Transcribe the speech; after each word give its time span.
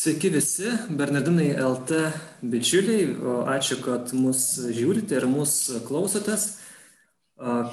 Sveiki 0.00 0.30
visi, 0.32 0.64
Bernardinai 0.96 1.50
LT 1.60 1.96
bičiuliai, 2.48 3.02
ačiū, 3.52 3.76
kad 3.84 4.14
mus 4.16 4.54
žiūrite 4.72 5.18
ir 5.18 5.26
mus 5.28 5.52
klausotės. 5.84 6.46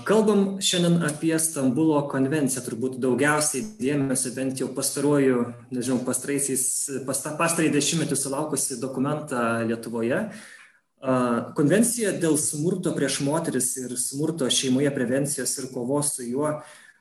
Kalbam 0.09 0.57
šiandien 0.59 1.05
apie 1.07 1.31
Stambulo 1.39 2.01
konvenciją, 2.11 2.65
turbūt 2.65 2.97
daugiausiai 2.99 3.63
dėmesio 3.79 4.33
bent 4.35 4.59
jau 4.59 4.67
pastaruoju, 4.75 5.45
nežinau, 5.71 6.01
pastarąjį 6.03 7.71
dešimtmetį 7.77 8.17
sulaukusi 8.19 8.81
dokumentą 8.81 9.45
Lietuvoje. 9.69 10.25
Konvencija 11.55 12.11
dėl 12.19 12.35
smurto 12.41 12.91
prieš 12.97 13.21
moteris 13.23 13.71
ir 13.79 13.95
smurto 13.95 14.51
šeimoje 14.51 14.91
prevencijos 14.99 15.55
ir 15.61 15.71
kovos 15.71 16.17
su 16.17 16.27
juo 16.27 16.57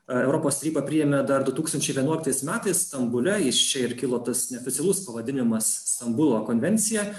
Europos 0.07 0.61
taryba 0.61 0.85
priėmė 0.87 1.19
dar 1.27 1.43
2011 1.43 2.45
metais 2.47 2.85
Stambule, 2.85 3.33
iš 3.43 3.59
čia 3.67 3.81
ir 3.89 3.95
kilo 3.99 4.21
tas 4.23 4.45
neoficialus 4.53 5.01
pavadinimas 5.03 5.67
Stambulo 5.91 6.39
konvencija. 6.47 7.09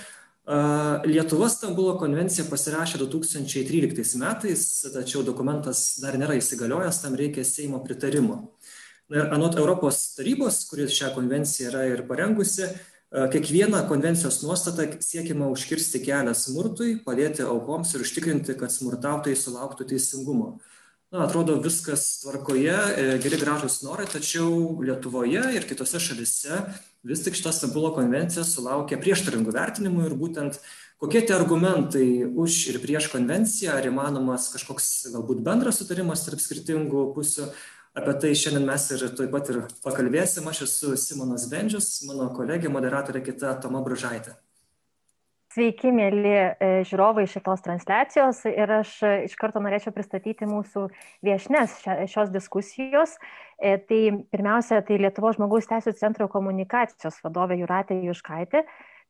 Lietuva 1.04 1.50
Stambulo 1.52 1.98
konvenciją 2.00 2.46
pasirašė 2.48 3.02
2013 3.02 4.16
metais, 4.22 4.62
tačiau 4.94 5.20
dokumentas 5.26 5.98
dar 6.00 6.16
nėra 6.16 6.38
įsigaliojęs, 6.40 7.02
tam 7.02 7.18
reikia 7.20 7.44
Seimo 7.44 7.82
pritarimo. 7.84 8.38
Ir 9.12 9.28
anot 9.36 9.60
Europos 9.60 10.00
tarybos, 10.16 10.62
kuris 10.70 10.96
šią 10.96 11.12
konvenciją 11.16 11.68
yra 11.68 11.84
ir 11.90 12.06
parengusi, 12.08 12.70
kiekvieną 13.12 13.84
konvencijos 13.88 14.40
nuostatą 14.44 14.88
siekiama 15.04 15.52
užkirsti 15.52 16.00
kelią 16.08 16.32
smurtui, 16.36 16.96
padėti 17.04 17.44
aukoms 17.44 17.92
ir 17.92 18.04
užtikrinti, 18.04 18.56
kad 18.56 18.72
smurtautojai 18.72 19.36
sulauktų 19.36 19.90
teisingumo 19.92 20.54
na 21.12 21.24
atrodo 21.24 21.56
viskas 21.64 22.20
tvarkoje 22.22 22.74
geri 23.22 23.38
gražūs 23.40 23.80
norai 23.86 24.08
tačiau 24.10 24.82
lietuvoje 24.84 25.44
ir 25.56 25.68
kitose 25.68 26.00
šalyse 26.04 26.60
vis 27.08 27.22
tik 27.24 27.38
šita 27.38 27.52
stambulo 27.56 27.94
konvencija 27.96 28.44
sulaukia 28.44 29.00
prieštaringų 29.00 29.54
vertinimų 29.56 30.04
ir 30.10 30.16
būtent 30.20 30.58
kokie 31.00 31.22
tie 31.22 31.36
argumentai 31.36 32.26
už 32.28 32.58
ir 32.74 32.80
prieš 32.82 33.08
konvenciją 33.14 33.78
ar 33.78 33.88
įmanomas 33.88 34.50
kažkoks 34.52 34.90
galbūt 35.14 35.40
bendras 35.46 35.80
sutarimas 35.80 36.26
tarp 36.26 36.42
skirtingų 36.44 37.06
pusių 37.16 37.48
apie 37.98 38.14
tai 38.22 38.34
šiandien 38.36 38.66
mes 38.68 38.90
ir 38.94 39.06
tuoj 39.16 39.30
pat 39.32 39.48
ir 39.52 39.62
pakalbėsim. 39.84 40.46
Aš 40.50 40.66
esu 40.68 40.92
simonas 41.00 41.48
bendžius 41.50 41.88
mano 42.10 42.28
kolegė 42.36 42.70
moderatorė 42.74 43.24
kita 43.30 43.56
toma 43.62 43.82
bružaitė 43.86 44.36
Sveiki, 45.58 45.90
mėly 45.90 46.30
e, 46.30 46.66
žiūrovai 46.86 47.24
šitos 47.26 47.64
transliacijos 47.64 48.44
ir 48.46 48.70
aš 48.76 48.92
e, 49.02 49.08
iš 49.26 49.32
karto 49.40 49.58
norėčiau 49.58 49.90
pristatyti 49.96 50.46
mūsų 50.46 50.84
viešnes 51.26 51.74
šios 52.12 52.30
diskusijos. 52.30 53.16
E, 53.58 53.72
tai 53.88 53.98
pirmiausia, 54.30 54.78
tai 54.86 55.00
Lietuvo 55.02 55.32
žmogaus 55.34 55.66
teisų 55.66 55.96
centro 55.98 56.28
komunikacijos 56.30 57.18
vadovė 57.24 57.58
Juratė 57.64 57.98
Juškaitė. 58.06 58.62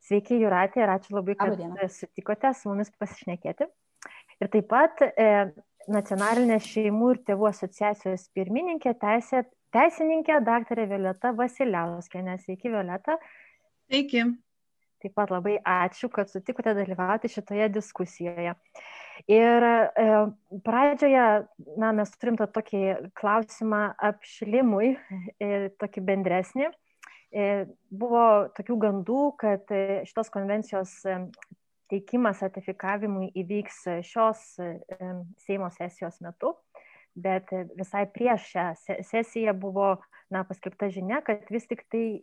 Sveiki, 0.08 0.40
Juratė, 0.40 0.86
ir 0.86 0.94
ačiū 0.94 1.18
labai, 1.18 1.36
kad 1.36 1.84
sutikote 1.92 2.54
su 2.56 2.72
mumis 2.72 2.94
pasišnekėti. 2.96 3.68
Ir 4.40 4.52
taip 4.56 4.72
pat 4.72 5.04
Nacionalinės 5.84 6.64
šeimų 6.64 7.12
ir 7.12 7.24
tėvų 7.28 7.52
asociacijos 7.52 8.30
pirmininkė, 8.32 8.96
teisė, 9.04 9.44
teisininkė, 9.76 10.40
daktarė 10.48 10.88
Violeta 10.96 11.36
Vasiliauskienė. 11.36 12.40
Sveiki, 12.40 12.72
Violeta. 12.72 13.20
Sveiki. 13.84 14.30
Taip 15.02 15.14
pat 15.14 15.30
labai 15.30 15.58
ačiū, 15.62 16.10
kad 16.10 16.30
sutikote 16.30 16.74
dalyvauti 16.74 17.30
šitoje 17.30 17.68
diskusijoje. 17.70 18.56
Ir 19.30 19.64
e, 19.68 20.08
pradžioje, 20.66 21.26
na, 21.78 21.92
mes 21.94 22.10
turim 22.18 22.38
tą 22.38 22.46
tokį 22.54 22.82
klausimą 23.18 23.82
apšilimui, 24.10 24.92
e, 25.42 25.70
tokį 25.78 26.04
bendresnį. 26.10 26.68
E, 27.28 27.66
buvo 27.92 28.48
tokių 28.56 28.76
gandų, 28.84 29.22
kad 29.40 29.72
e, 29.74 30.02
šitos 30.08 30.30
konvencijos 30.32 30.94
e, 31.04 31.18
teikimas 31.92 32.40
ratifikavimui 32.44 33.28
įvyks 33.42 33.82
šios 34.06 34.44
e, 34.62 34.70
Seimo 35.44 35.68
sesijos 35.74 36.22
metu, 36.24 36.54
bet 37.18 37.50
visai 37.76 38.06
prieš 38.14 38.48
šią 38.54 38.66
sesiją 39.10 39.52
buvo 39.60 39.96
na, 40.32 40.44
paskelbta 40.48 40.88
žinia, 40.94 41.20
kad 41.26 41.44
vis 41.52 41.66
tik 41.68 41.84
tai 41.92 42.22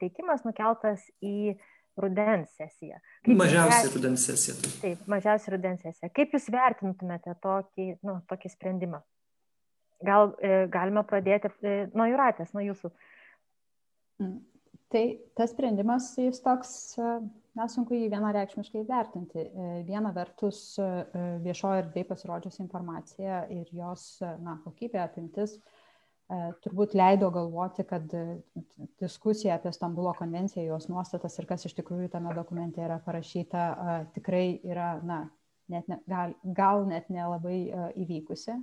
teikimas 0.00 0.44
nukeltas 0.46 1.04
į 1.24 1.56
rudens 2.00 2.52
sesiją. 2.56 2.98
Kaip 3.26 3.38
mažiausiai 3.40 3.86
vert... 3.86 3.96
rudens 3.96 4.26
sesija. 4.28 4.54
Taip, 4.60 4.76
taip 4.84 5.10
mažiausiai 5.10 5.54
rudens 5.56 5.82
sesija. 5.84 6.12
Kaip 6.14 6.36
Jūs 6.36 6.48
vertintumėte 6.52 7.34
tokį, 7.42 7.88
nu, 8.06 8.16
tokį 8.30 8.52
sprendimą? 8.54 9.02
Gal 10.02 10.32
e, 10.42 10.64
galime 10.72 11.04
pradėti 11.06 11.52
e, 11.62 11.76
nuo 11.94 12.08
Juratės, 12.10 12.54
nuo 12.56 12.64
Jūsų. 12.64 12.90
Mm. 14.22 14.40
Tai 14.92 15.04
tas 15.38 15.52
sprendimas, 15.54 16.10
jis 16.20 16.42
toks, 16.44 16.72
e, 17.00 17.12
nesunku 17.56 17.96
jį 17.96 18.10
vienareikšmiškai 18.12 18.82
vertinti. 18.88 19.46
E, 19.46 19.70
viena 19.88 20.10
vertus 20.16 20.64
e, 20.80 20.88
viešoje 21.44 21.86
erdvėje 21.86 22.10
pasirodžiusi 22.10 22.60
informacija 22.64 23.44
ir 23.52 23.70
jos 23.76 24.18
na, 24.42 24.58
kokybė, 24.66 25.00
apimtis 25.04 25.56
E, 25.56 25.81
turbūt 26.64 26.94
leido 26.96 27.28
galvoti, 27.32 27.84
kad 27.88 28.12
e, 28.16 28.40
diskusija 29.02 29.58
apie 29.58 29.72
Stambulo 29.74 30.14
konvenciją, 30.16 30.64
jos 30.70 30.88
nuostatas 30.88 31.36
ir 31.38 31.48
kas 31.50 31.66
iš 31.68 31.74
tikrųjų 31.78 32.08
tame 32.12 32.32
dokumente 32.36 32.82
yra 32.84 32.98
parašyta, 33.04 33.64
e, 33.64 33.96
tikrai 34.16 34.46
yra, 34.64 34.94
na, 35.04 35.22
net 35.72 35.88
ne, 35.92 36.00
gal, 36.08 36.34
gal 36.56 36.86
net 36.88 37.10
nelabai 37.12 37.58
įvykusi. 38.02 38.56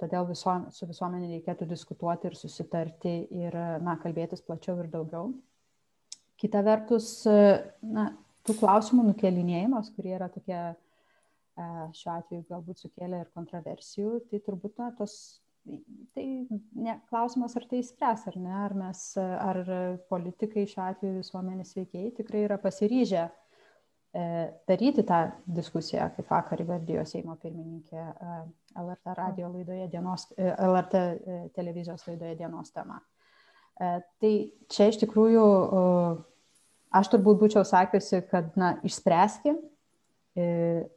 Todėl 0.00 0.24
viso, 0.26 0.52
su 0.74 0.86
visuomenė 0.88 1.28
reikėtų 1.36 1.68
diskutuoti 1.70 2.26
ir 2.26 2.34
susitarti 2.34 3.12
ir, 3.38 3.54
na, 3.84 3.94
kalbėtis 4.02 4.42
plačiau 4.42 4.80
ir 4.82 4.88
daugiau. 4.90 5.28
Kita 6.42 6.64
vertus, 6.66 7.12
na, 7.86 8.08
tų 8.42 8.56
klausimų 8.58 9.04
nukelinėjimas, 9.12 9.92
kurie 9.94 10.16
yra 10.16 10.26
tokie 10.32 10.58
šiuo 11.94 12.16
atveju 12.16 12.48
galbūt 12.50 12.82
sukėlė 12.82 13.22
ir 13.22 13.30
kontroversijų, 13.36 14.16
tai 14.32 14.42
turbūt 14.42 14.82
na, 14.82 14.90
tos 14.98 15.14
tai 16.14 16.46
ne, 16.74 16.94
klausimas, 17.08 17.54
ar 17.56 17.66
tai 17.68 17.82
spręs, 17.84 18.24
ar 18.30 18.36
ne, 18.40 18.52
ar 18.64 18.74
mes, 18.76 19.02
ar 19.20 19.60
politikai 20.10 20.66
šiuo 20.68 20.86
atveju 20.86 21.20
visuomenės 21.20 21.74
veikėjai 21.76 22.14
tikrai 22.16 22.44
yra 22.46 22.56
pasiryžę 22.62 23.26
e, 23.26 24.24
daryti 24.68 25.04
tą 25.06 25.20
diskusiją, 25.58 26.10
kaip 26.16 26.30
vakar 26.32 26.62
įvardijo 26.64 27.04
Seimo 27.08 27.36
pirmininkė 27.42 28.00
e, 28.00 28.38
LRT 28.80 29.16
radio 29.18 29.50
laidoje 29.52 29.88
dienos, 29.92 30.26
e, 30.36 30.48
LRT 30.48 31.04
televizijos 31.56 32.06
laidoje 32.08 32.38
dienos 32.40 32.72
tema. 32.74 33.00
Tai 33.80 34.30
čia 34.68 34.90
iš 34.90 34.98
tikrųjų 35.00 35.42
aš 36.92 37.08
turbūt 37.14 37.38
būčiau 37.40 37.62
sakiusi, 37.64 38.18
kad, 38.28 38.50
na, 38.60 38.74
išspręskim, 38.84 39.56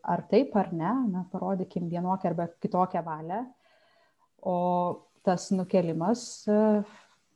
ar 0.03 0.23
taip 0.27 0.57
ar 0.59 0.67
ne, 0.75 0.91
na, 1.13 1.21
parodykim 1.31 1.85
vienokią 1.87 2.33
arba 2.33 2.49
kitokią 2.59 3.05
valią 3.05 3.39
o 4.43 4.59
tas 5.23 5.49
nukelimas 5.55 6.43
e, 6.51 6.59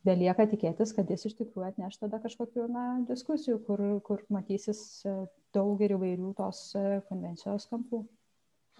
belieka 0.07 0.47
tikėtis, 0.51 0.93
kad 0.95 1.09
jis 1.11 1.27
iš 1.29 1.35
tikrųjų 1.39 1.69
atneš 1.71 1.99
tada 2.01 2.19
kažkokių 2.23 2.67
na, 2.71 2.85
diskusijų, 3.07 3.59
kur, 3.67 3.83
kur 4.07 4.23
matysis 4.33 4.81
e, 5.07 5.17
daug 5.55 5.81
ir 5.83 5.95
įvairių 5.97 6.33
tos 6.37 6.61
e, 6.75 6.85
konvencijos 7.09 7.67
kampų. 7.71 8.03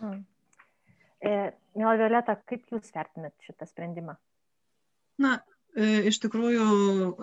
Hmm. 0.01 0.25
Mėla 1.23 1.95
Violeta, 1.97 2.35
kaip 2.45 2.67
Jūs 2.69 2.91
vertinat 2.93 3.33
šitą 3.41 3.65
sprendimą? 3.65 4.13
Na, 5.17 5.39
iš 6.05 6.19
tikrųjų 6.21 6.67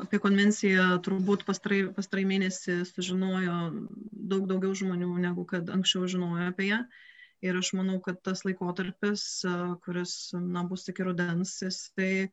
apie 0.03 0.19
konvenciją 0.19 0.97
turbūt 1.06 1.44
pastarai, 1.47 1.84
pastarai 1.94 2.25
mėnesį 2.26 2.81
sužinojo 2.91 3.59
daug 4.32 4.48
daugiau 4.50 4.75
žmonių, 4.75 5.12
negu 5.22 5.47
kad 5.47 5.70
anksčiau 5.70 6.10
žinojo 6.10 6.48
apie 6.50 6.72
ją. 6.72 6.81
Uh, 6.82 7.13
Ir 7.44 7.59
aš 7.60 7.75
manau, 7.77 7.99
kad 8.05 8.22
tas 8.25 8.44
laikotarpis, 8.47 9.22
kuris 9.84 10.15
na, 10.38 10.65
bus 10.69 10.87
iki 10.88 11.05
rudens, 11.05 11.59
jisai 11.60 12.28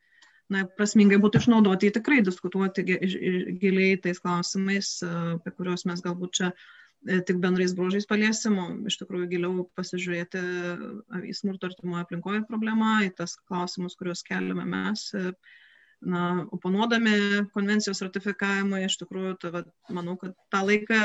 na, 0.51 0.65
prasmingai 0.77 1.19
būtų 1.23 1.41
išnaudoti, 1.41 1.93
tikrai 1.95 2.21
diskutuoti 2.25 2.85
giliai 2.85 3.97
tais 4.03 4.21
klausimais, 4.23 4.93
apie 5.37 5.53
kuriuos 5.57 5.83
mes 5.89 6.03
galbūt 6.05 6.37
čia 6.39 6.51
e, 6.51 7.19
tik 7.27 7.41
bendrais 7.43 7.75
brožais 7.77 8.07
paliesim, 8.07 8.59
o 8.59 8.67
iš 8.91 9.01
tikrųjų 9.01 9.29
giliau 9.33 9.65
pasižiūrėti 9.79 10.43
į 11.27 11.35
smurto 11.37 11.71
artimoje 11.71 12.05
aplinkoje 12.05 12.45
problemą, 12.47 13.01
į 13.07 13.11
tas 13.19 13.35
klausimus, 13.47 13.97
kuriuos 13.99 14.23
keliame 14.27 14.67
mes. 14.67 15.09
E, 15.17 15.33
na, 16.01 16.45
oponuodami 16.55 17.15
konvencijos 17.55 18.01
ratifikavimui, 18.03 18.85
iš 18.87 18.97
tikrųjų, 19.03 19.35
tai, 19.41 19.53
va, 19.55 19.65
manau, 19.93 20.15
kad 20.21 20.33
tą 20.53 20.63
laiką 20.65 21.01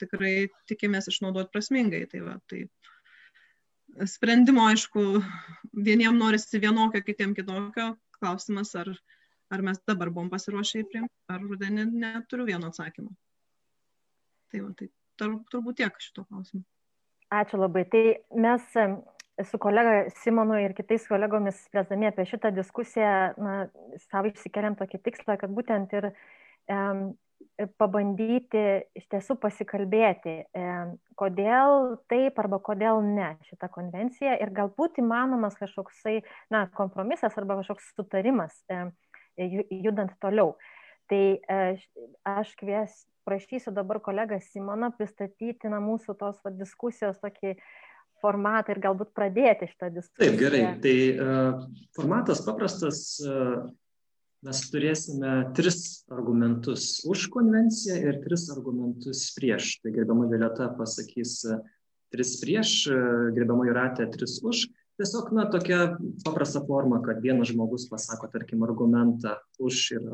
tikrai 0.00 0.48
tikimės 0.70 1.10
išnaudoti 1.10 1.52
prasmingai. 1.52 2.04
Tai, 2.10 2.22
va, 2.24 2.38
tai 2.50 2.64
sprendimo, 4.06 4.66
aišku, 4.68 5.22
vieniem 5.72 6.18
norisi 6.18 6.60
vienokio, 6.62 7.02
kitiem 7.02 7.34
kitokio. 7.34 7.94
Klausimas, 8.18 8.72
ar, 8.74 8.90
ar 9.54 9.62
mes 9.62 9.78
dabar 9.86 10.10
buvom 10.10 10.30
pasiruošę 10.32 10.82
įprimti, 10.82 11.14
ar 11.30 11.42
rudenį 11.44 11.84
neturiu 11.92 12.48
vieno 12.48 12.72
atsakymo. 12.72 13.12
Tai, 14.50 14.62
va, 14.64 14.72
tai 14.78 14.88
tur, 15.20 15.36
turbūt 15.52 15.78
tiek 15.82 16.02
šito 16.02 16.24
klausimu. 16.26 16.64
Ačiū 17.34 17.60
labai. 17.60 17.84
Tai 17.92 18.02
mes 18.40 18.66
su 19.44 19.58
kolega 19.62 20.08
Simonu 20.10 20.58
ir 20.58 20.74
kitais 20.74 21.06
kolegomis 21.06 21.60
spręsdami 21.68 22.08
apie 22.08 22.26
šitą 22.26 22.50
diskusiją, 22.56 23.12
na, 23.38 23.54
savo 24.08 24.32
išsikeliam 24.32 24.74
tokį 24.78 25.02
tikslą, 25.04 25.38
kad 25.38 25.52
būtent 25.54 25.94
ir 25.94 26.10
um, 26.10 27.12
pabandyti 27.78 28.64
iš 28.98 29.06
tiesų 29.10 29.36
pasikalbėti, 29.42 30.34
kodėl 31.18 31.98
taip 32.10 32.38
arba 32.38 32.60
kodėl 32.62 33.02
ne 33.02 33.32
šita 33.48 33.70
konvencija 33.74 34.36
ir 34.38 34.52
galbūt 34.54 35.00
įmanomas 35.02 35.58
kažkoksai 35.58 36.20
na, 36.54 36.66
kompromisas 36.74 37.34
arba 37.38 37.58
kažkoks 37.60 37.92
sutarimas 37.96 38.54
judant 39.38 40.14
toliau. 40.22 40.54
Tai 41.08 41.22
aš 42.28 42.52
kvies, 42.60 42.94
prašysiu 43.28 43.72
dabar 43.74 44.00
kolegą 44.04 44.38
Simoną 44.44 44.92
pristatyti 44.96 45.70
na, 45.72 45.80
mūsų 45.84 46.14
tos 46.20 46.40
va, 46.44 46.52
diskusijos 46.54 47.20
tokį 47.22 47.56
formatą 48.22 48.74
ir 48.74 48.82
galbūt 48.82 49.12
pradėti 49.16 49.70
šitą 49.70 49.90
diskusiją. 49.94 50.24
Taip, 50.24 50.38
gerai. 50.40 50.62
Tai 50.82 50.96
uh, 51.14 51.66
formatas 51.96 52.42
paprastas. 52.46 53.04
Uh, 53.24 53.68
mes 54.46 54.60
turėsime 54.72 55.32
tris 55.56 56.04
argumentus 56.14 57.02
už 57.08 57.26
konvenciją 57.34 57.96
ir 57.98 58.20
tris 58.24 58.48
argumentus 58.54 59.24
prieš. 59.36 59.78
Tai 59.82 59.94
gerbama 59.96 60.28
Violeta 60.30 60.70
pasakys 60.78 61.40
tris 62.14 62.36
prieš, 62.42 62.76
gerbama 63.36 63.66
Juratė 63.68 64.08
tris 64.14 64.38
už. 64.44 64.68
Tiesiog, 64.98 65.30
na, 65.34 65.44
tokia 65.46 65.92
paprasta 66.24 66.64
forma, 66.66 66.98
kad 67.04 67.20
vienas 67.22 67.52
žmogus 67.52 67.84
pasako, 67.90 68.30
tarkim, 68.32 68.64
argumentą 68.66 69.36
už 69.62 69.84
ir 69.94 70.08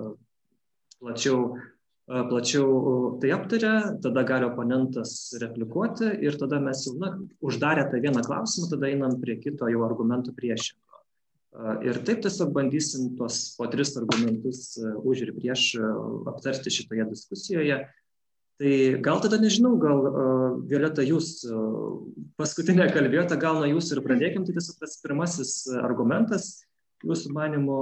plačiau 1.00 1.55
plačiau 2.06 3.19
tai 3.21 3.32
aptaria, 3.32 3.97
tada 4.03 4.23
gali 4.29 4.44
oponentas 4.44 5.32
replikuoti 5.41 6.11
ir 6.21 6.37
tada 6.37 6.61
mes 6.61 6.85
jau, 6.87 6.97
na, 7.00 7.15
uždarę 7.41 7.88
tą 7.91 8.00
vieną 8.00 8.21
klausimą, 8.26 8.69
tada 8.71 8.91
einam 8.93 9.17
prie 9.21 9.38
kito 9.41 9.69
jau 9.73 9.85
argumentų 9.87 10.35
priešingo. 10.37 10.83
Ir 11.86 12.00
taip 12.02 12.22
tiesiog 12.24 12.50
bandysim 12.54 13.12
tuos 13.18 13.52
po 13.54 13.68
tris 13.70 13.92
argumentus 14.00 14.74
už 14.80 15.20
ir 15.22 15.34
prieš 15.36 15.74
aptarti 16.26 16.72
šitoje 16.74 17.06
diskusijoje. 17.12 17.76
Tai 18.58 18.72
gal 19.02 19.22
tada 19.22 19.38
nežinau, 19.42 19.72
gal 19.82 20.02
Violeta, 20.70 21.02
jūs 21.02 21.44
paskutinę 22.38 22.88
kalbėjote, 22.94 23.38
gal 23.42 23.58
nuo 23.58 23.70
jūsų 23.70 23.96
ir 23.96 24.02
pradėkim, 24.04 24.46
tai 24.46 24.54
tiesiog 24.54 24.82
tas 24.82 24.98
pirmasis 25.02 25.54
argumentas, 25.82 26.50
jūsų 27.06 27.32
manimo, 27.34 27.78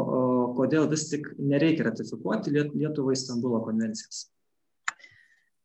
kodėl 0.56 0.88
vis 0.92 1.08
tik 1.10 1.28
nereikia 1.40 1.88
ratifikuoti 1.88 2.52
Lietuvai 2.56 3.16
Stambulo 3.16 3.60
konvencijos? 3.64 4.26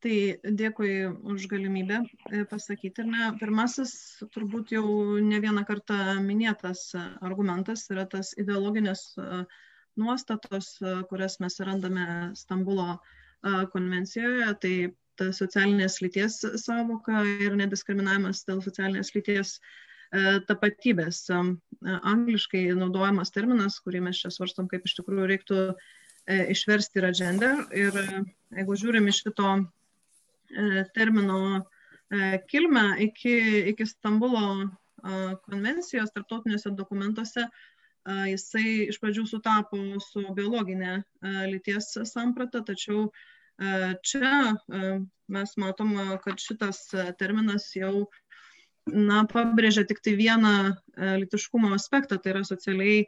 Tai 0.05 0.17
dėkui 0.45 0.91
už 1.33 1.47
galimybę 1.49 2.03
e, 2.05 2.43
pasakyti. 2.45 3.01
Ne, 3.09 3.31
pirmasis, 3.39 3.91
turbūt 4.35 4.69
jau 4.75 4.85
ne 5.25 5.39
vieną 5.41 5.63
kartą 5.65 6.19
minėtas 6.21 6.91
argumentas 7.25 7.87
yra 7.89 8.03
tas 8.11 8.29
ideologinės 8.37 9.01
e, 9.17 9.39
nuostatos, 9.97 10.75
e, 10.83 10.91
kurias 11.09 11.39
mes 11.41 11.57
randame 11.65 12.05
Stambulo 12.37 12.99
konvencijoje. 13.73 14.51
Tai 14.61 14.73
ta 15.17 15.31
socialinės 15.33 15.97
lyties 16.03 16.39
savoka 16.61 17.23
ir 17.45 17.57
nediskriminavimas 17.57 18.43
dėl 18.45 18.61
socialinės 18.65 19.13
lyties 19.15 19.55
tapatybės. 20.49 21.19
Angliškai 21.31 22.63
naudojamas 22.77 23.33
terminas, 23.33 23.77
kurį 23.85 24.01
mes 24.07 24.21
čia 24.23 24.31
svarstom, 24.33 24.69
kaip 24.71 24.85
iš 24.89 24.97
tikrųjų 24.99 25.29
reiktų 25.33 25.61
išversti 26.53 27.01
yra 27.01 27.13
gender. 27.17 27.61
Ir 27.77 27.97
jeigu 28.57 28.79
žiūrim 28.81 29.09
iš 29.11 29.21
šito 29.21 29.51
termino 30.95 31.39
kilmę 32.47 32.85
iki, 33.03 33.33
iki 33.73 33.85
Stambulo 33.85 34.69
konvencijos 35.45 36.13
tarptautiniuose 36.15 36.71
dokumentuose, 36.75 37.47
jisai 38.31 38.87
iš 38.87 38.99
pradžių 39.03 39.25
sutapo 39.27 39.79
su 40.03 40.23
biologinė 40.35 41.01
lyties 41.51 41.91
samprata, 42.07 42.63
tačiau 42.63 43.09
čia 44.07 44.55
mes 45.27 45.57
matom, 45.59 45.93
kad 46.23 46.39
šitas 46.39 46.85
terminas 47.19 47.67
jau 47.75 48.07
na, 48.87 49.23
pabrėžia 49.27 49.83
tik 49.87 49.99
tai 50.03 50.15
vieną 50.15 50.53
e, 50.71 50.73
litiškumo 51.23 51.73
aspektą, 51.75 52.19
tai 52.21 52.35
yra 52.35 52.43
socialiai, 52.47 53.07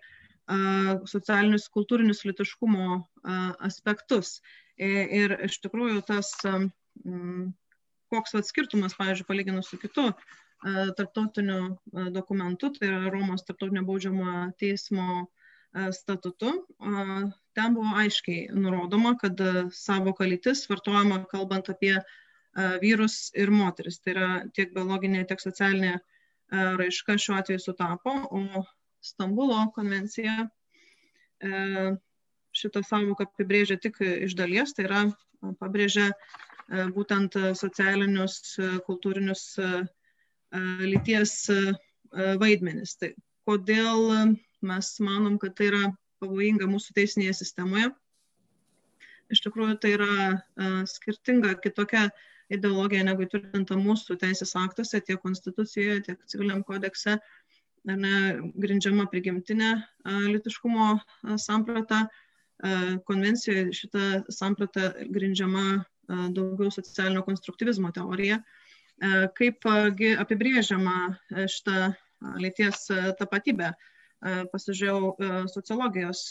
socialinius, 1.06 1.68
kultūrinius 1.70 2.24
litiškumo 2.26 2.96
aspektus. 3.68 4.40
Ir 4.82 5.36
iš 5.46 5.60
tikrųjų 5.62 6.02
tas, 6.08 6.32
koks 8.10 8.34
vat 8.36 8.48
skirtumas, 8.48 8.96
pavyzdžiui, 9.00 9.28
palyginus 9.28 9.70
su 9.72 9.78
kitu 9.82 10.10
tarptautiniu 10.98 11.78
dokumentu, 12.12 12.72
tai 12.76 12.90
yra 12.90 13.12
Romos 13.14 13.46
tarptautinio 13.48 13.86
baudžiamo 13.88 14.50
teismo 14.60 15.28
statutu, 15.96 16.52
ten 17.56 17.76
buvo 17.78 17.94
aiškiai 18.02 18.50
nurodoma, 18.58 19.14
kad 19.22 19.40
savoka 19.72 20.26
lytis 20.28 20.66
vartojama 20.68 21.22
kalbant 21.32 21.70
apie 21.72 21.96
vyrus 22.82 23.30
ir 23.38 23.54
moteris. 23.54 24.02
Tai 24.02 24.16
yra 24.16 24.30
tiek 24.58 24.74
biologinė, 24.76 25.24
tiek 25.30 25.40
socialinė 25.40 26.00
raiška 26.52 27.16
šiuo 27.22 27.38
atveju 27.40 27.62
sutapo, 27.64 28.16
o 28.34 28.66
Stambulo 29.00 29.62
konvencija 29.72 30.50
šitą 32.52 32.82
savoką 32.84 33.30
apibrėžia 33.30 33.78
tik 33.80 34.02
iš 34.02 34.34
dalies, 34.36 34.74
tai 34.76 34.90
yra 34.90 35.06
pabrėžia 35.62 36.10
būtent 36.96 37.36
socialinius, 37.58 38.58
kultūrinius 38.86 39.44
lyties 40.86 41.34
vaidmenis. 42.14 42.96
Tai 43.02 43.14
kodėl 43.50 44.36
mes 44.62 44.92
manom, 45.02 45.40
kad 45.42 45.56
tai 45.58 45.70
yra 45.72 45.84
pavojinga 46.22 46.68
mūsų 46.70 46.96
teisinėje 46.98 47.40
sistemoje? 47.42 47.90
Iš 49.30 49.44
tikrųjų, 49.46 49.78
tai 49.82 49.94
yra 49.98 50.86
skirtinga 50.90 51.56
kitokia 51.62 52.08
ideologija 52.50 53.04
negu 53.06 53.28
įtvirtinta 53.28 53.78
mūsų 53.78 54.18
teisės 54.22 54.56
aktuose, 54.58 55.02
tiek 55.06 55.22
konstitucijoje, 55.22 56.00
tiek 56.08 56.24
civiliniam 56.26 56.64
kodekse, 56.66 57.20
ne, 57.86 58.16
grindžiama 58.58 59.06
prigimtinė 59.12 59.76
litiškumo 60.34 60.96
samprata. 61.38 62.08
Konvencijoje 63.06 63.70
šita 63.78 64.08
samprata 64.34 64.90
grindžiama 65.14 65.86
daugiau 66.10 66.72
socialinio 66.74 67.24
konstruktyvizmo 67.28 67.92
teorija. 67.96 68.42
Kaip 69.38 69.64
apibrėžiama 69.70 70.96
šita 71.48 71.94
lyties 72.42 72.90
tapatybė? 73.20 73.72
Pasižiūrėjau 74.52 75.46
sociologijos 75.54 76.26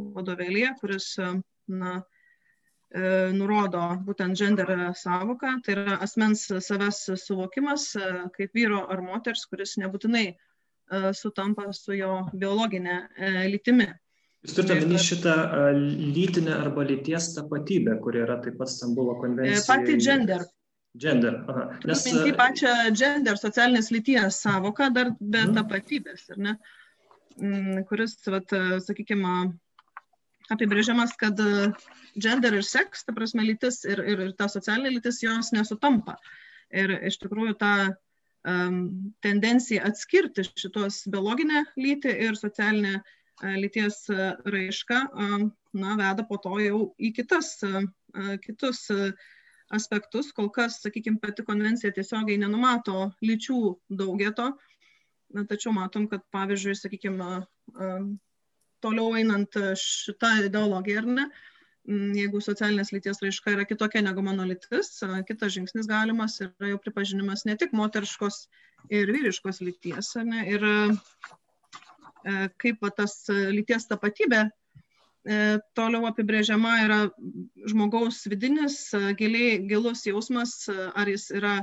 vadovėlėje, 0.00 0.70
kuris 0.80 1.10
na, 1.68 1.98
E, 2.94 3.00
nurodo 3.34 3.82
būtent 4.06 4.38
gender 4.38 4.68
savoką, 4.94 5.56
tai 5.66 5.74
yra 5.74 5.96
asmens 6.04 6.44
savęs 6.66 7.00
suvokimas 7.18 7.86
e, 7.98 8.10
kaip 8.36 8.54
vyro 8.54 8.84
ar 8.94 9.02
moters, 9.02 9.42
kuris 9.50 9.74
nebūtinai 9.82 10.26
e, 10.30 10.36
sutampa 11.20 11.66
su 11.74 11.96
jo 11.98 12.12
biologinė 12.32 12.98
lytimi. 13.50 13.88
Jūs 14.46 14.54
turite 14.54 14.76
omeny 14.76 14.98
šitą 15.02 15.32
lytinę 16.14 16.52
arba 16.54 16.84
lyties 16.86 17.32
tapatybę, 17.34 17.96
kuri 18.02 18.20
yra 18.22 18.36
taip 18.44 18.60
pat 18.60 18.70
Stambulo 18.70 19.16
konvencija. 19.18 19.64
Pati 19.66 19.96
gender. 19.98 20.44
Gender. 21.02 21.40
Aha. 21.50 21.64
Nes... 21.84 22.04
Minti 22.06 22.34
pačią 22.38 22.74
gender, 22.94 23.40
socialinės 23.40 23.90
lyties 23.90 24.38
savoką, 24.44 24.92
dar 24.94 25.10
be 25.18 25.42
mhm. 25.42 25.56
tapatybės, 25.58 26.28
ar 26.30 26.38
ne? 26.44 26.54
Mm, 27.42 27.82
kuris, 27.90 28.14
vat, 28.30 28.54
sakykime, 28.86 29.34
apibrėžiamas, 30.54 31.16
kad 31.18 31.42
e, 31.42 31.66
gender 32.22 32.54
ir 32.56 32.64
seks, 32.64 33.02
ta 33.04 33.16
prasme 33.18 33.44
lytis 33.44 33.82
ir, 33.84 34.04
ir, 34.14 34.24
ir 34.28 34.32
ta 34.38 34.46
socialinė 34.48 34.94
lytis, 34.94 35.20
jos 35.26 35.50
nesutampa. 35.58 36.16
Ir 36.70 36.94
iš 37.10 37.18
tikrųjų 37.24 37.58
ta 37.58 37.74
um, 38.46 38.80
tendencija 39.26 39.84
atskirti 39.90 40.46
šitos 40.46 41.02
biologinę 41.10 41.66
lytį 41.76 42.14
ir 42.30 42.38
socialinę 42.38 42.94
uh, 43.02 43.12
lyties 43.44 44.02
uh, 44.12 44.38
raišką, 44.48 45.00
um, 45.12 45.48
na, 45.76 45.96
veda 46.00 46.24
po 46.28 46.38
to 46.40 46.56
jau 46.62 46.78
į 46.96 47.12
kitas, 47.18 47.58
kitus 48.46 48.86
aspektus. 49.76 50.30
Kol 50.32 50.48
kas, 50.54 50.78
sakykime, 50.80 51.20
pati 51.20 51.44
konvencija 51.44 51.92
tiesiogiai 51.92 52.38
nenumato 52.40 53.10
lyčių 53.20 53.58
daugeto, 53.92 54.54
na, 55.36 55.44
tačiau 55.44 55.74
matom, 55.76 56.06
kad 56.08 56.24
pavyzdžiui, 56.32 56.78
sakykime, 56.80 57.28
toliau 58.86 59.16
einant 59.18 59.56
e, 59.58 59.74
šitą 59.80 60.32
ideologiją, 60.46 61.02
ar 61.02 61.08
ne, 61.18 61.26
jeigu 62.18 62.40
socialinės 62.42 62.92
lyties 62.94 63.22
raiška 63.22 63.54
yra 63.54 63.66
kitokia 63.68 64.02
negu 64.04 64.24
mano 64.26 64.46
lytis, 64.48 64.92
e, 65.06 65.22
kitas 65.28 65.54
žingsnis 65.56 65.88
galimas 65.90 66.38
yra 66.44 66.72
jau 66.72 66.80
pripažinimas 66.82 67.46
ne 67.48 67.56
tik 67.60 67.74
moteriškos 67.76 68.46
ir 68.92 69.12
vyriškos 69.14 69.62
lyties, 69.64 70.14
ne, 70.28 70.44
ir 70.54 70.66
e, 70.66 70.76
kaip 72.62 72.82
va, 72.82 72.90
tas 72.90 73.18
lyties 73.30 73.88
tapatybė 73.90 74.46
toliau 75.74 76.06
apibrėžiama 76.06 76.72
yra 76.84 76.98
žmogaus 77.66 78.20
vidinis, 78.30 78.76
giliai, 79.18 79.56
gilus 79.66 80.04
jausmas, 80.06 80.68
ar 80.70 81.10
jis 81.10 81.32
yra 81.34 81.56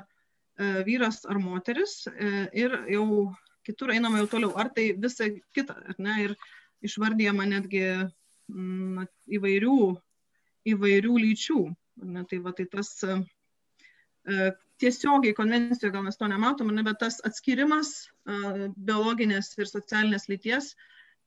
vyras 0.84 1.22
ar 1.32 1.40
moteris 1.40 2.04
ir 2.52 2.76
jau 2.92 3.32
kitur 3.64 3.94
einama 3.94 4.20
jau 4.24 4.28
toliau, 4.36 4.52
ar 4.60 4.70
tai 4.76 4.92
visa 5.00 5.30
kita, 5.56 5.76
ar 5.90 5.96
ne, 5.98 6.18
ir 6.26 6.36
išvardyjama 6.84 7.48
netgi 7.48 7.86
mm, 8.52 9.08
įvairių, 9.40 9.78
įvairių 10.74 11.16
lyčių. 11.26 11.62
Ne, 12.04 12.26
tai, 12.28 12.42
va, 12.44 12.52
tai 12.58 12.66
tas 12.68 12.92
tiesiogiai 14.82 15.36
konvencijoje 15.38 15.94
gal 15.94 16.04
mes 16.06 16.18
to 16.18 16.28
nematom, 16.30 16.72
ne, 16.76 16.84
bet 16.86 17.00
tas 17.04 17.20
atskirimas 17.28 17.94
biologinės 18.26 19.54
ir 19.60 19.70
socialinės 19.70 20.30
lyties, 20.32 20.74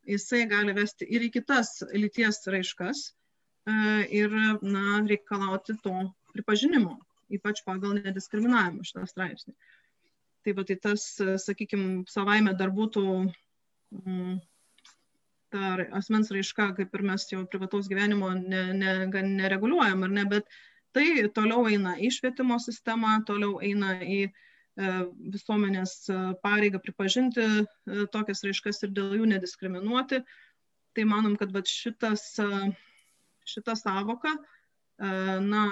jisai 0.07 0.45
gali 0.51 0.75
vesti 0.77 1.07
ir 1.09 1.27
į 1.27 1.33
kitas 1.39 1.81
lyties 1.95 2.43
raiškas 2.53 3.07
ir 4.15 4.35
na, 4.63 5.01
reikalauti 5.07 5.77
to 5.83 5.95
pripažinimo, 6.35 6.99
ypač 7.33 7.63
pagal 7.67 7.97
nediskriminavimą 7.99 8.87
šitą 8.87 9.07
straipsnį. 9.11 9.57
Tai 10.47 10.55
va, 10.55 10.63
tai 10.67 10.77
tas, 10.79 11.07
sakykime, 11.43 12.05
savaime 12.07 12.53
dar 12.55 12.71
būtų 12.75 13.03
mm, 13.99 14.37
ta 15.51 15.73
asmens 15.99 16.31
raiška, 16.35 16.69
kaip 16.79 16.95
ir 16.95 17.05
mes 17.11 17.27
jau 17.33 17.43
privataus 17.51 17.91
gyvenimo 17.91 18.31
ne, 18.39 18.63
ne, 18.79 18.93
nereguliuojam, 19.11 20.07
ar 20.07 20.15
ne, 20.21 20.25
bet 20.31 20.47
tai 20.97 21.29
toliau 21.37 21.67
eina 21.69 21.95
į 22.01 22.11
švietimo 22.17 22.59
sistemą, 22.63 23.19
toliau 23.29 23.61
eina 23.65 23.95
į 24.01 24.21
e, 24.27 24.31
visuomenės 25.37 25.99
pareigą 26.45 26.81
pripažinti 26.83 27.45
e, 27.45 28.07
tokias 28.15 28.45
raiškas 28.47 28.83
ir 28.87 28.95
dėl 28.97 29.19
jų 29.21 29.31
nediskriminuoti. 29.35 30.23
Tai 30.97 31.05
manom, 31.05 31.37
kad 31.37 31.53
šitas, 31.69 32.31
šita 33.45 33.77
savoka, 33.77 34.33
e, 34.33 35.11
na, 35.45 35.67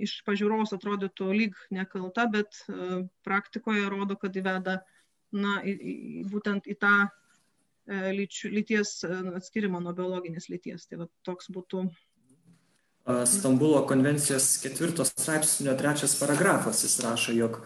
iš 0.00 0.18
pažiūros 0.26 0.72
atrodytų 0.76 1.30
lyg 1.36 1.58
nekalta, 1.74 2.26
bet 2.30 2.62
e, 2.68 3.02
praktikoje 3.26 3.88
rodo, 3.92 4.16
kad 4.20 4.36
įveda 4.36 4.78
na, 5.32 5.58
į, 5.64 6.24
būtent 6.32 6.68
į 6.70 6.76
tą 6.80 6.94
e, 7.02 8.12
lyčių, 8.16 8.52
lyties 8.56 8.94
e, 9.06 9.12
atskirimą 9.40 9.82
nuo 9.84 9.94
biologinės 9.96 10.48
lyties. 10.52 10.88
Tai 10.88 11.04
va, 11.04 11.08
toks 11.28 11.50
būtų. 11.54 11.86
Stambulo 13.26 13.80
konvencijos 13.86 14.56
ketvirtos 14.62 15.10
straipsnio 15.10 15.74
trečias 15.78 16.14
paragrafas 16.20 16.84
jis 16.84 17.00
rašo, 17.02 17.32
jog 17.34 17.56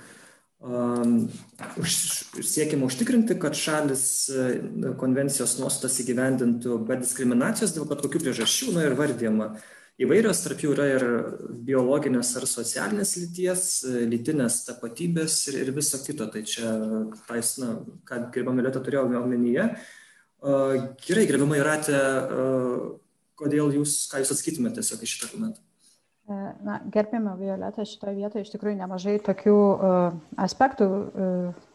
um, 0.64 1.26
už, 1.76 1.96
siekime 2.40 2.88
užtikrinti, 2.88 3.36
kad 3.40 3.58
šalis 3.58 4.06
konvencijos 4.96 5.58
nuostatas 5.60 6.00
įgyvendintų 6.00 6.78
be 6.88 6.96
diskriminacijos 7.02 7.76
dėl 7.76 7.84
bet 7.90 8.00
kokių 8.06 8.24
priežasčių, 8.24 8.72
na 8.78 8.86
ir 8.88 8.96
vardėma. 8.96 9.50
Uh, 9.52 9.72
įvairios, 10.02 10.42
tarp 10.44 10.60
jų 10.60 10.74
yra 10.74 10.86
ir 10.92 11.04
biologinės 11.66 12.34
ar 12.38 12.46
socialinės 12.48 13.14
lyties, 13.20 13.62
lytinės 14.10 14.62
tapatybės 14.68 15.38
ir, 15.50 15.60
ir 15.64 15.72
viso 15.76 16.00
kito. 16.04 16.28
Tai 16.32 16.42
čia, 16.48 16.72
tais, 17.28 17.54
na, 17.62 17.76
ką 18.08 18.26
gerbama 18.34 18.64
Lietuvą 18.66 18.84
turėjau 18.86 19.06
omenyje. 19.22 19.70
Gerai, 21.06 21.24
gerbama 21.30 21.58
Iratė, 21.58 22.00
kodėl 23.38 23.72
jūs, 23.76 24.02
ką 24.10 24.22
jūs 24.22 24.34
atskaitumėte 24.34 24.80
tiesiog 24.80 25.04
iš 25.04 25.14
šitą 25.16 25.30
argumentą? 25.30 25.62
E, 26.26 26.36
na, 26.66 26.80
gerbėme 26.92 27.36
Violetą 27.38 27.86
šitoje 27.86 28.16
vietoje 28.18 28.46
iš 28.46 28.52
tikrųjų 28.56 28.80
nemažai 28.80 29.16
tokių 29.22 29.56
uh, 29.56 30.16
aspektų 30.42 30.88
uh, 30.88 31.66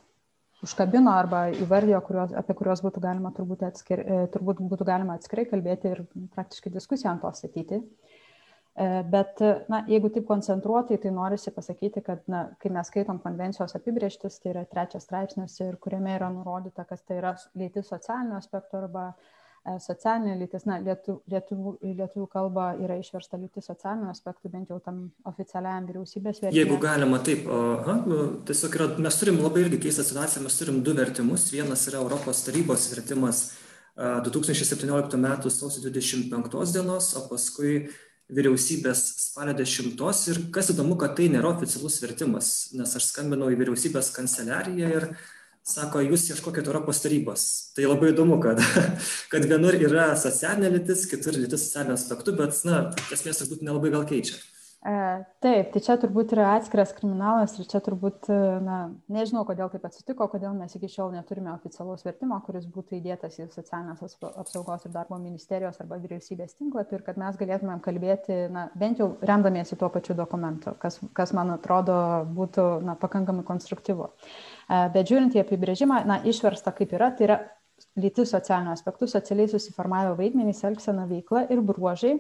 užkabino 0.66 1.14
arba 1.16 1.46
įvardijo, 1.56 2.02
kuriuos, 2.04 2.34
apie 2.38 2.58
kuriuos 2.60 2.84
būtų 2.84 3.04
galima 3.06 3.32
turbūt, 3.38 3.64
atskir, 3.70 4.04
uh, 4.04 4.26
turbūt 4.34 4.60
būtų 4.74 4.88
galima 4.90 5.16
atskirai 5.16 5.48
kalbėti 5.48 5.94
ir 5.94 6.04
praktiškai 6.36 6.74
diskusiją 6.74 7.14
ant 7.14 7.24
to 7.24 7.32
statyti. 7.38 7.80
Uh, 7.80 8.20
bet, 9.14 9.40
na, 9.72 9.82
jeigu 9.88 10.12
taip 10.12 10.28
koncentruotai, 10.28 11.00
tai 11.00 11.16
norisi 11.16 11.52
pasakyti, 11.56 12.04
kad, 12.04 12.24
na, 12.32 12.50
kai 12.60 12.72
mes 12.76 12.92
skaitom 12.92 13.20
konvencijos 13.24 13.76
apibrieštis, 13.80 14.40
tai 14.44 14.52
yra 14.56 14.66
trečias 14.68 15.08
straipsnis 15.08 15.60
ir 15.64 15.80
kuriame 15.80 16.16
yra 16.20 16.32
nurodyta, 16.34 16.84
kas 16.90 17.08
tai 17.08 17.20
yra 17.20 17.38
lytis 17.56 17.88
socialinio 17.92 18.40
aspekto 18.40 18.80
arba 18.80 19.12
e, 19.12 19.41
socialinė 19.62 20.36
lytis, 20.40 20.66
na, 20.66 20.80
lietuvių, 20.82 21.20
lietuvių, 21.30 21.74
lietuvių 22.00 22.28
kalba 22.32 22.72
yra 22.82 22.98
išversta 22.98 23.38
lytis 23.38 23.68
socialinių 23.70 24.10
aspektų, 24.10 24.50
bent 24.54 24.72
jau 24.74 24.80
tam 24.84 25.04
oficialiam 25.30 25.86
vyriausybės 25.90 26.42
vertimui. 26.42 26.58
Jeigu 26.58 26.78
galima, 26.82 27.20
taip, 27.22 27.46
aha, 27.46 27.98
nu, 28.10 28.22
tiesiog 28.48 28.78
yra, 28.80 28.88
mes 29.06 29.20
turim 29.22 29.42
labai 29.42 29.66
irgi 29.68 29.84
keistą 29.86 30.06
situaciją, 30.08 30.46
mes 30.48 30.58
turim 30.58 30.80
du 30.86 30.96
vertimus, 30.98 31.50
vienas 31.54 31.86
yra 31.92 32.02
Europos 32.02 32.42
tarybos 32.48 32.88
vertimas 32.96 33.44
2017 33.98 35.20
m. 35.20 35.28
sausio 35.52 35.84
25 35.84 36.74
dienos, 36.74 37.12
o 37.20 37.28
paskui 37.30 37.84
vyriausybės 38.32 39.02
spalio 39.28 39.54
10 39.60 40.32
ir 40.32 40.40
kas 40.56 40.72
įdomu, 40.72 40.96
kad 40.98 41.14
tai 41.20 41.28
nėra 41.30 41.52
oficialus 41.52 42.00
vertimas, 42.02 42.72
nes 42.74 42.96
aš 42.98 43.12
skambinau 43.12 43.52
į 43.52 43.60
vyriausybės 43.60 44.14
kanceliariją 44.16 44.92
ir 44.96 45.08
sako, 45.68 46.02
jūs 46.06 46.28
ieškokite 46.34 46.70
Europos 46.72 47.02
tarybos. 47.04 47.44
Tai 47.76 47.88
labai 47.90 48.12
įdomu, 48.14 48.40
kad, 48.44 48.62
kad 49.32 49.48
vienur 49.50 49.78
yra 49.78 50.12
socialinė 50.20 50.74
lytis, 50.78 51.06
kitur 51.12 51.38
lytis 51.38 51.68
socialiniu 51.68 51.98
aspektu, 51.98 52.36
bet, 52.38 52.58
na, 52.68 52.84
esmės 53.14 53.44
turbūt 53.44 53.66
nelabai 53.68 53.94
gal 53.94 54.08
keičia. 54.10 54.40
E, 54.82 54.94
taip, 55.46 55.68
tai 55.70 55.80
čia 55.86 55.94
turbūt 56.02 56.32
yra 56.34 56.56
atskiras 56.56 56.90
kriminalas 56.98 57.52
ir 57.62 57.68
čia 57.70 57.78
turbūt, 57.86 58.26
e, 58.34 58.38
na, 58.66 58.78
nežinau, 59.14 59.44
kodėl 59.46 59.70
taip 59.70 59.84
atsitiko, 59.86 60.26
kodėl 60.32 60.56
mes 60.58 60.74
iki 60.74 60.90
šiol 60.90 61.12
neturime 61.14 61.52
oficialaus 61.54 62.02
vertimo, 62.02 62.40
kuris 62.48 62.66
būtų 62.66 62.98
įdėtas 62.98 63.38
į 63.44 63.46
socialinės 63.54 64.02
apsaugos 64.32 64.88
ir 64.88 64.96
darbo 64.96 65.22
ministerijos 65.22 65.78
arba 65.86 66.02
vyriausybės 66.02 66.58
tinklapį 66.58 66.98
ir 66.98 67.06
kad 67.06 67.22
mes 67.22 67.38
galėtumėm 67.38 67.86
kalbėti, 67.86 68.40
na, 68.50 68.66
bent 68.74 69.04
jau 69.04 69.12
remdamiesi 69.22 69.78
tuo 69.78 69.92
pačiu 69.94 70.18
dokumentu, 70.18 70.74
kas, 70.82 70.98
kas 71.14 71.36
man 71.38 71.54
atrodo 71.60 72.02
būtų, 72.34 72.68
na, 72.82 72.98
pakankamai 73.06 73.46
konstruktyvu. 73.46 74.10
E, 74.10 74.84
bet 74.98 75.14
žiūrint 75.14 75.38
į 75.38 75.46
apibrėžimą, 75.46 76.02
na, 76.10 76.24
išversta 76.26 76.74
kaip 76.74 76.98
yra, 76.98 77.14
tai 77.14 77.30
yra 77.30 77.42
lytis 78.02 78.34
socialinių 78.34 78.74
aspektų, 78.74 79.14
socialiai 79.14 79.54
susiformavę 79.54 80.18
vaidmenys, 80.18 80.66
elgsena 80.66 81.06
veikla 81.06 81.46
ir 81.54 81.62
bruožai 81.62 82.18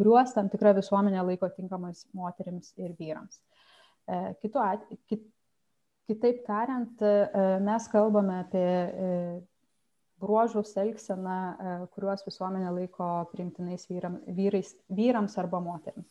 kuriuos 0.00 0.32
tam 0.32 0.48
tikra 0.48 0.72
visuomenė 0.78 1.20
laiko 1.28 1.50
tinkamais 1.52 2.06
moteriams 2.16 2.72
ir 2.80 2.96
vyrams. 2.96 3.42
E, 4.08 4.20
kitu 4.40 4.62
at, 4.64 4.86
kit, 5.10 5.26
kitaip 6.08 6.40
tariant, 6.46 7.04
e, 7.04 7.44
mes 7.66 7.88
kalbame 7.92 8.40
apie 8.40 8.64
e, 8.64 9.10
bruožus, 10.20 10.72
elgseną, 10.80 11.36
kuriuos 11.94 12.24
visuomenė 12.26 12.72
laiko 12.76 13.08
priimtinais 13.32 13.86
vyram, 13.88 14.18
vyrais, 14.36 14.74
vyrams 14.92 15.36
arba 15.40 15.62
moteriams. 15.64 16.08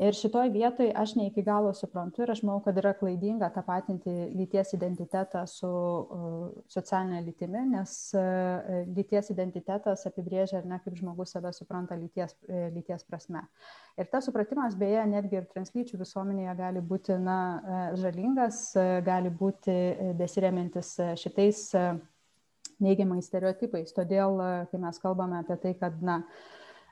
Ir 0.00 0.14
šitoj 0.16 0.48
vietoj 0.48 0.88
aš 0.96 1.12
ne 1.18 1.26
iki 1.28 1.42
galo 1.44 1.74
suprantu 1.76 2.22
ir 2.24 2.30
aš 2.32 2.40
manau, 2.46 2.62
kad 2.64 2.78
yra 2.80 2.94
klaidinga 2.96 3.50
tapatinti 3.52 4.12
lyties 4.32 4.72
identitetą 4.72 5.42
su 5.50 5.68
uh, 5.68 6.46
socialinė 6.72 7.20
lytimi, 7.26 7.66
nes 7.74 7.92
uh, 8.16 8.86
lyties 8.96 9.28
identitetas 9.34 10.06
apibrėžia 10.08 10.62
ar 10.62 10.70
ne 10.70 10.78
kaip 10.80 10.96
žmogus 10.96 11.36
save 11.36 11.52
supranta 11.52 11.98
lyties, 12.00 12.32
uh, 12.48 12.70
lyties 12.72 13.04
prasme. 13.04 13.44
Ir 14.00 14.08
tas 14.08 14.24
supratimas 14.24 14.78
beje 14.80 15.04
netgi 15.12 15.42
ir 15.42 15.50
translyčių 15.52 16.00
visuomenėje 16.00 16.56
gali 16.62 16.80
būti 16.80 17.18
na, 17.20 17.38
žalingas, 18.00 18.62
gali 19.04 19.28
būti 19.28 19.74
besiremiantis 20.16 20.94
šitais 21.20 21.66
neigiamais 22.80 23.28
stereotipais. 23.28 23.92
Todėl, 23.92 24.40
kai 24.72 24.80
mes 24.80 25.04
kalbame 25.04 25.42
apie 25.42 25.60
tai, 25.60 25.76
kad 25.76 26.00
na, 26.00 26.22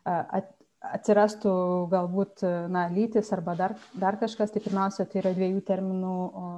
at, 0.04 0.52
atsirastų 0.81 1.53
galbūt 1.93 2.43
na, 2.73 2.87
lytis 2.93 3.29
arba 3.37 3.55
dar, 3.59 3.75
dar 4.01 4.17
kažkas, 4.21 4.53
tai 4.55 4.63
pirmiausia, 4.65 5.05
tai 5.09 5.21
yra 5.21 5.33
dviejų 5.37 5.61
terminų 5.69 6.15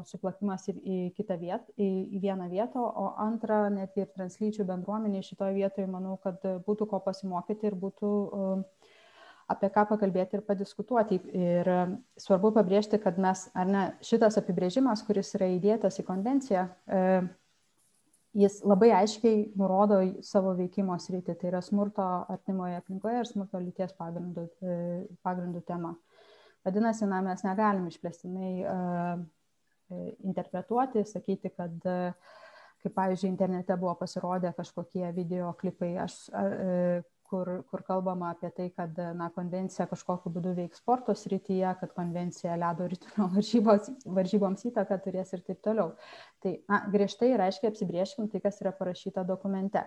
suplakimas 0.08 0.68
į, 0.70 0.76
į 0.78 0.98
kitą 1.16 1.36
vietą, 1.40 1.74
į, 1.74 1.90
į 2.16 2.22
vieną 2.22 2.46
vietą, 2.52 2.82
o 2.82 3.12
antra, 3.22 3.64
net 3.74 3.98
ir 3.98 4.10
translyčių 4.14 4.66
bendruomenė 4.68 5.24
šitoje 5.26 5.56
vietoje, 5.58 5.90
manau, 5.90 6.16
kad 6.22 6.38
būtų 6.66 6.88
ko 6.92 7.02
pasimokyti 7.02 7.70
ir 7.70 7.78
būtų 7.82 8.12
apie 9.52 9.68
ką 9.74 9.84
pakalbėti 9.90 10.38
ir 10.38 10.46
padiskutuoti. 10.46 11.18
Ir 11.34 11.70
svarbu 12.20 12.54
pabrėžti, 12.56 13.02
kad 13.02 13.18
mes, 13.20 13.48
ar 13.58 13.68
ne, 13.68 13.84
šitas 14.06 14.38
apibrėžimas, 14.40 15.02
kuris 15.06 15.34
yra 15.36 15.50
įdėtas 15.56 15.98
į 15.98 16.06
konvenciją, 16.08 16.68
jis 18.36 18.60
labai 18.64 18.90
aiškiai 18.96 19.42
nurodo 19.60 20.00
savo 20.24 20.54
veikimo 20.56 20.96
sritį, 21.00 21.36
tai 21.38 21.50
yra 21.50 21.60
smurto 21.64 22.04
artimoje 22.32 22.78
aplinkoje 22.80 23.20
ir 23.20 23.28
smurto 23.28 23.60
lyties 23.60 23.92
pagrindų, 23.98 24.46
e, 24.64 24.76
pagrindų 25.24 25.62
tema. 25.68 25.94
Vadinasi, 26.64 27.08
na, 27.10 27.18
mes 27.26 27.42
negalim 27.42 27.88
išplėstinai 27.90 28.50
uh, 28.70 29.22
interpretuoti, 30.22 31.02
sakyti, 31.10 31.50
kad 31.56 31.88
uh, 31.90 32.36
kaip 32.84 32.94
pavyzdžiui 32.94 33.32
internete 33.32 33.74
buvo 33.80 33.96
pasirodę 33.98 34.52
kažkokie 34.54 35.08
video 35.16 35.50
klipai, 35.58 35.96
aš, 36.04 36.20
uh, 36.30 37.02
kur, 37.32 37.48
kur 37.72 37.82
kalbama 37.86 38.30
apie 38.34 38.50
tai, 38.52 38.68
kad 38.76 38.98
na, 39.16 39.30
konvencija 39.32 39.88
kažkokiu 39.88 40.32
būdu 40.34 40.52
veiks 40.58 40.82
sporto 40.82 41.14
srityje, 41.16 41.70
kad 41.80 41.94
konvencija 41.96 42.58
ledo 42.60 42.90
ritulio 42.92 43.30
varžybos, 43.32 43.88
varžyboms 44.20 44.68
įtaką 44.68 45.00
turės 45.06 45.32
ir 45.32 45.44
taip 45.48 45.62
toliau. 45.64 45.94
Tai 46.44 46.54
na, 46.68 46.84
griežtai 46.92 47.32
ir 47.32 47.44
aiškiai 47.48 47.72
apsibrieškim 47.72 48.28
tai, 48.32 48.42
kas 48.44 48.60
yra 48.64 48.74
parašyta 48.76 49.24
dokumente. 49.28 49.86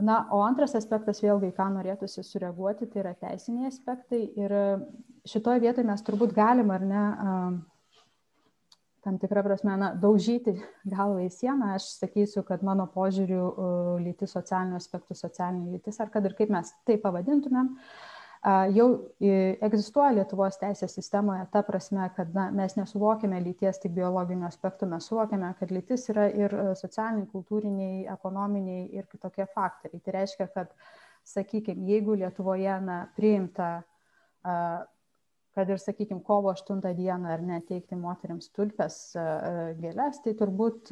Na, 0.00 0.22
o 0.32 0.40
antras 0.46 0.72
aspektas, 0.78 1.20
vėlgi, 1.20 1.50
ką 1.56 1.66
norėtųsi 1.74 2.22
sureaguoti, 2.24 2.88
tai 2.88 3.02
yra 3.02 3.12
teisiniai 3.20 3.68
aspektai. 3.68 4.22
Ir 4.38 4.54
šitoje 5.28 5.60
vietoje 5.66 5.84
mes 5.88 6.06
turbūt 6.06 6.32
galim 6.36 6.72
ar 6.72 6.86
ne 6.86 7.02
tam 9.04 9.18
tikrą 9.22 9.42
prasme, 9.46 9.74
na, 9.80 9.90
daužyti 9.96 10.54
galvą 10.88 11.24
į 11.24 11.30
sieną, 11.34 11.74
aš 11.78 11.88
sakysiu, 12.00 12.44
kad 12.46 12.64
mano 12.66 12.86
požiūriu 12.90 13.42
lytis 14.04 14.34
socialinių 14.36 14.78
aspektų 14.80 15.16
socialinė 15.18 15.76
lytis, 15.76 16.00
ar 16.00 16.12
kad 16.12 16.26
ir 16.28 16.36
kaip 16.38 16.52
mes 16.52 16.72
tai 16.88 16.98
pavadintumėm, 17.00 17.74
jau 18.74 18.86
egzistuoja 19.20 20.14
Lietuvos 20.16 20.56
teisės 20.60 20.94
sistemoje 20.96 21.44
ta 21.52 21.62
prasme, 21.64 22.06
kad 22.16 22.32
na, 22.36 22.48
mes 22.54 22.76
nesuvokiame 22.78 23.40
lyties 23.44 23.82
tik 23.82 23.92
biologinių 23.96 24.48
aspektų, 24.48 24.88
mes 24.94 25.08
suvokiame, 25.10 25.52
kad 25.58 25.74
lytis 25.74 26.08
yra 26.12 26.30
ir 26.32 26.56
socialiniai, 26.80 27.28
kultūriniai, 27.32 28.06
ekonominiai 28.14 28.86
ir 28.96 29.08
kitokie 29.12 29.44
faktoriai. 29.54 30.00
Tai 30.04 30.16
reiškia, 30.16 30.48
kad, 30.54 30.72
sakykime, 31.28 31.84
jeigu 31.90 32.16
Lietuvoje 32.16 32.80
na, 32.80 33.02
priimta 33.16 33.68
kad 35.60 35.68
ir, 35.68 35.80
sakykime, 35.80 36.22
kovo 36.24 36.54
8 36.54 36.80
dieną 36.96 37.28
ar 37.34 37.42
neteikti 37.44 37.98
moteriams 38.00 38.48
tulpes 38.56 38.94
gėlės, 39.80 40.22
tai 40.24 40.32
turbūt, 40.38 40.88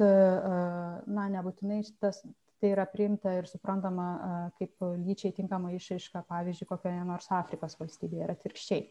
na, 1.09 1.23
nebūtinai 1.33 1.79
tas, 1.97 2.21
tai 2.61 2.75
yra 2.75 2.85
priimta 2.91 3.33
ir 3.39 3.47
suprantama 3.49 4.51
kaip 4.59 4.85
lyčiai 5.07 5.33
tinkama 5.33 5.71
išaiška, 5.73 6.21
pavyzdžiui, 6.29 6.69
kokioje 6.69 7.07
nors 7.07 7.31
Afrikos 7.33 7.79
valstybėje 7.79 8.27
ir 8.27 8.35
atvirkščiai. 8.35 8.85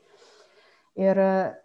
Ir 0.99 1.21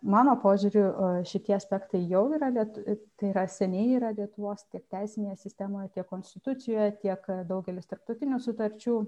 mano 0.05 0.36
požiūriu 0.43 0.86
šitie 1.25 1.55
aspektai 1.58 2.03
jau 2.05 2.27
yra, 2.38 2.51
tai 2.53 3.32
yra 3.32 3.48
seniai 3.50 3.96
yra 3.98 4.12
Lietuvos 4.13 4.67
tiek 4.67 4.84
teisinėje 4.93 5.39
sistemoje, 5.48 5.89
tiek 5.96 6.05
konstitucijoje, 6.05 7.00
tiek 7.01 7.25
daugelis 7.50 7.89
tarptautinių 7.89 8.38
sutarčių. 8.46 9.00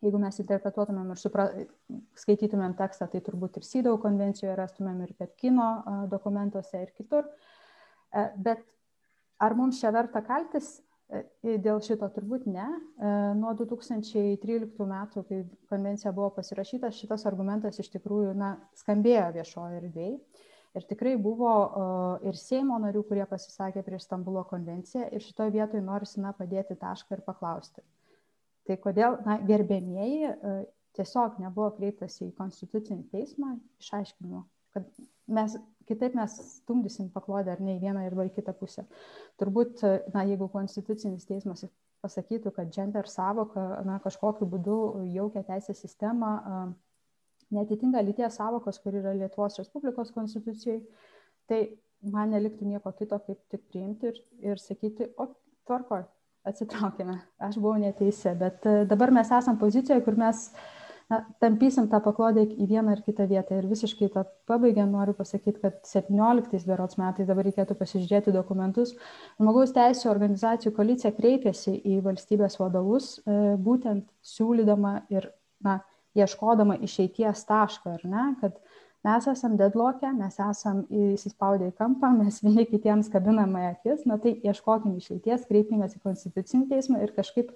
Jeigu 0.00 0.20
mes 0.22 0.38
interpretuotumėm 0.40 1.10
ir 1.12 1.20
supra, 1.20 1.46
skaitytumėm 2.16 2.74
tekstą, 2.78 3.10
tai 3.12 3.20
turbūt 3.24 3.58
ir 3.60 3.66
Sydau 3.68 3.98
konvencijoje 4.00 4.54
rastumėm 4.56 5.02
ir 5.04 5.16
Pekino 5.18 5.70
dokumentuose 6.12 6.80
ir 6.86 6.94
kitur. 6.96 7.28
Bet 8.40 8.64
ar 9.40 9.56
mums 9.58 9.82
čia 9.82 9.92
verta 9.92 10.24
kaltis 10.24 10.78
Dėl 11.42 11.80
šito 11.82 12.06
turbūt 12.14 12.44
ne. 12.46 12.66
Nuo 13.38 13.50
2013 13.58 14.84
metų, 14.86 15.24
kai 15.26 15.40
konvencija 15.70 16.12
buvo 16.14 16.28
pasirašyta, 16.36 16.92
šitas 16.94 17.26
argumentas 17.26 17.80
iš 17.82 17.90
tikrųjų 17.96 18.36
na, 18.38 18.52
skambėjo 18.78 19.26
viešoje 19.34 19.80
erdvėje. 19.80 20.44
Ir 20.78 20.84
tikrai 20.86 21.16
buvo 21.18 21.50
ir 22.30 22.38
Seimo 22.38 22.76
narių, 22.78 23.02
kurie 23.08 23.24
pasisakė 23.26 23.82
prieš 23.82 24.06
Stambulo 24.06 24.44
konvenciją. 24.46 25.08
Ir 25.10 25.24
šitoje 25.24 25.56
vietoje 25.56 25.82
norisi 25.82 26.22
na, 26.22 26.30
padėti 26.36 26.78
tašką 26.78 27.18
ir 27.18 27.24
paklausti. 27.26 27.82
Tai 28.70 28.76
kodėl, 28.78 29.16
na, 29.26 29.40
gerbėmieji, 29.42 30.28
tiesiog 30.94 31.40
nebuvo 31.42 31.72
kreiptasi 31.74 32.28
į 32.28 32.34
konstitucinį 32.38 33.08
teismą 33.10 33.56
išaiškinimu, 33.82 34.44
kad 34.76 34.86
mes 35.26 35.56
kitaip 35.90 36.14
mes 36.14 36.36
stumdysim 36.60 37.08
paklodę 37.10 37.50
ar 37.56 37.62
ne 37.66 37.74
į 37.74 37.80
vieną 37.82 38.04
arba 38.06 38.28
į 38.28 38.34
kitą 38.36 38.54
pusę. 38.54 38.84
Turbūt, 39.42 39.82
na, 40.14 40.22
jeigu 40.28 40.46
konstitucinis 40.52 41.26
teismas 41.26 41.64
pasakytų, 42.04 42.52
kad 42.54 42.70
gender 42.74 43.10
savoka 43.10 43.64
na, 43.88 43.98
kažkokiu 44.04 44.46
būdu 44.54 44.76
jaukia 45.16 45.42
teisės 45.50 45.82
sistemą, 45.82 46.30
netitinka 47.50 48.04
lyties 48.06 48.38
savokos, 48.38 48.78
kur 48.78 48.94
yra 49.02 49.16
Lietuvos 49.18 49.58
Respublikos 49.58 50.14
konstitucijai, 50.14 50.78
tai 51.50 51.60
man 52.14 52.30
neliktų 52.36 52.70
nieko 52.70 52.94
kito, 52.94 53.18
kaip 53.26 53.42
tik 53.50 53.66
priimti 53.72 54.12
ir, 54.12 54.22
ir 54.52 54.62
sakyti, 54.62 55.10
o 55.18 55.26
tvarko, 55.66 56.04
atsitraukime, 56.48 57.18
aš 57.42 57.58
buvau 57.60 57.78
neteisė, 57.80 58.34
bet 58.38 58.66
dabar 58.88 59.12
mes 59.14 59.30
esam 59.36 59.58
pozicijoje, 59.60 60.02
kur 60.06 60.16
mes 60.18 60.46
na, 61.10 61.20
tampysim 61.42 61.88
tą 61.90 62.00
paklodę 62.04 62.44
į 62.46 62.68
vieną 62.70 62.94
ar 62.94 63.02
kitą 63.04 63.26
vietą. 63.30 63.58
Ir 63.58 63.68
visiškai 63.70 64.08
tą 64.14 64.24
pabaigę 64.48 64.86
noriu 64.88 65.14
pasakyti, 65.18 65.58
kad 65.62 65.80
17 65.88 66.62
berots 66.70 66.98
metais 67.00 67.28
dabar 67.28 67.48
reikėtų 67.48 67.76
pasižiūrėti 67.80 68.34
dokumentus. 68.34 68.94
Žmogaus 69.40 69.74
teisų 69.76 70.10
organizacijų 70.12 70.74
koalicija 70.76 71.12
kreipėsi 71.16 71.74
į 71.76 72.00
valstybės 72.06 72.60
vadovus, 72.62 73.16
e, 73.18 73.40
būtent 73.58 74.06
siūlydama 74.22 75.00
ir 75.12 75.28
na, 75.66 75.80
ieškodama 76.18 76.78
išeities 76.82 77.44
taško, 77.46 77.96
ar 77.98 78.06
ne, 78.06 78.26
kad 78.40 78.56
mes 79.06 79.26
esam 79.32 79.56
deadlock'e, 79.60 80.12
mes 80.16 80.38
esam 80.44 80.84
įsispaudę 80.90 81.70
į 81.70 81.76
kampą, 81.78 82.12
mes 82.18 82.40
vieni 82.44 82.66
kitiems 82.68 83.10
kabiname 83.12 83.66
akis, 83.72 84.06
na 84.08 84.20
tai 84.20 84.36
ieškokim 84.44 84.96
išeities, 85.00 85.48
kreipkime 85.48 85.88
į 85.88 86.00
konstitucinį 86.04 86.68
teismą 86.72 87.02
ir 87.04 87.14
kažkaip 87.16 87.52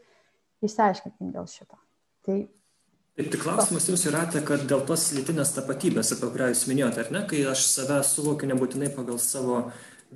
išsiaiškinkim 0.64 1.32
dėl 1.34 1.48
šito. 1.50 1.80
Tai 2.24 2.44
Taip, 3.14 3.28
tik 3.30 3.44
klausimas 3.44 3.84
jums 3.86 4.02
yra, 4.10 4.24
kad 4.42 4.64
dėl 4.66 4.80
tos 4.88 5.12
lytinės 5.14 5.52
tapatybės, 5.54 6.08
apie 6.16 6.32
kurią 6.34 6.48
jūs 6.50 6.64
minėjote, 6.66 7.04
ar 7.04 7.12
ne, 7.14 7.20
kai 7.30 7.44
aš 7.46 7.60
save 7.68 8.00
suvokiu 8.08 8.48
nebūtinai 8.50 8.88
pagal 8.96 9.20
savo 9.22 9.60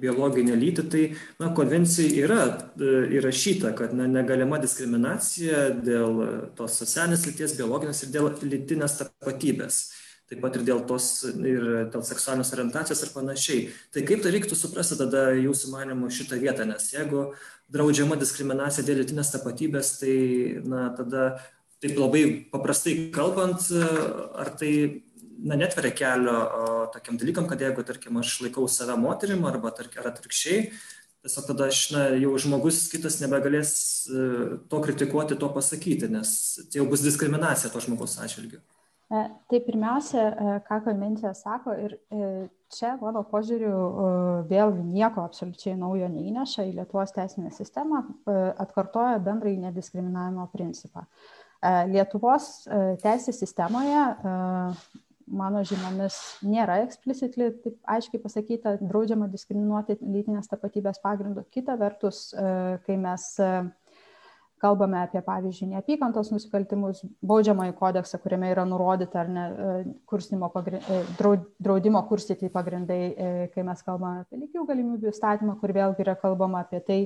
biologinę 0.03 0.57
lytį, 0.59 0.85
tai 0.91 1.05
na, 1.39 1.53
konvencijai 1.55 2.25
yra 2.25 2.41
e, 2.49 2.89
įrašyta, 3.21 3.71
kad 3.79 3.95
na, 3.95 4.09
negalima 4.11 4.59
diskriminacija 4.63 5.69
dėl 5.79 6.19
tos 6.59 6.81
socialinės 6.83 7.23
lyties, 7.29 7.55
biologinės 7.61 8.03
ir 8.03 8.13
dėl 8.17 8.29
lytinės 8.43 8.99
tapatybės. 9.05 9.81
Taip 10.29 10.43
pat 10.45 10.59
ir 10.59 10.65
dėl 10.69 10.83
tos, 10.85 11.23
ir 11.25 11.63
dėl 11.89 12.03
seksualinės 12.05 12.53
orientacijos 12.53 13.01
ir 13.07 13.13
panašiai. 13.15 13.61
Tai 13.95 14.03
kaip 14.11 14.21
tai 14.25 14.35
reiktų 14.35 14.59
suprasti 14.61 14.99
tada 15.01 15.31
jūsų 15.33 15.71
manimu 15.73 16.11
šitą 16.13 16.37
vietą, 16.43 16.67
nes 16.69 16.91
jeigu 16.93 17.31
draudžiama 17.73 18.19
diskriminacija 18.21 18.85
dėl 18.85 19.01
lytinės 19.01 19.33
tapatybės, 19.33 19.95
tai 20.03 20.17
na, 20.69 20.91
tada 20.99 21.31
taip 21.81 21.97
labai 21.97 22.25
paprastai 22.53 23.09
kalbant, 23.15 23.71
ar 23.73 24.53
tai 24.61 24.73
na, 25.39 25.57
netveria 25.57 25.97
kelio 25.97 26.39
tokiam 26.93 27.17
dalykam, 27.17 27.49
kad 27.49 27.65
jeigu, 27.65 27.85
tarkim, 27.89 28.21
aš 28.21 28.39
laikau 28.45 28.69
save 28.69 28.99
moterim 29.01 29.49
arba, 29.49 29.73
tarkim, 29.73 30.03
ar 30.03 30.13
atvirkščiai, 30.13 30.73
tiesiog 31.25 31.53
tada 31.55 31.69
aš, 31.73 31.85
na, 31.95 32.09
jau 32.21 32.35
žmogus 32.41 32.87
kitas 32.93 33.21
nebegalės 33.23 33.73
e, 34.09 34.25
to 34.71 34.81
kritikuoti, 34.85 35.39
to 35.41 35.49
pasakyti, 35.55 36.11
nes 36.13 36.35
tai 36.67 36.83
jau 36.83 36.89
bus 36.91 37.05
diskriminacija 37.05 37.73
to 37.73 37.83
žmogaus 37.85 38.19
atžvilgiu. 38.23 38.61
E, 39.09 39.25
tai 39.49 39.61
pirmiausia, 39.65 40.23
e, 40.29 40.55
ką 40.69 40.83
konvencija 40.85 41.33
sako, 41.37 41.75
ir 41.81 41.97
čia, 42.69 42.95
mano 43.01 43.23
požiūriu, 43.25 43.75
vėlgi 44.51 44.85
nieko 44.85 45.25
absoliučiai 45.25 45.79
naujo 45.81 46.11
neįneša 46.13 46.67
į 46.69 46.75
Lietuvos 46.77 47.15
teisinę 47.17 47.51
sistemą, 47.57 48.03
atkartoja 48.61 49.17
bendrai 49.25 49.57
nediskriminavimo 49.63 50.51
principą. 50.53 51.07
E, 51.59 51.71
Lietuvos 51.91 52.67
e, 52.71 52.81
teisės 53.03 53.41
sistemoje, 53.43 53.99
e, 53.99 54.35
mano 55.39 55.61
žiniomis, 55.67 56.17
nėra 56.47 56.79
eksplicitly 56.85 57.51
taip 57.65 57.91
aiškiai 57.97 58.21
pasakyta, 58.23 58.77
draudžiama 58.81 59.27
diskriminuoti 59.33 59.99
lytinės 60.01 60.49
tapatybės 60.49 61.03
pagrindų. 61.03 61.45
Kita 61.53 61.75
vertus, 61.81 62.31
kai 62.87 62.97
mes 62.97 63.27
kalbame 64.61 64.99
apie, 65.01 65.21
pavyzdžiui, 65.25 65.71
neapykantos 65.73 66.31
nusikaltimus, 66.35 67.03
baudžiamąjį 67.27 67.75
kodeksą, 67.79 68.21
kuriame 68.23 68.51
yra 68.53 68.65
nurodyta 68.69 69.23
ar 69.23 69.33
ne 69.33 69.45
pagrind, 70.55 70.89
draudimo 71.63 72.03
kurstyti 72.11 72.51
pagrindai, 72.53 73.03
kai 73.55 73.65
mes 73.67 73.83
kalbame 73.87 74.25
apie 74.25 74.41
lygių 74.43 74.67
galimybių 74.69 75.13
įstatymą, 75.13 75.59
kur 75.61 75.75
vėlgi 75.77 76.05
yra 76.07 76.17
kalbama 76.19 76.65
apie 76.67 76.81
tai, 76.87 77.01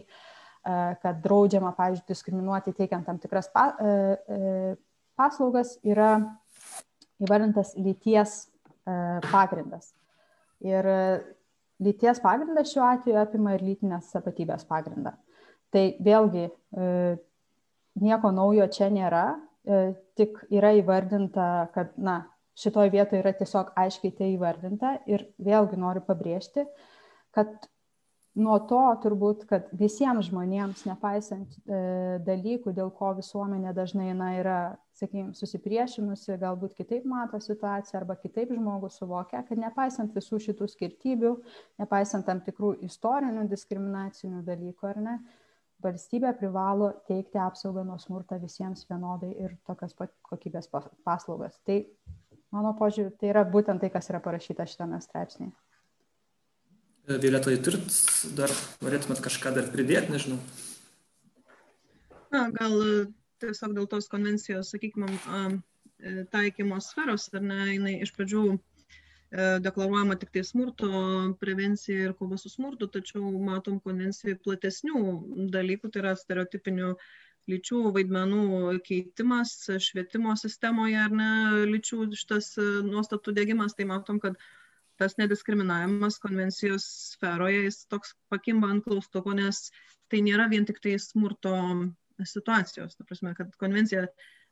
kad 1.02 1.20
draudžiama, 1.24 1.74
pavyzdžiui, 1.78 2.08
diskriminuoti 2.08 2.74
teikiant 2.78 3.06
tam 3.08 3.18
tikras 3.22 3.50
pa, 3.52 3.72
paslaugas, 5.18 5.74
yra 5.82 6.14
įvardintas 7.22 7.74
lyties 7.78 8.46
pagrindas. 9.30 9.92
Ir 10.62 10.86
lyties 11.82 12.20
pagrindas 12.22 12.70
šiuo 12.70 12.84
atveju 12.86 13.18
apima 13.18 13.56
ir 13.56 13.62
lytinės 13.66 14.12
tapatybės 14.14 14.62
pagrindą. 14.68 15.16
Tai 15.72 15.82
vėlgi 16.04 16.50
nieko 18.00 18.30
naujo 18.34 18.66
čia 18.72 18.88
nėra, 18.92 19.26
tik 20.18 20.38
yra 20.50 20.72
įvardinta, 20.78 21.48
kad 21.74 21.92
na, 21.96 22.22
šitoje 22.58 22.92
vietoje 22.92 23.22
yra 23.22 23.32
tiesiog 23.36 23.72
aiškiai 23.78 24.14
tai 24.16 24.32
įvardinta 24.34 24.96
ir 25.10 25.26
vėlgi 25.42 25.78
noriu 25.80 26.02
pabrėžti, 26.04 26.66
kad 27.32 27.68
nuo 28.38 28.56
to 28.68 28.80
turbūt, 29.02 29.44
kad 29.48 29.68
visiems 29.76 30.30
žmonėms, 30.30 30.86
nepaisant 30.88 31.52
e, 31.66 31.80
dalykų, 32.24 32.72
dėl 32.76 32.92
ko 32.96 33.12
visuomenė 33.18 33.74
dažnai 33.76 34.08
na, 34.16 34.30
yra, 34.40 34.58
sakykime, 34.96 35.34
susipriešinusi, 35.36 36.38
galbūt 36.40 36.74
kitaip 36.78 37.04
mato 37.08 37.40
situaciją 37.42 38.00
arba 38.00 38.16
kitaip 38.20 38.54
žmogus 38.56 38.96
suvokia, 39.00 39.44
kad 39.48 39.60
nepaisant 39.60 40.16
visų 40.16 40.40
šitų 40.48 40.68
skirtybių, 40.72 41.34
nepaisant 41.82 42.28
tam 42.28 42.40
tikrų 42.44 42.78
istorinių 42.88 43.46
diskriminacinių 43.52 44.42
dalykų, 44.48 44.90
ar 44.94 45.02
ne, 45.04 45.18
valstybė 45.82 46.32
privalo 46.38 46.90
teikti 47.08 47.40
apsaugą 47.42 47.84
nuo 47.86 47.98
smurto 48.00 48.38
visiems 48.42 48.86
vienodai 48.88 49.32
ir 49.44 49.56
tokias 49.68 49.94
pat 49.98 50.12
kokybės 50.28 50.70
paslaugas. 50.72 51.58
Tai 51.66 51.82
mano 52.54 52.74
požiūriu, 52.78 53.12
tai 53.18 53.32
yra 53.32 53.44
būtent 53.48 53.82
tai, 53.82 53.90
kas 53.92 54.10
yra 54.12 54.22
parašyta 54.24 54.66
šitame 54.68 55.00
straipsnėje. 55.02 55.52
Violeta, 57.22 57.50
turit 57.58 57.96
dar, 58.38 58.52
norėtumėt 58.84 59.22
kažką 59.24 59.50
dar 59.56 59.66
pridėti, 59.72 60.12
nežinau. 60.14 60.38
Na, 62.30 62.46
gal 62.54 62.76
tiesiog 63.42 63.74
dėl 63.76 63.88
tos 63.90 64.06
konvencijos, 64.12 64.70
sakykime, 64.70 65.10
taikymo 66.30 66.78
sferos, 66.84 67.26
ar 67.34 67.42
ne, 67.42 67.58
jinai 67.72 67.96
iš 68.06 68.14
pradžių 68.14 68.44
e, 68.54 68.58
deklaruojama 69.32 70.18
tik 70.20 70.32
tai 70.34 70.42
smurto 70.44 70.88
prevencija 71.40 72.08
ir 72.08 72.14
kova 72.18 72.36
su 72.36 72.50
smurtu, 72.52 72.88
tačiau 72.92 73.30
matom 73.40 73.78
konvencijoje 73.80 74.38
platesnių 74.44 75.04
dalykų, 75.54 75.90
tai 75.92 76.02
yra 76.02 76.16
stereotipinių 76.20 76.90
lyčių 77.50 77.78
vaidmenų 77.96 78.80
keitimas 78.86 79.54
švietimo 79.82 80.34
sistemoje 80.38 80.98
ar 81.04 81.14
ne 81.16 81.30
lyčių 81.70 82.04
šitas 82.18 82.52
nuostatų 82.86 83.34
dėgymas, 83.40 83.74
tai 83.78 83.88
matom, 83.88 84.20
kad 84.22 84.36
tas 85.00 85.16
nediskriminavimas 85.18 86.20
konvencijos 86.22 86.84
sferoje 87.14 87.64
jis 87.64 87.80
toks 87.90 88.12
pakimba 88.30 88.68
ant 88.70 88.84
klaustuko, 88.84 89.32
nes 89.34 89.64
tai 90.12 90.20
nėra 90.22 90.46
vien 90.52 90.68
tik 90.68 90.78
tai 90.84 90.98
smurto 91.00 91.56
situacijos. 92.28 92.94
Ta 92.98 93.08
prasme, 93.08 93.32
kad 93.34 93.56
konvencija, 93.58 94.04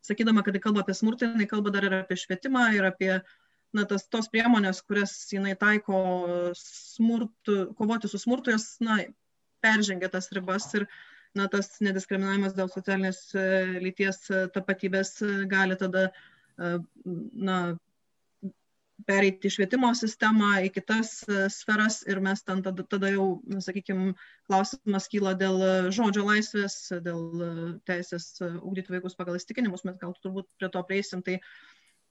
sakydama, 0.03 0.43
kad 0.43 0.57
kalba 0.65 0.83
apie 0.83 0.97
smurtą, 0.97 1.29
jinai 1.35 1.47
kalba 1.51 1.71
dar 1.75 1.87
ir 1.87 2.01
apie 2.01 2.17
švietimą 2.19 2.71
ir 2.75 2.89
apie 2.89 3.13
na, 3.77 3.87
tas, 3.91 4.07
tos 4.11 4.29
priemonės, 4.33 4.83
kurias 4.87 5.15
jinai 5.31 5.55
taiko 5.59 6.01
smurtu, 6.59 7.71
kovoti 7.79 8.11
su 8.11 8.19
smurtu, 8.19 8.55
jos 8.55 8.73
na, 8.85 8.99
peržengia 9.65 10.11
tas 10.13 10.31
ribas 10.35 10.67
ir 10.75 10.87
na, 11.37 11.47
tas 11.53 11.77
nediskriminavimas 11.85 12.57
dėl 12.57 12.71
socialinės 12.73 13.21
e, 13.35 13.45
lyties 13.85 14.25
e, 14.31 14.47
tapatybės 14.55 15.21
e, 15.23 15.37
gali 15.51 15.79
tada 15.79 16.11
na, 16.61 17.59
pereiti 19.09 19.49
į 19.49 19.53
švietimo 19.55 19.89
sistemą, 19.97 20.51
į 20.67 20.73
kitas 20.75 21.13
sferas 21.55 22.03
ir 22.11 22.19
mes 22.21 22.43
ten 22.45 22.61
tada, 22.67 22.85
tada 22.85 23.09
jau, 23.15 23.29
sakykime, 23.65 24.11
klausimas 24.51 25.09
kyla 25.09 25.33
dėl 25.41 25.63
žodžio 25.97 26.27
laisvės, 26.27 26.77
dėl 27.07 27.81
teisės 27.89 28.27
ugdyti 28.43 28.93
vaikus 28.93 29.17
pagal 29.17 29.39
įstikinimus, 29.39 29.87
mes 29.89 29.97
gal 30.03 30.13
turbūt 30.21 30.51
prie 30.61 30.69
to 30.75 30.85
prieisim. 30.91 31.25
Tai 31.25 31.39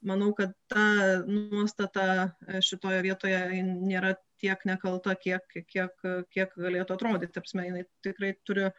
manau, 0.06 0.32
kad 0.38 0.54
ta 0.72 0.86
nuostata 1.28 2.32
šitoje 2.64 3.02
vietoje 3.04 3.40
nėra 3.64 4.14
tiek 4.40 4.62
nekalta, 4.66 5.18
kiek, 5.20 5.44
kiek, 5.68 6.06
kiek 6.32 6.54
galėtų 6.56 6.96
atrodyti. 6.96 7.34
Tapsme, 7.36 7.66
jinai 7.68 7.84
tikrai 8.06 8.32
turi 8.48 8.70
uh, 8.70 8.78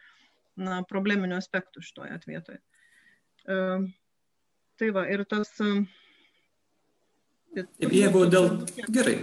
na, 0.59 0.81
probleminių 0.87 1.35
aspektų 1.37 1.81
šitoje 1.85 2.17
vietoje. 2.27 2.59
E, 3.47 3.55
tai 4.79 4.89
va, 4.95 5.05
ir 5.11 5.23
tas. 5.29 5.49
E, 5.61 5.63
jeigu 7.87 8.25
dėl. 8.31 8.45
Gerai. 8.93 9.17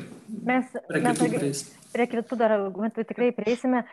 Mes 0.49 0.65
prie 0.89 1.03
kitų, 1.05 1.53
prie 1.95 2.07
kitų 2.15 2.35
dar 2.41 2.51
argumentų 2.59 3.01
tikrai 3.09 3.31
prieisime. 3.37 3.79
E, 3.85 3.87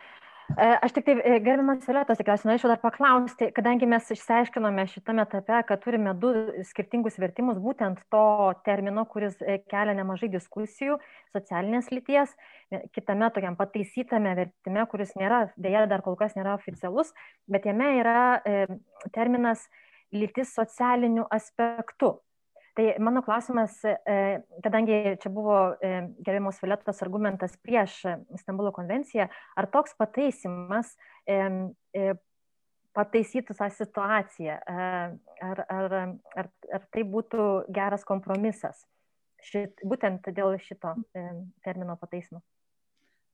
aš 0.54 0.92
tik 0.94 1.04
tai, 1.06 1.14
e, 1.18 1.38
gerbiamas 1.42 1.86
Violetas, 1.88 2.18
tikriausiai 2.20 2.52
norėčiau 2.52 2.70
dar 2.70 2.78
paklausti, 2.82 3.48
kadangi 3.54 3.88
mes 3.90 4.10
išsiaiškinome 4.14 4.84
šitame 4.92 5.24
etape, 5.26 5.58
kad 5.66 5.82
turime 5.82 6.12
du 6.22 6.30
skirtingus 6.68 7.18
vertimus 7.18 7.58
būtent 7.62 7.98
to 8.14 8.22
termino, 8.68 9.04
kuris 9.10 9.40
e, 9.42 9.58
kelia 9.66 9.96
nemažai 9.98 10.30
diskusijų, 10.30 11.00
socialinės 11.34 11.90
lyties, 11.90 12.36
kitame 12.94 13.30
tokiam 13.34 13.58
pataisytame 13.58 14.36
vertime, 14.38 14.86
kuris 14.92 15.16
nėra, 15.18 15.48
dėja 15.58 15.86
dar 15.90 16.04
kol 16.06 16.18
kas 16.20 16.38
nėra 16.38 16.54
oficialus, 16.54 17.10
bet 17.50 17.66
jame 17.66 17.90
yra 17.98 18.38
terminas 19.14 19.66
lytis 20.14 20.54
socialiniu 20.54 21.26
aspektu. 21.30 22.16
Tai 22.76 22.94
mano 23.00 23.22
klausimas, 23.24 23.78
e, 23.84 23.94
kadangi 24.60 25.16
čia 25.22 25.30
buvo 25.32 25.56
e, 25.80 26.12
gerbiamos 26.20 26.58
Violetos 26.60 26.98
argumentas 27.00 27.54
prieš 27.56 28.02
Stambulo 28.36 28.68
konvenciją, 28.76 29.30
ar 29.56 29.68
toks 29.72 29.96
pataisimas 29.96 30.90
e, 31.24 32.12
pataisytų 32.96 33.56
tą 33.56 33.70
situaciją, 33.72 34.58
ar, 34.66 35.62
ar, 35.72 35.96
ar, 36.36 36.50
ar 36.76 36.84
tai 36.92 37.04
būtų 37.08 37.48
geras 37.72 38.04
kompromisas, 38.08 38.84
šit, 39.40 39.80
būtent 39.84 40.28
dėl 40.36 40.56
šito 40.60 40.94
termino 41.64 41.96
pataisimo? 42.00 42.44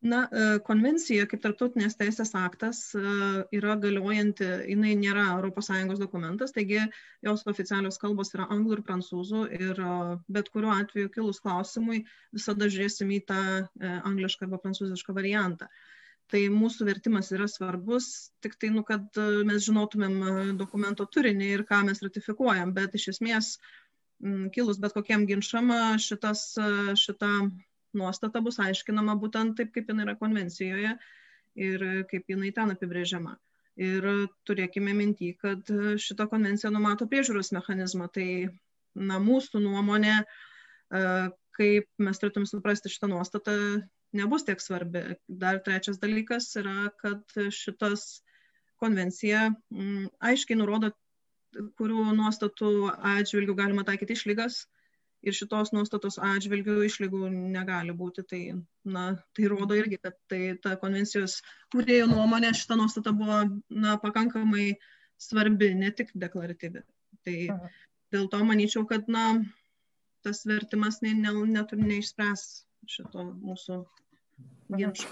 Na, 0.03 0.25
e, 0.35 0.47
konvencija 0.67 1.29
kaip 1.31 1.45
tarptautinės 1.45 1.95
teisės 1.95 2.33
aktas 2.35 2.79
e, 2.99 3.03
yra 3.55 3.77
galiojanti, 3.79 4.49
jinai 4.73 4.97
nėra 4.99 5.29
ES 5.39 6.01
dokumentas, 6.01 6.51
taigi 6.57 6.81
jos 7.23 7.47
oficialios 7.47 8.01
kalbos 8.03 8.35
yra 8.35 8.49
anglų 8.51 8.81
ir 8.81 8.83
prancūzų 8.89 9.45
ir 9.61 9.79
e, 9.79 9.93
bet 10.27 10.51
kuriuo 10.51 10.75
atveju 10.75 11.13
kilus 11.15 11.39
klausimui 11.47 12.03
visada 12.35 12.67
žiūrėsim 12.67 13.15
į 13.15 13.21
tą 13.31 13.41
anglišką 14.11 14.49
arba 14.49 14.59
prancūzišką 14.67 15.15
variantą. 15.15 15.71
Tai 16.35 16.41
mūsų 16.51 16.89
vertimas 16.89 17.31
yra 17.37 17.47
svarbus, 17.47 18.33
tik 18.43 18.59
tai, 18.59 18.73
nu, 18.75 18.83
kad 18.89 19.07
mes 19.47 19.63
žinotumėm 19.69 20.57
dokumento 20.59 21.07
turinį 21.07 21.55
ir 21.61 21.69
ką 21.69 21.85
mes 21.87 22.03
ratifikuojam, 22.03 22.75
bet 22.75 22.97
iš 22.99 23.13
esmės 23.15 23.59
kilus 24.55 24.81
bet 24.83 24.97
kokiem 24.97 25.29
ginčiam 25.31 25.71
šitas, 26.03 26.49
šita 26.99 27.37
nuostata 27.99 28.43
bus 28.45 28.59
aiškinama 28.63 29.17
būtent 29.21 29.57
taip, 29.59 29.73
kaip 29.75 29.91
jinai 29.91 30.07
yra 30.07 30.17
konvencijoje 30.21 30.97
ir 31.69 31.87
kaip 32.11 32.31
jinai 32.33 32.53
ten 32.57 32.73
apibrėžiama. 32.75 33.37
Ir 33.81 34.05
turėkime 34.49 34.93
mintį, 34.97 35.31
kad 35.41 35.71
šita 36.05 36.27
konvencija 36.29 36.71
numato 36.73 37.07
priežiūros 37.09 37.53
mechanizmą. 37.57 38.09
Tai 38.13 38.27
na, 38.95 39.17
mūsų 39.23 39.63
nuomonė, 39.65 40.19
e, 40.21 41.05
kaip 41.57 41.89
mes 41.99 42.21
turėtum 42.21 42.45
suprasti 42.49 42.93
šitą 42.93 43.09
nuostatą, 43.13 43.55
nebus 44.17 44.45
tiek 44.45 44.61
svarbi. 44.61 45.17
Dar 45.29 45.63
trečias 45.65 46.01
dalykas 46.03 46.51
yra, 46.61 46.91
kad 47.01 47.25
šitas 47.53 48.23
konvencija 48.83 49.49
m, 49.73 50.11
aiškiai 50.21 50.59
nurodo, 50.61 50.93
kurių 51.81 52.13
nuostatų 52.17 52.73
atžvilgių 53.17 53.57
galima 53.57 53.85
taikyti 53.89 54.17
išlygas 54.17 54.65
ir 55.23 55.37
šitos 55.37 55.73
nuostatos 55.75 56.19
atžvilgių 56.23 56.81
išlygų 56.89 57.31
negali 57.33 57.95
būti. 57.97 58.25
Tai, 58.29 58.41
na, 58.97 59.05
tai 59.37 59.49
rodo 59.53 59.79
irgi, 59.79 60.01
kad 60.03 60.19
tai 60.31 60.43
ta 60.63 60.75
konvencijos 60.81 61.39
kūrėjo 61.75 62.09
nuomonė 62.11 62.53
šita 62.59 62.79
nuostata 62.81 63.15
buvo 63.17 63.43
na, 63.71 63.97
pakankamai 64.03 64.73
svarbi, 65.23 65.73
ne 65.79 65.93
tik 65.95 66.13
deklaratyvi. 66.19 66.85
Tai 67.27 67.37
dėl 68.13 68.29
to 68.33 68.43
manyčiau, 68.45 68.85
kad 68.89 69.09
na, 69.11 69.27
tas 70.27 70.45
vertimas 70.49 71.01
ne, 71.07 71.15
ne, 71.19 71.35
net 71.55 71.75
neišspręs 71.79 72.47
šito 72.91 73.29
mūsų 73.31 73.83
ginčų. 74.73 75.11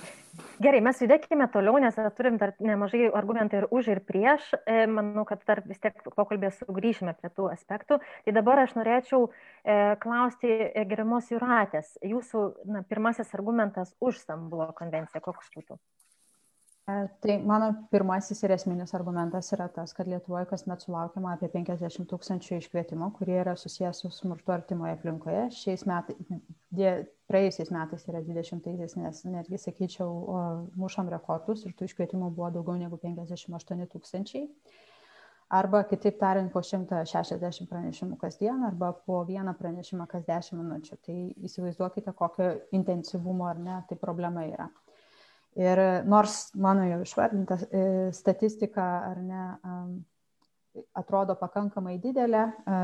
Gerai, 0.62 0.80
mes 0.84 0.98
judėkime 1.02 1.46
toliau, 1.52 1.78
nes 1.82 1.96
turim 2.16 2.36
dar 2.40 2.52
nemažai 2.62 3.08
argumentų 3.16 3.58
ir 3.60 3.66
už 3.74 3.88
ir 3.94 4.00
prieš. 4.06 4.50
E, 4.62 4.84
manau, 4.88 5.24
kad 5.28 5.42
dar 5.48 5.62
vis 5.66 5.80
tiek 5.82 5.96
pokalbė 6.04 6.52
sugrįšime 6.54 7.14
prie 7.18 7.30
tų 7.34 7.48
aspektų. 7.52 8.00
Tai 8.26 8.34
dabar 8.36 8.62
aš 8.64 8.76
norėčiau 8.78 9.26
e, 9.26 9.78
klausti 10.02 10.52
e, 10.52 10.84
geramos 10.90 11.32
Juratės. 11.32 11.96
Jūsų 12.06 12.44
na, 12.70 12.84
pirmasis 12.88 13.34
argumentas 13.36 13.94
už 14.00 14.20
Stambulo 14.22 14.70
konvenciją, 14.76 15.24
koks 15.24 15.50
būtų? 15.56 15.80
Tai 17.20 17.34
mano 17.44 17.68
pirmasis 17.92 18.40
ir 18.44 18.54
esminis 18.54 18.94
argumentas 18.96 19.50
yra 19.54 19.66
tas, 19.72 19.92
kad 19.96 20.08
Lietuvoje 20.08 20.46
kasmet 20.50 20.84
sulaukiama 20.84 21.34
apie 21.36 21.50
50 21.52 22.06
tūkstančių 22.10 22.58
iškvietimų, 22.60 23.10
kurie 23.18 23.36
yra 23.42 23.54
susijęs 23.60 24.02
su 24.04 24.10
smurtu 24.14 24.54
artimoje 24.54 24.94
aplinkoje. 24.96 25.46
Šiais 25.56 25.84
metais, 25.90 26.20
praėjusiais 27.30 27.72
metais 27.74 28.06
yra 28.08 28.22
20-aisiais, 28.26 28.96
nes 29.02 29.24
netgi, 29.36 29.60
sakyčiau, 29.60 30.14
mušam 30.80 31.10
rekordus 31.12 31.66
ir 31.66 31.76
tų 31.76 31.90
iškvietimų 31.90 32.32
buvo 32.38 32.52
daugiau 32.56 32.78
negu 32.80 33.00
58 33.02 33.90
tūkstančiai. 33.94 34.48
Arba 35.50 35.82
kitaip 35.90 36.20
tariant, 36.20 36.52
po 36.54 36.62
160 36.62 37.66
pranešimų 37.66 38.16
kasdien 38.20 38.62
arba 38.68 38.92
po 38.94 39.24
vieną 39.26 39.56
pranešimą 39.58 40.06
kas 40.12 40.22
10 40.28 40.54
minučių. 40.60 40.98
Tai 41.06 41.16
įsivaizduokite, 41.48 42.14
kokio 42.14 42.52
intensyvumo 42.78 43.48
ar 43.50 43.58
ne 43.58 43.80
tai 43.88 43.98
problema 43.98 44.46
yra. 44.46 44.68
Ir 45.58 45.80
nors 46.06 46.52
mano 46.54 46.84
jau 46.86 47.00
išvardinta 47.02 47.56
e, 47.74 47.82
statistika 48.14 48.84
ar 49.08 49.18
ne 49.18 49.46
atrodo 50.94 51.34
pakankamai 51.34 51.96
didelė, 51.98 52.44
e, 52.46 52.76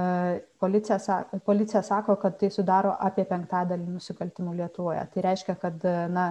policija, 0.59 1.20
policija 1.46 1.85
sako, 1.87 2.16
kad 2.18 2.35
tai 2.40 2.50
sudaro 2.50 2.96
apie 2.98 3.22
penktadalį 3.29 3.87
nusikaltimų 3.92 4.57
Lietuvoje. 4.59 5.05
Tai 5.12 5.24
reiškia, 5.29 5.55
kad 5.62 5.87
na, 6.11 6.26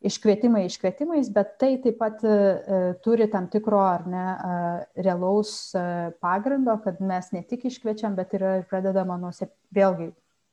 iškvietimai 0.00 0.64
iškvietimais, 0.64 1.28
bet 1.36 1.52
tai 1.60 1.74
taip 1.84 2.00
pat 2.00 2.24
e, 2.24 2.80
turi 3.04 3.28
tam 3.28 3.50
tikro 3.52 3.82
ar 3.84 4.08
ne 4.08 4.24
realaus 4.96 5.74
pagrindo, 6.24 6.78
kad 6.86 7.04
mes 7.04 7.28
ne 7.36 7.44
tik 7.44 7.68
iškviečiam, 7.68 8.16
bet 8.16 8.32
ir 8.40 8.46
pradedama 8.72 9.20
nuo, 9.20 9.34
vėlgi, 9.76 10.08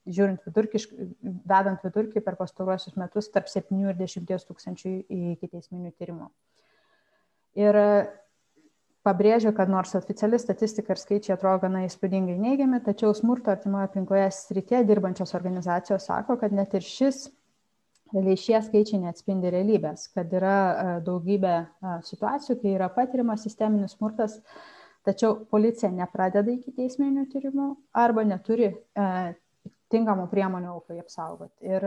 žiūrint 0.08 0.46
vidurkiškai, 0.48 1.10
vedant 1.50 1.84
vidurkį 1.84 2.24
per 2.24 2.38
pastaruosius 2.40 2.96
metus 3.00 3.30
tarp 3.34 3.50
7 3.52 3.84
ir 3.84 3.98
10 4.00 4.48
tūkstančių 4.48 4.94
iki 5.34 5.52
teisminių 5.52 5.92
tyrimų. 5.98 6.30
Ir 7.58 7.80
pabrėžiu, 9.08 9.54
kad 9.56 9.72
nors 9.72 9.96
oficiali 9.98 10.40
statistika 10.42 10.94
ir 10.94 11.02
skaičiai 11.02 11.36
atrodo 11.38 11.64
gana 11.66 11.86
įspūdingai 11.88 12.38
neigiami, 12.42 12.82
tačiau 12.86 13.16
smurto 13.18 13.54
artimoje 13.54 13.88
aplinkoje 13.88 14.28
srityje 14.36 14.84
dirbančios 14.90 15.34
organizacijos 15.38 16.08
sako, 16.10 16.38
kad 16.42 16.56
net 16.56 16.76
ir 16.78 16.86
šis, 16.86 17.28
realiai 18.14 18.40
šie 18.40 18.60
skaičiai 18.64 19.02
neatspindi 19.04 19.52
realybės, 19.54 20.08
kad 20.16 20.32
yra 20.36 21.00
daugybė 21.06 21.56
situacijų, 22.08 22.60
kai 22.62 22.76
yra 22.76 22.92
patiriamas 22.94 23.44
sisteminis 23.48 23.98
smurtas, 23.98 24.40
tačiau 25.08 25.38
policija 25.52 25.92
nepradeda 25.96 26.52
iki 26.52 26.74
teisminių 26.76 27.28
tyrimų 27.32 27.68
arba 27.96 28.28
neturi 28.28 28.74
tinkamų 29.94 30.28
priemonių 30.32 30.72
aukai 30.74 31.00
apsaugoti. 31.02 31.56
Ir 31.66 31.86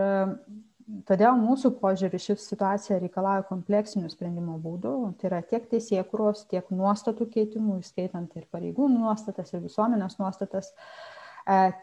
todėl 1.08 1.36
mūsų 1.38 1.74
požiūrį 1.80 2.20
ši 2.22 2.36
situacija 2.40 2.98
reikalauja 3.02 3.44
kompleksinių 3.50 4.10
sprendimo 4.12 4.56
būdų, 4.62 4.94
tai 5.20 5.30
yra 5.30 5.40
tiek 5.46 5.68
teisėkuros, 5.70 6.46
tiek 6.50 6.68
nuostatų 6.74 7.28
keitimų, 7.34 7.78
įskaitant 7.84 8.34
ir 8.40 8.48
pareigūnų 8.52 9.04
nuostatas, 9.04 9.52
ir 9.52 9.64
visuomenės 9.64 10.18
nuostatas, 10.22 10.72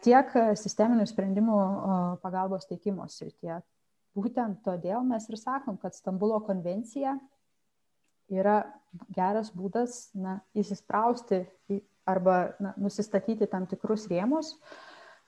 tiek 0.04 0.34
sisteminių 0.58 1.06
sprendimų 1.08 1.58
pagalbos 2.22 2.68
teikimo 2.68 3.08
srityje. 3.10 3.60
Būtent 4.18 4.62
todėl 4.66 5.04
mes 5.06 5.28
ir 5.30 5.38
sakom, 5.38 5.76
kad 5.78 5.94
Stambulo 5.94 6.40
konvencija 6.42 7.14
yra 8.28 8.60
geras 9.14 9.52
būdas 9.54 10.08
na, 10.16 10.40
įsisprausti 10.58 11.44
arba 12.08 12.54
na, 12.58 12.72
nusistatyti 12.80 13.48
tam 13.50 13.66
tikrus 13.68 14.08
rėmus, 14.10 14.56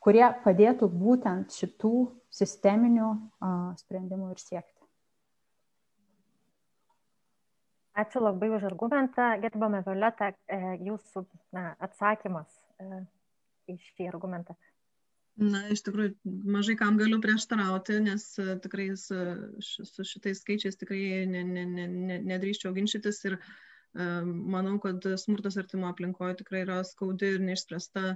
kurie 0.00 0.26
padėtų 0.44 0.88
būtent 0.92 1.54
šitų 1.54 1.94
sisteminių 2.32 3.10
sprendimų 3.82 4.32
ir 4.34 4.42
siekti. 4.42 4.80
Ačiū 8.00 8.22
labai 8.22 8.48
už 8.54 8.64
argumentą. 8.70 9.34
Gerbame 9.42 9.82
Violeta, 9.84 10.30
e, 10.48 10.58
jūsų 10.86 11.24
na, 11.56 11.72
atsakymas 11.82 12.52
e, 12.80 13.00
į 13.68 13.76
šį 13.82 14.06
argumentą. 14.12 14.54
Na, 15.40 15.64
iš 15.74 15.82
tikrųjų, 15.86 16.14
mažai 16.54 16.76
kam 16.78 17.00
galiu 17.00 17.18
prieštarauti, 17.22 17.98
nes 18.04 18.26
e, 18.38 18.54
tikrai 18.62 18.92
su 19.00 19.18
šitais 20.12 20.40
skaičiais 20.44 20.78
tikrai 20.80 21.26
ne, 21.28 21.42
ne, 21.44 21.66
ne, 21.66 21.88
ne, 21.90 22.20
nedrįščiau 22.30 22.72
ginčytis 22.76 23.24
ir 23.28 23.40
manau, 23.90 24.76
kad 24.78 25.02
smurtas 25.18 25.56
artimo 25.58 25.88
aplinkoje 25.90 26.36
tikrai 26.38 26.60
yra 26.62 26.76
skaudi 26.86 27.32
ir 27.34 27.40
neišspręsta 27.42 28.12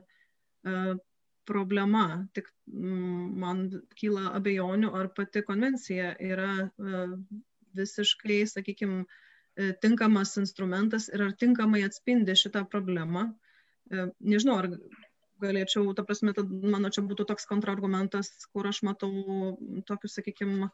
problema. 1.48 2.04
Tik 2.36 2.48
man 2.66 3.66
kyla 3.98 4.32
abejonių, 4.38 4.90
ar 4.96 5.10
pati 5.16 5.42
konvencija 5.46 6.14
yra 6.22 6.68
visiškai, 7.74 8.42
sakykime, 8.50 9.04
tinkamas 9.82 10.36
instrumentas 10.40 11.08
ir 11.12 11.22
ar 11.28 11.34
tinkamai 11.38 11.84
atspindi 11.86 12.34
šitą 12.38 12.64
problemą. 12.70 13.28
Nežinau, 13.92 14.58
ar 14.62 14.70
galėčiau, 15.42 15.92
ta 15.94 16.04
prasme, 16.06 16.32
tad 16.34 16.50
mano 16.50 16.90
čia 16.94 17.02
būtų 17.04 17.26
toks 17.28 17.46
kontrargumentas, 17.50 18.30
kur 18.54 18.66
aš 18.70 18.82
matau 18.86 19.10
tokius, 19.86 20.14
sakykime, 20.18 20.70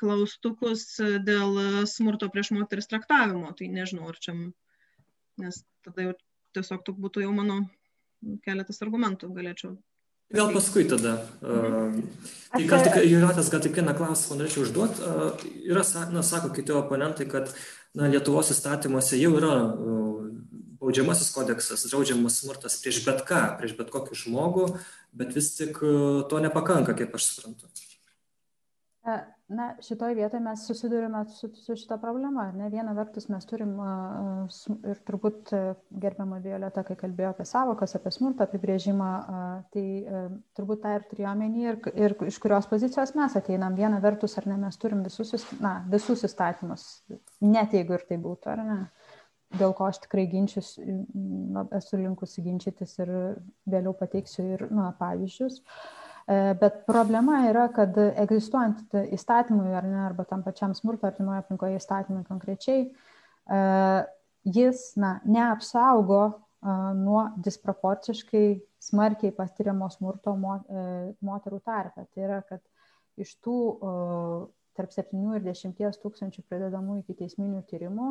klaustukus 0.00 0.86
dėl 1.26 1.58
smurto 1.90 2.28
prieš 2.32 2.52
moteris 2.56 2.88
traktavimo. 2.90 3.52
Tai 3.58 3.68
nežinau, 3.72 4.08
ar 4.12 4.18
čia, 4.22 4.34
nes 5.42 5.60
tada 5.84 6.08
jau 6.08 6.14
tiesiog 6.56 6.94
būtų 7.04 7.26
jau 7.26 7.34
mano 7.36 7.60
keletas 8.46 8.80
argumentų 8.84 9.30
galėčiau. 9.36 9.76
Gal 10.34 10.50
paskui 10.54 10.88
tada. 10.90 11.20
Mhm. 11.42 12.02
Tai 12.56 12.62
gal 12.70 12.82
tik, 12.86 12.96
Jūratės, 13.04 13.50
gal 13.52 13.62
tik 13.62 13.76
vieną 13.76 13.92
klausimą 13.98 14.38
norėčiau 14.40 14.64
užduoti. 14.64 15.10
Yra, 15.68 15.82
na, 16.14 16.22
sako 16.24 16.50
kiti 16.56 16.74
oponentai, 16.74 17.28
kad 17.30 17.52
na, 17.94 18.08
Lietuvos 18.10 18.50
įstatymuose 18.54 19.20
jau 19.20 19.34
yra 19.38 19.52
baudžiamasis 20.80 21.32
kodeksas, 21.34 21.84
draudžiamas 21.90 22.40
smurtas 22.40 22.78
prieš 22.82 23.02
bet 23.06 23.22
ką, 23.28 23.42
prieš 23.60 23.76
bet 23.78 23.90
kokį 23.92 24.18
žmogų, 24.22 24.66
bet 25.16 25.34
vis 25.36 25.52
tik 25.58 25.78
to 26.30 26.42
nepakanka, 26.42 26.96
kaip 26.98 27.14
aš 27.18 27.30
suprantu. 27.30 27.70
Na, 29.48 29.76
šitoje 29.82 30.14
vietoje 30.14 30.40
mes 30.42 30.66
susidurime 30.66 31.24
su, 31.28 31.48
su 31.54 31.76
šita 31.76 31.96
problema. 32.02 32.52
Ne 32.52 32.66
viena 32.68 32.92
vertus 32.92 33.28
mes 33.30 33.44
turim 33.46 33.76
ir 34.90 34.98
turbūt 35.06 35.52
gerbiamą 36.02 36.40
Violetą, 36.42 36.82
kai 36.88 36.96
kalbėjo 36.98 37.30
apie 37.30 37.44
savokas, 37.46 37.94
apie 37.94 38.10
smurtą 38.10 38.48
apibrėžimą, 38.48 39.10
tai 39.70 39.84
turbūt 40.58 40.82
tą 40.82 40.94
ir 40.98 41.06
turėjome 41.12 41.50
ir, 41.62 41.78
ir 41.94 42.14
iš 42.26 42.40
kurios 42.42 42.66
pozicijos 42.66 43.14
mes 43.14 43.36
ateinam. 43.38 43.76
Viena 43.78 44.00
vertus, 44.02 44.34
ar 44.40 44.48
ne, 44.50 44.56
mes 44.64 44.80
turim 44.82 45.04
visus, 45.06 45.46
na, 45.62 45.76
visus 45.92 46.26
įstatymus, 46.26 46.88
net 47.46 47.76
jeigu 47.78 47.94
ir 47.94 48.06
tai 48.08 48.18
būtų, 48.24 48.50
ar 48.50 48.64
ne 48.66 48.80
dėl 49.54 49.76
ko 49.78 49.86
aš 49.86 50.00
tikrai 50.02 50.24
ginčius, 50.26 50.72
na, 51.54 51.62
esu 51.78 52.02
linkusi 52.02 52.42
ginčytis 52.42 52.98
ir 52.98 53.14
vėliau 53.70 53.94
pateiksiu 53.94 54.48
ir 54.56 54.66
na, 54.74 54.88
pavyzdžius. 54.98 55.60
E, 55.62 56.05
bet 56.26 56.80
problema 56.86 57.44
yra, 57.46 57.68
kad 57.74 57.94
egzistuojant 57.98 58.96
įstatymui 59.14 59.70
ar 59.78 59.84
ne, 59.86 60.00
arba 60.08 60.24
tam 60.26 60.42
pačiam 60.42 60.74
smurto 60.74 61.06
artimoje 61.06 61.44
aplinkoje 61.44 61.78
įstatymui 61.78 62.24
konkrečiai, 62.26 62.88
e, 62.90 63.60
jis 64.56 64.88
na, 64.98 65.20
neapsaugo 65.22 66.22
e, 66.26 66.32
nuo 66.98 67.28
disproporciškai 67.46 68.46
smarkiai 68.82 69.34
patiriamo 69.34 69.86
smurto 69.90 70.34
moterų 70.38 71.60
tarpe. 71.62 72.06
Tai 72.10 72.26
yra, 72.26 72.40
kad 72.46 72.62
iš 73.22 73.32
tų 73.42 73.58
tarp 74.76 74.92
7 74.92 75.22
ir 75.38 75.46
10 75.46 75.78
tūkstančių 76.02 76.42
pridedamų 76.46 77.00
iki 77.00 77.16
teisminių 77.22 77.62
tyrimų, 77.70 78.10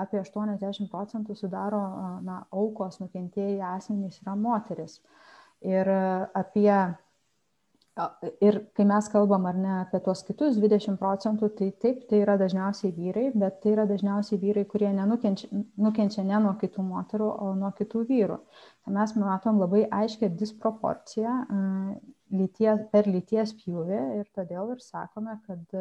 apie 0.00 0.20
80 0.20 0.90
procentų 0.90 1.36
sudaro 1.38 1.80
na, 2.24 2.40
aukos 2.50 2.98
nukentėjai 3.02 3.60
asmenys 3.76 4.20
yra 4.24 4.34
moteris. 4.36 4.98
Ir 5.60 5.88
apie 6.36 6.72
Ir 8.40 8.56
kai 8.78 8.84
mes 8.86 9.08
kalbam 9.12 9.46
ar 9.50 9.56
ne 9.58 9.72
apie 9.80 9.98
tuos 10.04 10.22
kitus 10.24 10.58
20 10.62 10.96
procentų, 11.00 11.50
tai 11.58 11.70
taip, 11.82 12.04
tai 12.08 12.20
yra 12.22 12.36
dažniausiai 12.40 12.92
vyrai, 12.96 13.26
bet 13.42 13.58
tai 13.64 13.74
yra 13.74 13.84
dažniausiai 13.90 14.38
vyrai, 14.40 14.64
kurie 14.70 14.92
nenukenčia, 14.94 15.50
nukenčia 15.76 16.24
ne 16.24 16.38
nuo 16.44 16.54
kitų 16.60 16.84
moterų, 16.86 17.28
o 17.28 17.50
nuo 17.58 17.72
kitų 17.76 18.04
vyrų. 18.08 18.38
Tai 18.84 18.94
mes 18.96 19.14
matom 19.18 19.60
labai 19.60 19.82
aiškę 20.00 20.30
disproporciją 20.40 21.34
lyties, 22.30 22.86
per 22.94 23.10
lyties 23.10 23.56
pjūvį 23.58 24.00
ir 24.20 24.30
todėl 24.38 24.76
ir 24.76 24.84
sakome, 24.86 25.36
kad 25.48 25.76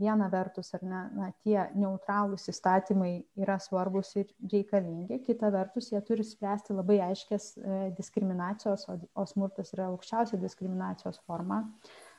viena 0.00 0.28
vertus 0.32 0.72
ar 0.76 0.82
ne, 0.84 1.02
na, 1.16 1.28
tie 1.44 1.56
neutralūs 1.78 2.48
įstatymai 2.52 3.12
yra 3.40 3.56
svarbus 3.62 4.12
ir 4.20 4.28
reikalingi, 4.52 5.20
kita 5.26 5.50
vertus 5.54 5.90
jie 5.92 6.00
turi 6.04 6.24
spręsti 6.26 6.76
labai 6.76 6.98
aiškės 7.08 7.48
e, 7.56 7.78
diskriminacijos, 7.96 8.86
o, 8.92 8.98
o 9.16 9.26
smurtas 9.28 9.72
yra 9.76 9.88
aukščiausia 9.92 10.40
diskriminacijos 10.42 11.22
forma, 11.24 11.62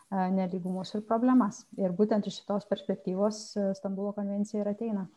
e, 0.10 0.26
neligumus 0.40 0.96
ir 0.98 1.06
problemas. 1.08 1.64
Ir 1.78 1.94
būtent 1.98 2.28
iš 2.30 2.42
šitos 2.42 2.68
perspektyvos 2.72 3.44
e, 3.56 3.70
Stambulo 3.78 4.16
konvencija 4.18 4.64
ir 4.64 4.74
ateina. 4.74 5.08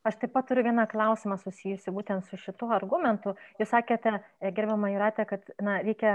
Aš 0.00 0.16
taip 0.16 0.30
pat 0.32 0.46
turiu 0.48 0.62
vieną 0.64 0.86
klausimą 0.88 1.36
susijusi 1.42 1.92
būtent 1.92 2.24
su 2.24 2.38
šituo 2.40 2.70
argumentu. 2.72 3.34
Jūs 3.60 3.68
sakėte, 3.74 4.14
e, 4.40 4.52
gerbiamą 4.56 4.88
Juratę, 4.88 5.26
kad 5.28 5.44
na, 5.60 5.74
reikia, 5.84 6.14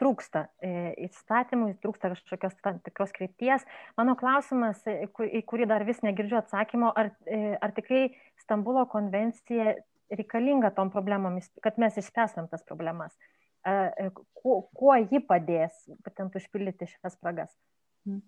trūksta 0.00 0.46
e, 0.64 0.70
įstatymų, 1.04 1.74
trūksta 1.84 2.14
kažkokios 2.14 2.56
tam 2.64 2.78
tikros 2.86 3.12
krypties. 3.12 3.66
Mano 4.00 4.16
klausimas, 4.16 4.80
e, 4.88 5.04
į 5.28 5.42
kurį 5.44 5.68
dar 5.68 5.84
vis 5.84 6.00
negirdžiu 6.00 6.40
atsakymo, 6.40 6.94
ar, 6.96 7.12
ar 7.60 7.76
tikrai 7.76 8.06
Stambulo 8.40 8.86
konvencija 8.88 9.76
reikalinga 10.12 10.72
tom 10.72 10.88
problemomis, 10.94 11.52
kad 11.62 11.76
mes 11.78 12.00
išspręstam 12.00 12.48
tas 12.48 12.64
problemas. 12.64 13.12
Kuo, 14.40 14.56
kuo 14.74 14.96
ji 14.98 15.20
padės 15.22 15.84
būtent 16.02 16.34
užpildyti 16.40 16.88
šias 16.90 17.14
spragas? 17.14 17.52
Hmm. 18.08 18.24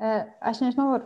E, 0.00 0.12
aš 0.50 0.62
nežinau, 0.64 1.00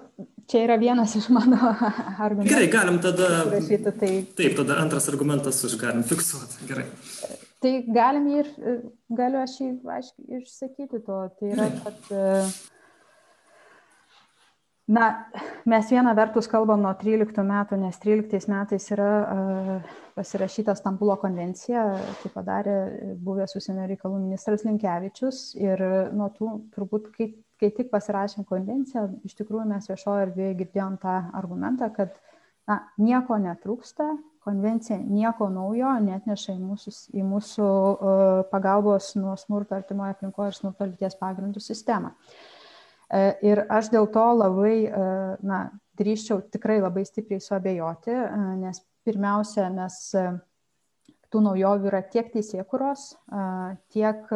čia 0.51 0.65
yra 0.69 0.77
vienas 0.79 1.17
iš 1.19 1.27
mano 1.35 1.59
argumentų. 2.27 2.51
Gerai, 2.53 2.69
galim 2.71 3.01
tada. 3.03 3.31
Rašyti, 3.51 3.95
tai... 3.99 4.13
Taip, 4.39 4.55
tada 4.61 4.79
antras 4.85 5.09
argumentas 5.11 5.59
už 5.67 5.75
galim 5.81 6.05
fiksuoti. 6.07 6.69
Gerai. 6.69 6.87
Tai 7.65 7.73
galim 7.97 8.29
ir, 8.37 8.53
galiu 9.19 9.41
aš 9.41 9.57
jį 9.63 9.73
aiškiai 9.97 10.39
išsakyti 10.43 11.03
to. 11.03 11.19
Tai 11.41 11.51
yra, 11.57 11.69
kad 11.83 12.15
Na, 14.85 15.31
mes 15.65 15.89
vieną 15.89 16.13
vertus 16.13 16.45
kalbam 16.45 16.83
nuo 16.85 16.91
13 17.01 17.41
metų, 17.49 17.79
nes 17.81 17.97
13 18.03 18.51
metais 18.53 18.85
yra 18.93 19.07
uh, 19.25 19.95
pasirašyta 20.13 20.75
Stambulo 20.77 21.17
konvencija, 21.23 21.87
tai 22.21 22.31
padarė 22.35 22.75
buvęs 23.25 23.57
užsienio 23.57 23.87
reikalų 23.89 24.21
ministras 24.27 24.67
Linkevičius 24.67 25.39
ir 25.57 25.81
nuo 26.13 26.29
tų 26.37 26.51
turbūt, 26.77 27.09
kai 27.17 27.31
kai 27.61 27.71
tik 27.75 27.91
pasirašėm 27.93 28.47
konvenciją, 28.49 29.09
iš 29.27 29.37
tikrųjų 29.39 29.67
mes 29.71 29.89
viešoje 29.91 30.29
erdvėje 30.29 30.55
girdėjom 30.63 30.97
tą 31.03 31.17
argumentą, 31.37 31.91
kad 31.95 32.17
na, 32.69 32.81
nieko 32.99 33.39
netrūksta, 33.41 34.15
konvencija 34.45 34.99
nieko 35.01 35.49
naujo 35.53 35.93
netneša 36.05 36.57
į 36.57 36.61
mūsų, 36.61 36.95
į 37.17 37.23
mūsų 37.25 37.69
uh, 37.69 38.41
pagalbos 38.51 39.15
nuo 39.17 39.37
smurto 39.41 39.79
artimoje 39.79 40.17
aplinkoje 40.17 40.53
ir 40.53 40.59
smurto 40.59 40.89
lyties 40.89 41.17
pagrindų 41.21 41.63
sistemą. 41.65 42.13
Uh, 43.09 43.33
ir 43.47 43.65
aš 43.73 43.89
dėl 43.95 44.11
to 44.13 44.27
labai, 44.37 44.77
uh, 44.91 45.39
na, 45.47 45.63
drįščiau 45.97 46.43
tikrai 46.53 46.81
labai 46.83 47.07
stipriai 47.07 47.41
suabejoti, 47.41 48.15
nes 48.59 48.81
pirmiausia, 49.07 49.69
mes 49.71 49.99
tų 51.35 51.41
naujovių 51.43 51.89
yra 51.91 52.01
tiek 52.07 52.29
teisėkuros, 52.31 53.09
tiek, 53.91 54.29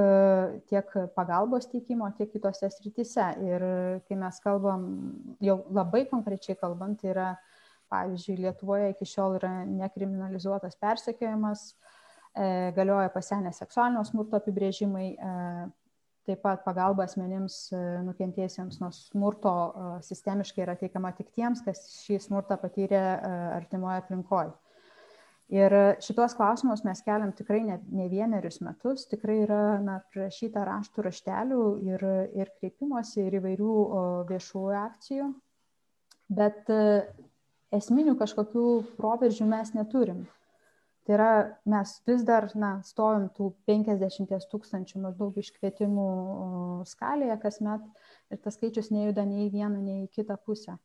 tiek 0.71 0.95
pagalbos 1.15 1.69
teikimo, 1.71 2.11
tiek 2.19 2.33
kitose 2.33 2.71
srityse. 2.75 3.29
Ir 3.47 3.67
kai 4.09 4.19
mes 4.19 4.41
kalbam, 4.43 4.89
jau 5.45 5.61
labai 5.71 6.05
konkrečiai 6.11 6.59
kalbant, 6.59 6.99
tai 6.99 7.13
yra, 7.15 7.29
pavyzdžiui, 7.93 8.41
Lietuvoje 8.43 8.91
iki 8.93 9.07
šiol 9.09 9.39
yra 9.39 9.53
nekriminalizuotas 9.65 10.75
persekiojimas, 10.83 11.71
e, 12.35 12.49
galioja 12.77 13.09
pasenę 13.15 13.55
seksualinio 13.57 14.03
smurto 14.05 14.37
apibrėžimai, 14.43 15.07
e, 15.15 15.69
taip 16.29 16.43
pat 16.45 16.61
pagalba 16.67 17.07
asmenims 17.09 17.71
nukentėjusiems 18.05 18.83
nuo 18.83 18.91
smurto 18.93 19.53
sistemiškai 20.05 20.67
yra 20.67 20.75
teikiama 20.77 21.15
tik 21.17 21.31
tiems, 21.33 21.63
kas 21.65 21.87
šį 22.03 22.19
smurtą 22.27 22.59
patyrė 22.61 23.01
artimoje 23.55 24.03
aplinkoje. 24.03 24.53
Ir 25.49 25.73
šitos 26.05 26.35
klausimus 26.37 26.83
mes 26.85 27.01
keliam 27.07 27.31
tikrai 27.33 27.63
ne, 27.65 27.79
ne 27.89 28.05
vienerius 28.13 28.61
metus, 28.61 29.07
tikrai 29.09 29.39
yra 29.47 29.61
na, 29.81 29.95
prirašyta 30.13 30.61
raštų 30.69 31.07
raštelių 31.07 31.61
ir, 31.89 32.05
ir 32.37 32.51
kreipimuose 32.59 33.25
ir 33.25 33.39
įvairių 33.39 33.77
viešųjų 34.29 34.75
akcijų, 34.83 35.29
bet 36.37 36.69
e, 36.69 36.83
esminių 37.79 38.19
kažkokių 38.21 38.67
proveržių 38.99 39.49
mes 39.49 39.73
neturim. 39.73 40.27
Tai 41.09 41.17
yra, 41.17 41.31
mes 41.65 41.95
vis 42.05 42.21
dar 42.29 42.51
na, 42.53 42.75
stovim 42.85 43.31
tų 43.33 43.55
50 43.71 44.51
tūkstančių 44.53 45.01
maždaug 45.07 45.39
iškvietimų 45.41 46.09
skalėje 46.91 47.39
kasmet 47.41 47.89
ir 48.29 48.45
tas 48.45 48.61
skaičius 48.61 48.93
nejuda 48.93 49.25
nei 49.25 49.47
į 49.47 49.55
vieną, 49.55 49.81
nei 49.81 50.03
į 50.03 50.11
kitą 50.13 50.37
pusę. 50.45 50.77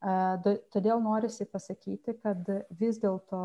Todėl 0.00 1.00
norisi 1.02 1.46
pasakyti, 1.50 2.14
kad 2.22 2.50
vis 2.78 3.00
dėlto 3.02 3.40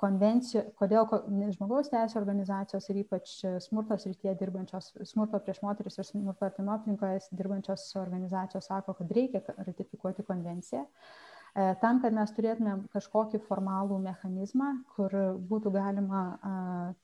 konvencija, 0.00 0.64
kodėl 0.80 1.06
žmogaus 1.54 1.90
teisų 1.92 2.18
organizacijos 2.20 2.88
ir 2.90 3.00
ypač 3.02 3.32
smurtos 3.64 4.06
rytyje 4.08 4.34
dirbančios, 4.40 4.92
smurto 5.08 5.40
prieš 5.44 5.60
moteris 5.64 5.98
ir 6.00 6.08
smurto 6.08 6.48
artimo 6.48 6.74
aplinkoje 6.76 7.20
dirbančios 7.36 7.88
organizacijos 8.00 8.68
sako, 8.70 8.96
kad 9.00 9.12
reikia 9.16 9.42
ratifikuoti 9.58 10.24
konvenciją. 10.28 10.86
Tam, 11.82 11.98
kad 11.98 12.14
mes 12.14 12.30
turėtumėm 12.36 12.84
kažkokį 12.94 13.40
formalų 13.48 13.98
mechanizmą, 14.04 14.70
kur 14.94 15.14
būtų 15.50 15.72
galima 15.74 16.22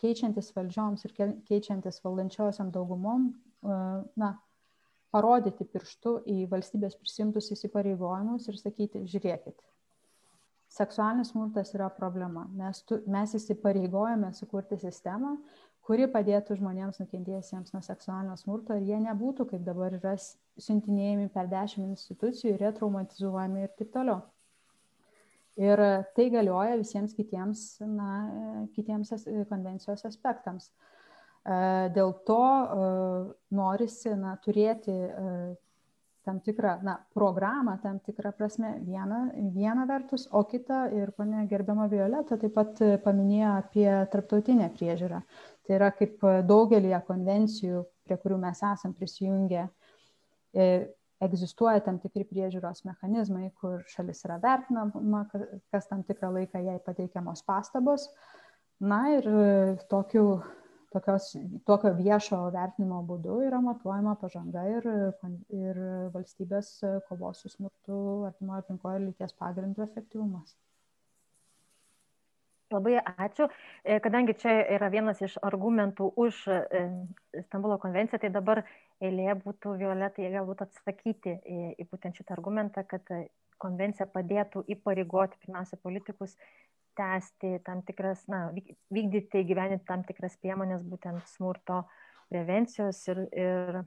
keičiantis 0.02 0.52
valdžioms 0.54 1.02
ir 1.08 1.16
keičiantis 1.48 1.98
valdančiosiam 2.04 2.70
daugumom, 2.74 3.32
na, 4.16 4.36
parodyti 5.16 5.64
pirštu 5.72 6.18
į 6.28 6.42
valstybės 6.52 6.98
prisimtus 7.00 7.48
įsipareigojimus 7.54 8.50
ir 8.50 8.60
sakyti, 8.60 9.06
žiūrėkit, 9.08 9.56
seksualinis 10.76 11.32
smurtas 11.32 11.72
yra 11.76 11.88
problema. 11.92 12.44
Mes, 12.58 12.82
tu, 12.84 13.00
mes 13.08 13.32
įsipareigojame 13.38 14.32
sukurti 14.36 14.76
sistemą, 14.82 15.36
kuri 15.86 16.08
padėtų 16.10 16.58
žmonėms 16.58 16.98
nukentėjusiems 17.00 17.72
nuo 17.72 17.82
seksualinio 17.86 18.34
smurto 18.40 18.76
ir 18.76 18.88
jie 18.90 18.98
nebūtų, 19.06 19.46
kaip 19.52 19.62
dabar 19.66 19.94
yra, 19.96 20.16
siuntinėjami 20.60 21.30
per 21.32 21.48
dešimt 21.52 21.94
institucijų, 21.94 22.56
retraumatizuojami 22.60 23.62
ir 23.64 23.76
taip 23.78 23.92
toliau. 23.94 24.24
Ir 25.56 25.80
tai 26.12 26.26
galioja 26.28 26.76
visiems 26.76 27.14
kitiems, 27.16 27.62
na, 27.80 28.10
kitiems 28.76 29.14
konvencijos 29.48 30.04
aspektams. 30.04 30.68
Dėl 31.94 32.10
to 32.26 32.44
norisi 33.54 34.10
na, 34.18 34.32
turėti 34.42 34.94
tam 36.26 36.40
tikrą 36.42 36.72
na, 36.82 36.96
programą, 37.14 37.76
tam 37.82 38.00
tikrą 38.02 38.32
prasme, 38.34 38.72
vieną, 38.82 39.20
vieną 39.54 39.84
vertus, 39.86 40.26
o 40.34 40.42
kitą 40.44 40.80
ir 40.90 41.12
ponė 41.14 41.44
gerbiama 41.46 41.86
Violeta 41.92 42.34
taip 42.40 42.56
pat 42.56 42.82
paminėjo 43.04 43.52
apie 43.60 43.86
tarptautinę 44.10 44.66
priežiūrą. 44.74 45.20
Tai 45.62 45.76
yra 45.78 45.92
kaip 45.94 46.26
daugelį 46.48 46.98
konvencijų, 47.06 47.84
prie 48.06 48.18
kurių 48.18 48.40
mes 48.42 48.64
esam 48.72 48.96
prisijungę, 48.98 49.68
e, 50.50 50.66
egzistuoja 51.22 51.80
tam 51.86 52.02
tikri 52.02 52.26
priežiūros 52.26 52.82
mechanizmai, 52.88 53.52
kur 53.60 53.86
šalis 53.94 54.26
yra 54.26 54.40
vertinama, 54.42 55.24
kas 55.70 55.86
tam 55.86 56.02
tikrą 56.10 56.34
laiką 56.40 56.66
jai 56.66 56.80
pateikiamos 56.82 57.46
pastabos. 57.46 58.10
Na 58.82 59.04
ir 59.14 59.30
tokiu 59.88 60.40
tokios, 60.94 61.30
tokio 61.68 61.92
viešo 61.98 62.38
vertinimo 62.54 63.00
būdu 63.08 63.40
yra 63.46 63.62
matuojama 63.64 64.14
pažanga 64.20 64.66
ir, 64.70 64.86
ir 65.54 65.82
valstybės 66.14 66.76
kovos 67.08 67.42
su 67.42 67.52
smurtu 67.52 67.98
artimoje 68.30 68.64
aplinkoje 68.64 69.02
lyties 69.08 69.36
pagrindų 69.40 69.84
efektyvumas. 69.88 70.56
Labai 72.74 72.96
ačiū. 72.98 73.46
E, 73.84 74.00
kadangi 74.02 74.34
čia 74.42 74.56
yra 74.74 74.88
vienas 74.90 75.20
iš 75.22 75.36
argumentų 75.46 76.08
už 76.18 76.40
e, 76.50 76.82
Stambulo 77.44 77.76
konvenciją, 77.78 78.18
tai 78.24 78.30
dabar 78.34 78.64
eilė 78.98 79.36
būtų 79.44 79.76
Violetai 79.78 80.32
galbūt 80.32 80.64
atsakyti 80.64 81.36
į, 81.46 81.58
į 81.78 81.86
būtent 81.92 82.18
šitą 82.18 82.34
argumentą, 82.34 82.82
kad 82.90 83.06
konvencija 83.62 84.08
padėtų 84.10 84.64
įpareigoti 84.74 85.38
pirmiausia 85.44 85.78
politikus 85.82 86.34
tęsti 86.96 87.58
tam 87.66 87.82
tikras, 87.86 88.24
na, 88.32 88.48
vykdyti, 88.94 89.44
gyveninti 89.48 89.86
tam 89.88 90.04
tikras 90.08 90.36
priemonės 90.42 90.84
būtent 90.86 91.24
smurto 91.34 91.82
prevencijos 92.32 93.00
ir, 93.12 93.22
ir, 93.36 93.80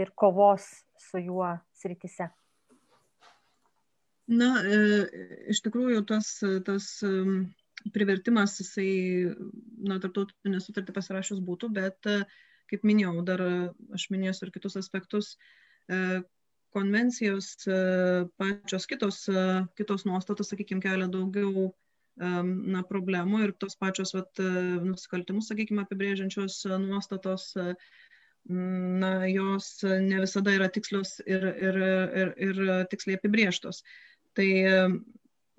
ir 0.00 0.12
kovos 0.18 0.68
su 0.98 1.22
juo 1.22 1.52
sritise. 1.76 2.30
Na, 4.30 4.50
e, 4.62 4.76
iš 5.50 5.62
tikrųjų, 5.66 6.04
tas, 6.06 6.36
tas 6.66 6.90
privertimas, 7.94 8.58
jisai, 8.60 8.90
na, 9.86 9.98
tarptautinė 10.02 10.60
sutartį 10.62 10.94
pasirašus 10.94 11.40
būtų, 11.44 11.70
bet, 11.74 12.10
kaip 12.70 12.84
minėjau, 12.86 13.16
dar 13.26 13.42
aš 13.96 14.06
minėsiu 14.12 14.46
ir 14.46 14.52
kitus 14.54 14.76
aspektus, 14.78 15.32
e, 15.90 16.20
konvencijos 16.74 17.66
e, 17.66 17.76
pačios 18.38 18.86
kitos, 18.86 19.28
e, 19.28 19.44
kitos 19.76 20.04
nuostatos, 20.08 20.50
sakykime, 20.52 20.82
kelia 20.84 21.08
daugiau 21.10 21.68
e, 21.68 21.72
na, 22.74 22.82
problemų 22.86 23.44
ir 23.46 23.54
tos 23.58 23.78
pačios 23.80 24.14
vat, 24.16 24.42
nusikaltimus, 24.84 25.50
sakykime, 25.50 25.84
apibrėžiančios 25.86 26.62
nuostatos, 26.82 27.52
na, 28.50 29.10
jos 29.28 29.72
ne 29.84 30.22
visada 30.22 30.54
yra 30.56 30.70
tikslios 30.72 31.18
ir, 31.26 31.44
ir, 31.68 31.80
ir, 32.22 32.30
ir 32.48 32.62
tiksliai 32.92 33.18
apibrėžtos. 33.20 33.82
Tai 34.38 34.48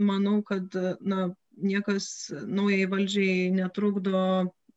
manau, 0.02 0.39
kad 0.47 0.74
na, 1.06 1.28
niekas 1.62 2.32
naujai 2.32 2.88
valdžiai 2.89 3.52
netrukdo 3.54 4.24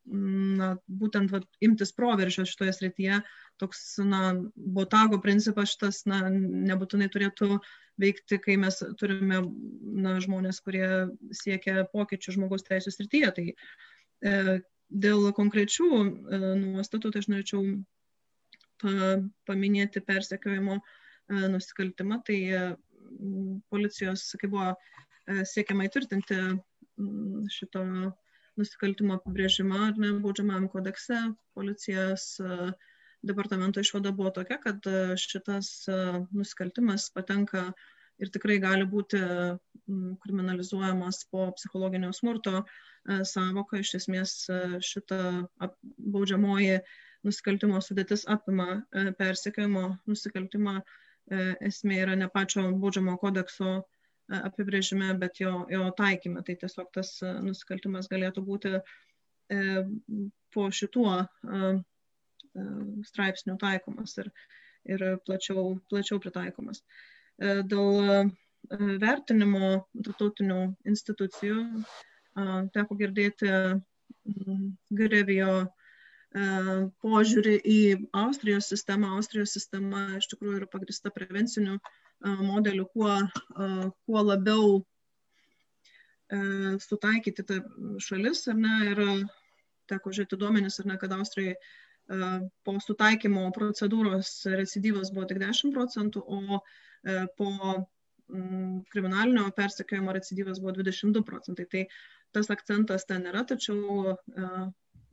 na, 0.04 0.74
būtent 0.84 1.32
vat, 1.32 1.46
imtis 1.64 1.94
proveržio 1.96 2.44
šitoje 2.48 2.74
srityje, 2.76 3.22
toks, 3.60 3.80
na, 4.02 4.34
botago 4.54 5.20
principas 5.22 5.74
šitas, 5.74 6.02
na, 6.10 6.24
nebūtinai 6.30 7.08
turėtų 7.12 7.58
veikti, 8.00 8.38
kai 8.42 8.56
mes 8.60 8.80
turime, 9.00 9.42
na, 10.04 10.16
žmonės, 10.22 10.60
kurie 10.64 10.88
siekia 11.36 11.86
pokyčių 11.92 12.36
žmogaus 12.38 12.66
teisų 12.66 12.94
srityje. 12.94 13.30
Tai 13.36 13.46
e, 13.52 14.56
dėl 14.90 15.28
konkrečių 15.36 15.90
e, 15.94 16.40
nuostatų, 16.64 17.14
tai 17.14 17.22
aš 17.22 17.30
norėčiau 17.30 17.62
pa, 18.82 19.14
paminėti 19.50 20.02
persekiojimo 20.02 20.80
e, 20.80 20.82
nusikaltimą. 21.54 22.20
Tai 22.26 22.40
e, 22.42 22.64
policijos, 23.70 24.26
kai 24.40 24.50
buvo 24.50 24.72
e, 24.74 25.44
siekiama 25.46 25.86
įtvirtinti 25.86 26.40
šito 27.50 27.84
nusikaltimo 28.54 29.16
apibrėžimą 29.18 29.78
ar 29.88 29.96
ne 29.98 30.12
baudžiamajam 30.22 30.68
kodekse, 30.70 31.16
policijos 31.58 32.26
uh, 32.42 32.68
departamento 33.26 33.80
išvada 33.80 34.12
buvo 34.12 34.30
tokia, 34.30 34.58
kad 34.62 34.86
e, 34.86 35.16
šitas 35.20 35.88
e, 35.88 35.98
nusikaltimas 36.32 37.10
patenka 37.14 37.70
ir 38.22 38.30
tikrai 38.34 38.60
gali 38.62 38.86
būti 38.86 39.18
kriminalizuojamas 40.22 41.24
po 41.32 41.48
psichologinio 41.56 42.12
smurto 42.14 42.60
e, 42.60 42.64
savoka. 43.28 43.80
Iš 43.80 43.94
esmės 44.00 44.36
šita 44.86 45.18
baudžiamoji 46.14 46.78
nusikaltimo 47.26 47.80
sudėtis 47.82 48.26
apima 48.30 48.84
persekiojimo 49.18 49.86
nusikaltimą. 50.10 50.78
Esmė 51.64 52.02
yra 52.02 52.14
ne 52.20 52.28
pačio 52.28 52.66
baudžiamo 52.76 53.16
kodekso 53.16 53.78
apibrėžime, 54.28 55.14
bet 55.20 55.40
jo, 55.40 55.62
jo 55.72 55.88
taikyme. 55.96 56.42
Tai 56.44 56.56
tiesiog 56.60 56.90
tas 56.92 57.16
nusikaltimas 57.24 58.10
galėtų 58.12 58.44
būti 58.44 58.74
po 60.54 60.68
šituo 60.68 61.16
straipsnių 63.08 63.56
taikomas 63.60 64.16
ir, 64.22 64.30
ir 64.86 65.04
plačiau, 65.26 65.76
plačiau 65.90 66.20
pritaikomas. 66.22 66.82
E, 67.38 67.60
dėl 67.66 68.10
e, 68.14 68.18
vertinimo 69.02 69.76
tarptautinių 69.94 70.60
institucijų 70.88 71.60
teko 72.74 72.96
girdėti 72.98 73.50
Grevijo 74.98 75.52
požiūrį 77.04 77.52
į 77.62 77.76
Austrijos 78.18 78.70
sistemą. 78.72 79.12
Austrijos 79.14 79.52
sistema 79.54 80.16
iš 80.16 80.26
tikrųjų 80.32 80.56
yra 80.62 80.66
pagrista 80.72 81.12
prevenciniu 81.14 81.76
modeliu, 82.40 82.88
kuo, 82.90 83.12
kuo 83.54 84.24
labiau 84.24 84.80
sutaikyti 86.88 87.46
tą 87.46 87.60
šalis, 88.02 88.48
ar 88.50 88.58
ne, 88.58 88.74
ir 88.90 89.04
teko 89.92 90.10
žiūrėti 90.10 90.40
duomenis, 90.40 90.80
ar 90.82 90.90
ne, 90.90 90.98
kad 90.98 91.14
Austrijai 91.14 91.54
E, 91.54 91.83
po 92.64 92.76
sutaikymo 92.84 93.46
procedūros 93.56 94.32
recidyvas 94.52 95.12
buvo 95.14 95.28
tik 95.30 95.40
10 95.40 95.72
procentų, 95.72 96.20
o 96.20 96.58
e, 96.58 97.24
po 97.38 97.50
kriminalinio 98.92 99.50
persekiojimo 99.56 100.12
recidyvas 100.16 100.60
buvo 100.60 100.74
22 100.80 101.24
procentai. 101.24 101.66
Tai 101.70 101.82
tas 102.34 102.50
akcentas 102.50 103.04
ten 103.08 103.26
yra, 103.30 103.44
tačiau, 103.46 104.16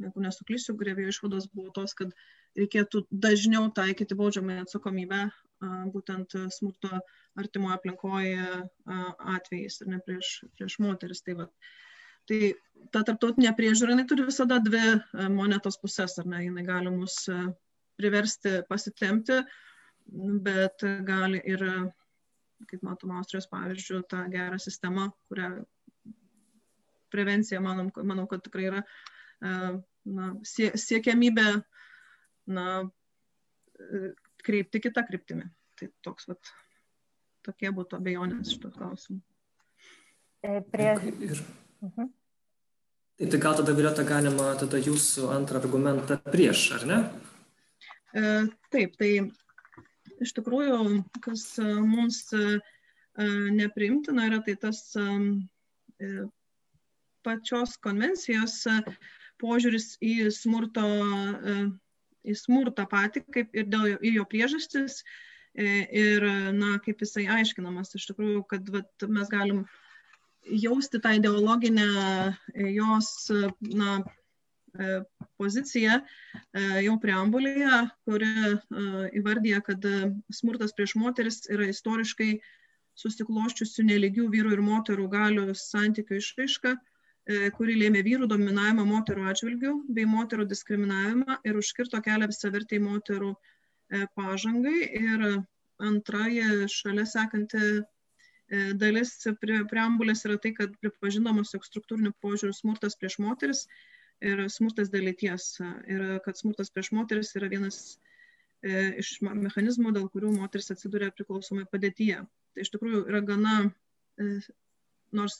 jeigu 0.02 0.24
nesuklysiu, 0.24 0.76
grevėjo 0.80 1.12
išvados 1.14 1.50
buvo 1.54 1.70
tos, 1.76 1.94
kad 1.98 2.14
reikėtų 2.58 3.06
dažniau 3.12 3.70
taikyti 3.76 4.18
baudžiamąją 4.18 4.66
atsakomybę 4.66 5.22
būtent 5.94 6.34
smurto 6.56 7.02
artimoje 7.38 7.78
aplinkoje 7.78 8.48
atvejais 9.36 9.82
ir 9.84 9.92
ne 9.94 10.00
prieš, 10.08 10.32
prieš 10.58 10.80
moteris. 10.84 11.22
Tai, 11.28 11.38
va. 11.44 11.48
Tai 12.30 12.54
ta 12.92 13.04
tarptautinė 13.08 13.54
priežiūra, 13.58 13.96
jinai 13.96 14.08
turi 14.10 14.26
visada 14.28 14.60
dvi 14.64 14.98
monetos 15.32 15.78
pusės, 15.82 16.18
ar 16.22 16.30
ne, 16.30 16.44
jinai 16.48 16.64
gali 16.68 16.94
mus 16.94 17.24
priversti 18.00 18.62
pasitemti, 18.70 19.42
bet 20.46 20.84
gali 21.08 21.42
ir, 21.48 21.64
kaip 22.70 22.84
matom, 22.86 23.14
Austrijos 23.20 23.48
pavyzdžių, 23.52 24.02
tą 24.12 24.26
gerą 24.34 24.58
sistemą, 24.62 25.10
kurią 25.32 25.52
prevencija, 27.14 27.62
manom, 27.64 27.92
manau, 28.08 28.26
kad 28.32 28.44
tikrai 28.46 28.68
yra 28.72 28.84
na, 29.42 30.32
siekiamybė 30.48 31.48
na, 32.56 32.68
kreipti 34.46 34.82
kitą 34.84 35.04
kryptimį. 35.08 35.48
Tai 35.80 35.90
toks, 36.06 36.28
vat, 36.30 36.54
tokie 37.46 37.72
būtų 37.74 37.98
abejonės 38.00 38.54
šito 38.56 38.72
klausimu. 38.76 39.22
E, 40.46 40.62
prie... 40.74 40.94
Ir... 41.28 41.44
Mhm. 41.82 42.10
Tai, 43.22 43.40
gal 43.40 43.56
tada 43.60 43.74
Violeta 43.78 44.04
galima 44.08 44.54
tada 44.58 44.80
jūsų 44.82 45.28
antrą 45.34 45.62
argumentą 45.62 46.18
prieš, 46.26 46.64
ar 46.78 46.88
ne? 46.90 46.98
E, 48.18 48.24
taip, 48.74 48.96
tai 48.98 49.12
iš 50.22 50.34
tikrųjų, 50.38 50.80
kas 51.22 51.44
e, 51.62 51.68
mums 51.86 52.24
e, 52.34 52.60
nepriimtina 53.60 54.26
yra, 54.30 54.42
tai 54.46 54.56
tas 54.58 54.82
pačios 57.22 57.76
konvencijos 57.86 58.56
požiūris 59.42 59.94
į 60.02 60.32
smurto 60.34 60.86
į 62.26 62.38
smurtą 62.38 62.86
patį, 62.90 63.24
kaip 63.34 63.54
ir 63.58 63.68
dėl 63.70 63.94
jo, 63.94 64.00
ir 64.02 64.18
jo 64.20 64.26
priežastis. 64.30 65.02
E, 65.52 65.66
ir, 66.00 66.24
na, 66.56 66.78
kaip 66.86 67.02
jisai 67.04 67.26
aiškinamas, 67.40 67.92
iš 67.98 68.06
tikrųjų, 68.12 68.44
kad 68.48 68.70
vat, 68.72 69.08
mes 69.12 69.32
galim 69.32 69.66
jausti 70.46 71.02
tą 71.04 71.14
ideologinę 71.18 71.88
e, 72.56 72.72
jos, 72.74 73.32
na, 73.62 74.00
e, 74.76 75.02
poziciją 75.42 76.00
jau 76.86 76.94
preambulėje, 77.02 77.78
kuri 78.06 78.28
įvardyja, 79.18 79.60
kad 79.66 79.86
smurtas 80.32 80.76
prieš 80.78 80.94
moteris 81.02 81.42
yra 81.50 81.66
istoriškai 81.72 82.36
susikloščiusių 83.02 83.88
neligių 83.88 84.28
vyrų 84.36 84.54
ir 84.54 84.62
moterų 84.68 85.08
galių 85.12 85.46
santykių 85.58 86.20
išraiška 86.22 86.76
E, 87.30 87.50
kuri 87.54 87.76
lėmė 87.78 88.02
vyrų 88.06 88.28
dominavimą 88.32 88.84
moterų 88.89 89.28
atžvilgių 89.32 89.72
bei 89.98 90.08
moterų 90.10 90.46
diskriminavimą 90.52 91.38
ir 91.46 91.60
užkirto 91.60 92.02
kelią 92.08 92.28
visavertai 92.32 92.80
moterų 92.82 93.30
e, 93.36 94.08
pažangai. 94.18 94.80
Ir 95.00 95.26
antraja 95.89 96.68
šalia 96.76 97.06
sekanti 97.12 97.62
e, 98.52 98.62
dalis 98.78 99.16
preambulės 99.41 100.26
yra 100.28 100.38
tai, 100.43 100.54
kad 100.58 100.76
pripažinamos, 100.84 101.56
jog 101.56 101.66
struktūrinių 101.68 102.14
požiūrių 102.24 102.54
smurtas 102.58 102.99
prieš 102.99 103.18
moteris 103.24 103.66
ir 104.22 104.43
smurtas 104.54 104.91
dėl 104.93 105.08
lyties. 105.10 105.56
Ir 105.89 106.20
kad 106.26 106.38
smurtas 106.38 106.70
prieš 106.70 106.91
moteris 106.93 107.34
yra 107.39 107.49
vienas 107.49 107.97
iš 108.62 109.16
mechanizmų, 109.26 109.95
dėl 109.95 110.06
kurių 110.14 110.36
moteris 110.36 110.70
atsiduria 110.70 111.08
priklausomai 111.16 111.64
padėtyje. 111.72 112.20
Tai 112.54 112.62
iš 112.62 112.70
tikrųjų 112.76 113.08
yra 113.10 113.24
gana 113.26 113.56
nors 115.16 115.38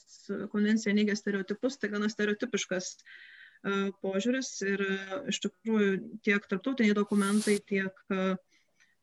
konvencija 0.52 0.94
neigia 0.94 1.16
stereotipus, 1.16 1.78
tai 1.80 1.90
gana 1.92 2.10
stereotipiškas 2.12 2.88
e, 2.98 3.02
požiūris 4.04 4.50
ir 4.66 4.84
e, 4.86 4.96
iš 5.32 5.40
tikrųjų 5.46 5.92
tiek 6.26 6.48
tarptautiniai 6.50 6.96
dokumentai, 6.98 7.58
tiek 7.68 8.02
e, 8.12 8.34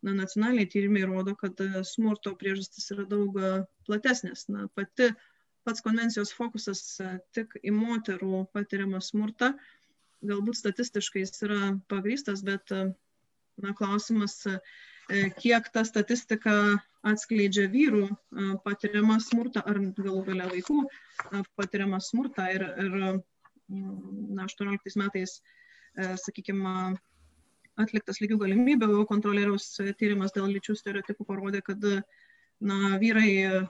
na, 0.05 0.13
nacionaliniai 0.13 0.69
tyrimai 0.69 1.03
rodo, 1.07 1.35
kad 1.39 1.59
smurto 1.87 2.35
priežastis 2.39 2.91
yra 2.95 3.05
daug 3.09 3.35
platesnės. 3.87 4.47
Na, 4.53 4.67
pati, 4.75 5.11
pats 5.67 5.83
konvencijos 5.85 6.33
fokusas 6.35 6.83
tik 7.35 7.57
į 7.63 7.73
moterų 7.75 8.45
patiriamą 8.55 9.01
smurtą, 9.03 9.53
galbūt 10.25 10.59
statistiškai 10.59 11.23
jis 11.23 11.43
yra 11.47 11.73
pagrystas, 11.91 12.43
bet 12.47 12.71
na, 12.71 13.73
klausimas, 13.75 14.41
kiek 15.41 15.67
ta 15.73 15.83
statistika 15.87 16.53
atskleidžia 17.07 17.65
vyrų 17.71 18.07
patiriamą 18.65 19.17
smurtą 19.23 19.63
ar 19.65 19.79
galų 19.97 20.23
gale 20.27 20.49
vaikų 20.51 20.83
patiriamą 21.57 22.01
smurtą. 22.03 22.45
Ir, 22.55 22.65
ir 22.83 22.97
na, 23.69 24.45
18 24.45 24.99
metais, 24.99 25.39
sakykime, 26.23 26.73
atliktas 27.79 28.21
lygių 28.23 28.39
galimybių 28.43 29.03
kontrolieriaus 29.09 29.67
tyrimas 29.99 30.35
dėl 30.35 30.49
lyčių 30.55 30.75
stereotipų 30.77 31.27
parodė, 31.27 31.61
kad 31.65 31.83
na, 31.83 32.97
vyrai, 33.01 33.67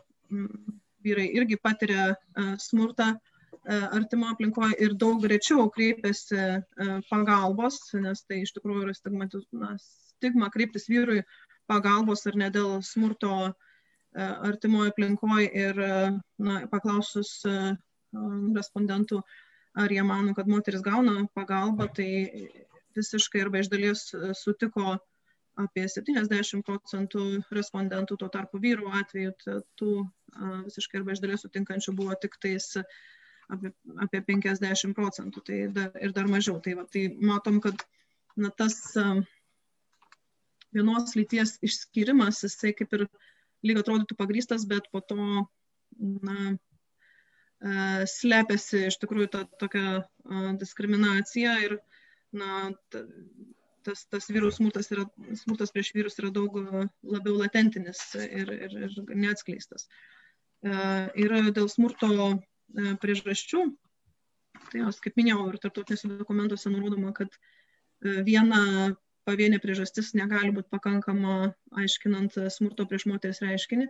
vyrai 1.06 1.28
irgi 1.40 1.60
patiria 1.62 2.14
smurtą 2.62 3.14
artimo 3.70 4.30
aplinkoje 4.34 4.78
ir 4.82 4.96
daug 4.98 5.22
greičiau 5.22 5.68
kreipiasi 5.74 6.64
pagalbos, 7.10 7.82
nes 8.02 8.24
tai 8.26 8.42
iš 8.46 8.56
tikrųjų 8.56 8.88
yra 8.88 8.96
stigma 8.98 10.50
kreiptis 10.54 10.90
vyrui 10.90 11.22
pagalbos 11.70 12.26
ar 12.30 12.38
ne 12.42 12.50
dėl 12.54 12.80
smurto 12.86 13.34
e, 13.50 13.52
artimoje 14.50 14.94
aplinkoje 14.94 15.50
ir 15.64 15.84
e, 15.86 15.92
na, 16.48 16.64
paklausus 16.72 17.36
e, 17.46 17.56
respondentų, 18.58 19.22
ar 19.80 19.94
jie 19.94 20.04
mano, 20.06 20.34
kad 20.38 20.50
moteris 20.50 20.82
gauna 20.86 21.28
pagalbą, 21.38 21.90
tai 21.94 22.10
visiškai 23.00 23.44
arba 23.46 23.64
iš 23.64 23.72
dalies 23.72 24.06
sutiko 24.38 24.98
apie 25.60 25.86
70 25.92 26.64
procentų 26.68 27.26
respondentų, 27.56 28.18
tuo 28.22 28.30
tarpu 28.32 28.62
vyrų 28.64 28.94
atveju 29.02 29.34
tų 29.80 29.94
visiškai 30.68 31.02
arba 31.02 31.16
iš 31.16 31.24
dalies 31.24 31.44
sutinkančių 31.44 31.96
buvo 31.98 32.16
tik 32.22 32.38
tais 32.44 32.72
apie, 33.50 33.74
apie 34.06 34.22
50 34.30 34.96
procentų 34.98 35.44
tai 35.46 35.60
dar, 35.76 35.92
ir 36.00 36.14
dar 36.16 36.30
mažiau. 36.32 36.60
Tai, 36.64 36.78
va, 36.80 36.86
tai 36.94 37.08
matom, 37.20 37.60
kad 37.64 37.84
na, 38.40 38.52
tas 38.56 38.78
vienos 40.76 41.16
lyties 41.18 41.58
išskyrimas, 41.66 42.44
jisai 42.46 42.74
kaip 42.78 42.94
ir 42.98 43.06
lyg 43.66 43.82
atrodytų 43.82 44.18
pagrystas, 44.20 44.66
bet 44.70 44.88
po 44.94 45.02
to, 45.04 45.46
na, 46.00 46.54
e, 47.60 47.72
slepiasi 48.08 48.86
iš 48.88 49.00
tikrųjų 49.02 49.32
ta 49.34 49.44
tokia 49.62 50.04
diskriminacija 50.62 51.58
ir, 51.66 51.80
na, 52.36 52.70
tas, 53.86 54.06
tas 54.12 54.30
vyrų 54.32 54.52
smurtas, 54.54 54.90
yra, 54.94 55.06
smurtas 55.40 55.74
prieš 55.74 55.92
vyrus 55.96 56.20
yra 56.22 56.32
daug 56.34 56.56
labiau 56.60 57.36
latentinis 57.40 58.02
ir, 58.20 58.52
ir, 58.54 58.76
ir 58.88 58.98
neatskleistas. 59.16 59.88
E, 60.66 60.74
ir 61.24 61.36
dėl 61.56 61.70
smurto 61.72 62.10
e, 62.30 62.96
priežasčių, 63.02 63.66
tai 64.70 64.84
jos, 64.84 65.00
kaip 65.04 65.18
minėjau, 65.20 65.46
ir 65.50 65.60
tarptautinėse 65.64 66.12
dokumentuose 66.12 66.72
nurodoma, 66.74 67.14
kad 67.16 67.34
viena 68.26 68.92
pavienė 69.28 69.60
priežastis 69.64 70.14
negali 70.18 70.52
būti 70.56 70.72
pakankama 70.74 71.52
aiškinant 71.80 72.38
smurto 72.54 72.86
prieš 72.90 73.06
moteris 73.12 73.42
reiškinį, 73.44 73.88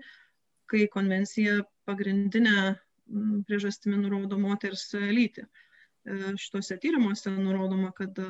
kai 0.69 0.85
konvencija 0.93 1.63
pagrindinę 1.89 2.55
mm, 2.69 3.43
priežastimi 3.49 3.97
nurodo 4.01 4.37
moters 4.41 4.87
lytį. 4.93 5.45
E, 5.45 5.68
šituose 6.37 6.77
tyrimuose 6.81 7.31
nurodoma, 7.31 7.91
kad 7.91 8.17
e, 8.19 8.29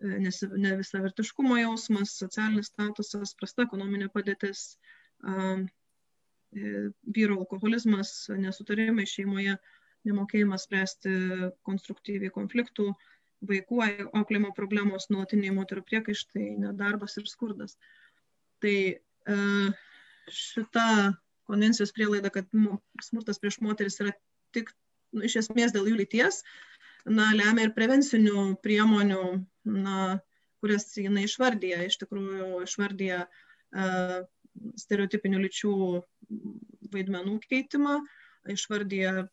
ne 0.00 0.72
visavertiškumo 0.80 1.58
jausmas, 1.60 2.16
socialinis 2.18 2.72
statusas, 2.72 3.36
prasta 3.38 3.66
ekonominė 3.66 4.08
padėtis, 4.12 4.64
e, 5.22 5.62
vyro 7.16 7.38
alkoholizmas, 7.40 8.26
nesutarimai 8.36 9.06
šeimoje, 9.08 9.56
nemokėjimas 10.08 10.66
spręsti 10.66 11.12
konstruktyviai 11.64 12.32
konfliktų, 12.34 12.90
vaikų 13.46 13.80
auklėjimo 14.18 14.52
problemos, 14.54 15.08
nuolatiniai 15.10 15.54
moterų 15.54 15.84
priekaištai, 15.86 16.44
nedarbas 16.62 17.16
ir 17.18 17.30
skurdas. 17.30 17.76
Tai 18.62 18.76
e, 18.94 19.38
šita 20.30 20.86
konvencijos 21.50 21.94
prielaida, 21.94 22.30
kad 22.30 22.50
smurtas 23.02 23.40
prieš 23.42 23.58
moteris 23.64 23.98
yra 24.02 24.14
tik 24.54 24.70
iš 25.28 25.38
esmės 25.44 25.74
dėl 25.74 25.90
jų 25.90 26.00
lyties, 26.02 26.42
na, 27.04 27.30
lemia 27.36 27.66
ir 27.66 27.74
prevencinių 27.76 28.46
priemonių, 28.64 29.22
na, 29.68 29.98
kurias 30.62 30.88
jinai 30.96 31.26
išvardyja, 31.26 31.82
iš 31.88 31.98
tikrųjų 32.04 32.62
išvardyja 32.66 33.24
uh, 33.26 34.18
stereotipinių 34.78 35.40
lyčių 35.42 35.76
vaidmenų 36.92 37.38
keitimą, 37.48 38.00
išvardyja 38.52 39.26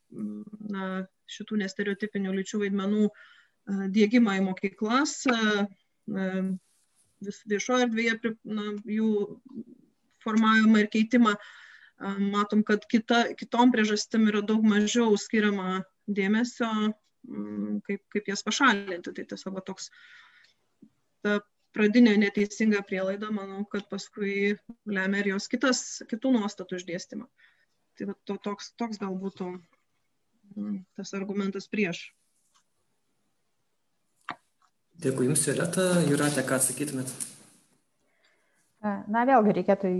na, 0.73 0.88
šitų 1.30 1.59
nestereotipinių 1.63 2.34
lyčių 2.39 2.63
vaidmenų 2.65 3.05
uh, 3.09 3.27
dėgymą 3.69 4.38
į 4.39 4.43
mokyklas, 4.47 5.13
viešoje 7.51 7.86
erdvėje 7.86 8.36
na, 8.43 8.73
jų 8.89 9.09
formavimą 10.23 10.84
ir 10.84 10.91
keitimą. 10.93 11.36
Matom, 11.99 12.63
kad 12.63 12.85
kita, 12.87 13.33
kitom 13.35 13.73
priežastim 13.75 14.29
yra 14.31 14.39
daug 14.45 14.63
mažiau 14.63 15.17
skiriama 15.19 15.81
dėmesio, 16.07 16.69
mm, 17.27 17.79
kaip, 17.87 18.03
kaip 18.13 18.29
jas 18.31 18.43
pašalinti. 18.45 19.11
Tai 19.15 19.25
tiesiog 19.33 19.59
toks 19.67 19.89
ta 21.25 21.41
pradinė 21.75 22.15
neteisinga 22.21 22.81
prielaida, 22.87 23.31
manau, 23.35 23.65
kad 23.67 23.89
paskui 23.91 24.55
lemia 24.87 25.23
ir 25.23 25.33
jos 25.33 25.49
kitas, 25.51 25.81
kitų 26.09 26.31
nuostatų 26.37 26.79
išdėstymą. 26.79 27.27
Tai 27.99 28.07
va, 28.09 28.15
to, 28.23 28.37
toks, 28.47 28.71
toks 28.79 29.01
gal 29.01 29.11
būtų 29.19 29.49
mm, 30.55 30.79
tas 30.95 31.11
argumentas 31.19 31.67
prieš. 31.67 32.05
Dėkui 34.99 35.27
Jums, 35.27 35.43
Violeta. 35.47 35.83
Jūratė, 36.07 36.47
ką 36.47 36.57
atsakytumėt? 36.59 37.11
Na, 38.83 39.23
vėlgi 39.27 39.53
reikėtų 39.59 39.91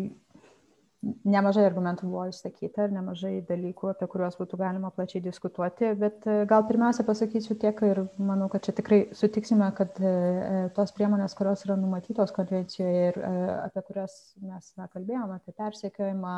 nemažai 1.02 1.64
argumentų 1.68 2.08
buvo 2.10 2.26
išsakyta 2.30 2.88
ir 2.88 2.94
nemažai 2.94 3.32
dalykų, 3.48 3.92
apie 3.94 4.08
kuriuos 4.12 4.36
būtų 4.40 4.60
galima 4.60 4.92
plačiai 4.96 5.22
diskutuoti, 5.24 5.94
bet 6.00 6.28
e, 6.28 6.42
gal 6.50 6.66
pirmiausia 6.68 7.06
pasakysiu 7.08 7.56
tiek 7.60 7.80
ir 7.88 8.02
manau, 8.18 8.50
kad 8.52 8.66
čia 8.66 8.76
tikrai 8.76 9.00
sutiksime, 9.16 9.70
kad 9.78 9.96
e, 10.04 10.10
e, 10.10 10.66
tos 10.76 10.92
priemonės, 10.98 11.38
kurios 11.40 11.64
yra 11.68 11.78
numatytos 11.80 12.36
konvencijoje 12.36 13.06
ir 13.14 13.22
apie 13.64 13.86
kurias 13.88 14.18
mes 14.44 14.74
na, 14.80 14.90
kalbėjome, 14.92 15.40
apie 15.40 15.56
persiekiojimą, 15.56 16.36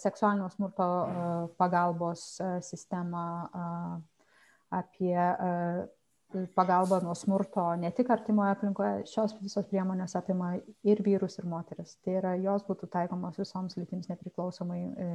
seksualinio 0.00 0.48
smurto 0.50 0.86
pagalbos 1.60 2.24
sistemą, 2.66 3.26
apie 4.74 5.14
pagalba 6.54 7.00
nuo 7.02 7.14
smurto 7.14 7.64
ne 7.76 7.90
tik 7.94 8.10
artimoje 8.10 8.54
aplinkoje, 8.54 9.04
šios 9.10 9.34
visos 9.42 9.66
priemonės 9.70 10.16
apima 10.18 10.52
ir 10.86 11.02
vyrus, 11.06 11.38
ir 11.40 11.48
moteris. 11.50 11.96
Tai 12.04 12.16
yra, 12.20 12.34
jos 12.38 12.64
būtų 12.68 12.88
taikomos 12.92 13.38
visoms 13.40 13.76
lytims 13.78 14.10
nepriklausomai 14.10 14.80
e, 14.80 15.08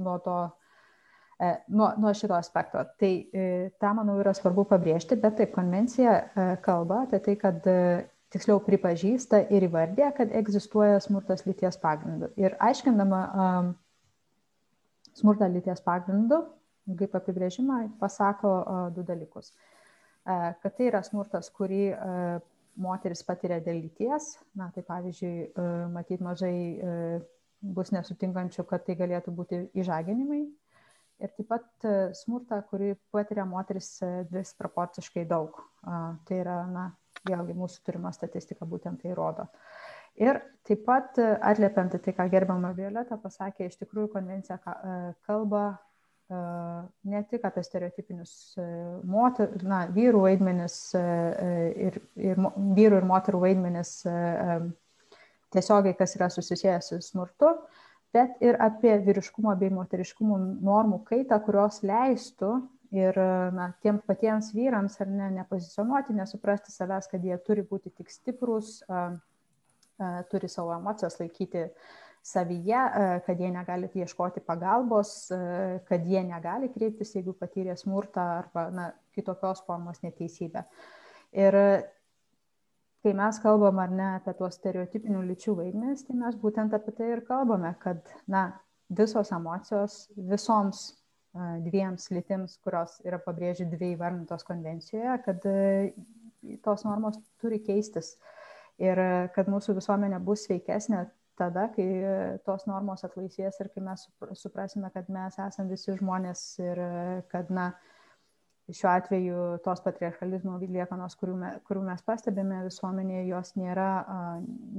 nuo 0.00 0.16
to, 0.24 0.36
e, 1.40 1.52
nuo, 1.68 1.90
nuo 2.00 2.12
šito 2.16 2.36
aspekto. 2.38 2.84
Tai 3.00 3.10
e, 3.10 3.48
tą, 3.80 3.92
manau, 3.98 4.16
yra 4.22 4.34
svarbu 4.36 4.64
pabrėžti, 4.70 5.18
bet 5.20 5.36
taip, 5.40 5.52
konvencija 5.56 6.16
kalba 6.64 7.04
apie 7.06 7.20
tai, 7.26 7.36
kad 7.40 7.68
tiksliau 8.30 8.60
pripažįsta 8.64 9.42
ir 9.50 9.66
įvardė, 9.66 10.06
kad 10.16 10.32
egzistuoja 10.40 11.00
smurtas 11.02 11.44
lyties 11.48 11.76
pagrindu. 11.82 12.30
Ir 12.38 12.54
aiškindama 12.62 13.24
um, 13.26 13.72
smurtą 15.18 15.48
lyties 15.50 15.82
pagrindu, 15.82 16.44
kaip 16.98 17.16
apibrėžimą, 17.18 17.82
pasako 17.98 18.54
uh, 18.60 18.84
du 18.94 19.02
dalykus. 19.06 19.50
Uh, 19.50 19.79
kad 20.24 20.72
tai 20.76 20.88
yra 20.90 21.02
smurtas, 21.06 21.50
kurį 21.54 21.84
moteris 22.80 23.22
patiria 23.26 23.60
dėl 23.64 23.82
lyties. 23.84 24.34
Na, 24.58 24.70
tai 24.74 24.84
pavyzdžiui, 24.86 25.50
matyt, 25.92 26.22
mažai 26.24 26.54
bus 27.60 27.92
nesutinkančių, 27.92 28.64
kad 28.68 28.86
tai 28.86 28.96
galėtų 29.00 29.34
būti 29.36 29.62
įžaginimai. 29.80 30.44
Ir 31.20 31.32
taip 31.36 31.50
pat 31.50 31.88
smurtą, 32.16 32.62
kurį 32.70 32.94
patiria 33.12 33.44
moteris 33.44 33.98
disproporciškai 34.30 35.26
daug. 35.28 35.58
Tai 35.84 36.38
yra, 36.38 36.62
na, 36.72 36.86
vėlgi 37.28 37.56
mūsų 37.56 37.84
turima 37.84 38.12
statistika 38.16 38.68
būtent 38.68 39.02
tai 39.02 39.12
rodo. 39.16 39.44
Ir 40.20 40.40
taip 40.66 40.82
pat 40.86 41.20
atliepiant 41.20 41.94
tai, 41.96 42.14
ką 42.16 42.26
gerbama 42.32 42.72
Violeta 42.76 43.16
pasakė, 43.20 43.68
iš 43.68 43.78
tikrųjų 43.82 44.10
konvencija 44.14 44.58
kalba 45.28 45.64
ne 46.30 47.22
tik 47.30 47.44
apie 47.46 47.62
stereotipinius 47.66 48.32
moter, 49.08 49.52
na, 49.66 49.82
vyrų 49.90 50.24
vaidmenis 50.28 50.76
ir, 50.94 51.98
ir 52.14 52.38
vyrų 52.38 53.00
ir 53.00 53.06
moterų 53.08 53.40
vaidmenis 53.42 53.94
tiesiogiai, 55.50 55.96
kas 55.98 56.14
yra 56.18 56.28
susijęs 56.30 56.92
su 56.92 57.00
smurtu, 57.02 57.50
bet 58.14 58.38
ir 58.44 58.58
apie 58.62 58.94
vyriškumo 59.06 59.56
bei 59.58 59.72
moteriškumo 59.74 60.38
normų 60.62 61.00
kaitą, 61.08 61.40
kurios 61.42 61.80
leistų 61.82 62.52
ir 62.94 63.18
na, 63.54 63.72
tiem 63.82 63.98
patiems 64.06 64.52
vyrams 64.54 65.00
ar 65.02 65.10
ne, 65.10 65.32
nepozicionuoti, 65.40 66.14
nesuprasti 66.14 66.74
savęs, 66.74 67.10
kad 67.10 67.26
jie 67.26 67.38
turi 67.46 67.66
būti 67.66 67.90
tik 67.90 68.10
stiprus, 68.10 68.78
turi 70.30 70.48
savo 70.48 70.72
emocijas 70.78 71.18
laikyti 71.20 71.66
uh, 71.66 71.90
savyje, 72.22 72.76
e, 72.76 73.20
kad 73.26 73.40
jie 73.40 73.50
negali 73.50 73.88
ieškoti 73.94 74.40
pagalbos, 74.44 75.30
e, 75.30 75.80
kad 75.88 76.06
jie 76.06 76.22
negali 76.24 76.68
kreiptis, 76.72 77.14
jeigu 77.16 77.32
patyrė 77.36 77.76
smurtą 77.80 78.26
arba 78.42 78.66
na, 78.74 78.90
kitokios 79.16 79.62
formos 79.66 80.02
neteisybę. 80.04 80.64
Ir 81.32 81.56
kai 83.00 83.12
mes 83.16 83.38
kalbam 83.40 83.78
ar 83.80 83.90
ne 83.90 84.08
apie 84.18 84.34
tuos 84.36 84.58
stereotipinių 84.60 85.22
lyčių 85.30 85.56
vaidmenis, 85.62 86.04
tai 86.04 86.18
mes 86.20 86.36
būtent 86.36 86.74
apie 86.76 86.92
tai 86.96 87.12
ir 87.14 87.24
kalbame, 87.24 87.72
kad 87.80 88.02
na, 88.28 88.50
visos 88.90 89.30
emocijos 89.32 90.02
visoms 90.16 90.82
e, 90.90 91.46
dviems 91.64 92.10
lytims, 92.12 92.58
kurios 92.60 92.98
yra 93.06 93.20
pabrėži 93.22 93.68
dvi 93.70 93.94
įvardintos 93.94 94.44
konvencijoje, 94.44 95.16
kad 95.24 95.48
tos 96.64 96.84
normos 96.84 97.16
turi 97.40 97.60
keistis 97.64 98.14
ir 98.80 99.00
kad 99.34 99.48
mūsų 99.52 99.74
visuomenė 99.76 100.20
bus 100.24 100.46
sveikesnė 100.46 101.04
tada, 101.40 101.66
kai 101.74 101.86
e, 101.86 102.16
tos 102.46 102.66
normos 102.70 103.04
atlaisvės 103.06 103.62
ir 103.64 103.70
kai 103.74 103.84
mes 103.86 104.06
suprasime, 104.38 104.92
kad 104.94 105.08
mes 105.12 105.38
esame 105.40 105.74
visi 105.74 105.96
žmonės 105.98 106.44
ir 106.60 106.84
e, 106.84 106.92
kad, 107.32 107.50
na, 107.54 107.70
šiuo 108.74 108.90
atveju 108.90 109.38
tos 109.64 109.82
patriarchalizmo 109.84 110.58
liekanos, 110.60 111.16
kurių, 111.20 111.36
me, 111.40 111.50
kurių 111.66 111.82
mes 111.88 112.02
pastebime 112.06 112.62
visuomenėje, 112.66 113.24
jos 113.30 113.52
nėra 113.58 113.88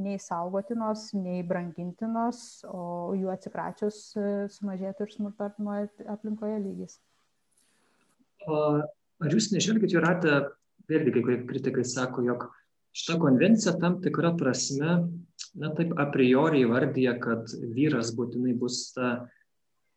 nei 0.05 0.17
saugotinos, 0.21 1.09
nei 1.17 1.41
brangintinos, 1.47 2.63
o 2.67 3.13
jų 3.17 3.31
atsikračius 3.33 3.99
e, 4.15 4.29
sumažėtų 4.53 5.07
ir 5.07 5.13
smurto 5.15 5.47
artimoje 5.47 5.89
aplinkoje 6.11 6.59
lygis. 6.63 6.97
O 8.47 8.57
ar 8.81 9.35
jūs 9.35 9.51
nežvelgite, 9.53 9.93
Juratė, 9.97 10.37
vėlgi 10.89 11.15
kai 11.15 11.25
kurie 11.25 11.41
kritikai 11.49 11.85
sako, 11.87 12.25
jog 12.25 12.47
šita 12.97 13.19
konvencija 13.21 13.75
tam 13.81 13.99
tikra 14.03 14.33
prasme 14.39 15.01
na 15.59 15.71
taip 15.75 15.93
a 15.99 16.07
priori 16.11 16.63
įvardyja, 16.65 17.17
kad 17.21 17.51
vyras 17.75 18.13
būtinai 18.15 18.53
bus 18.59 18.83
ta 18.95 19.11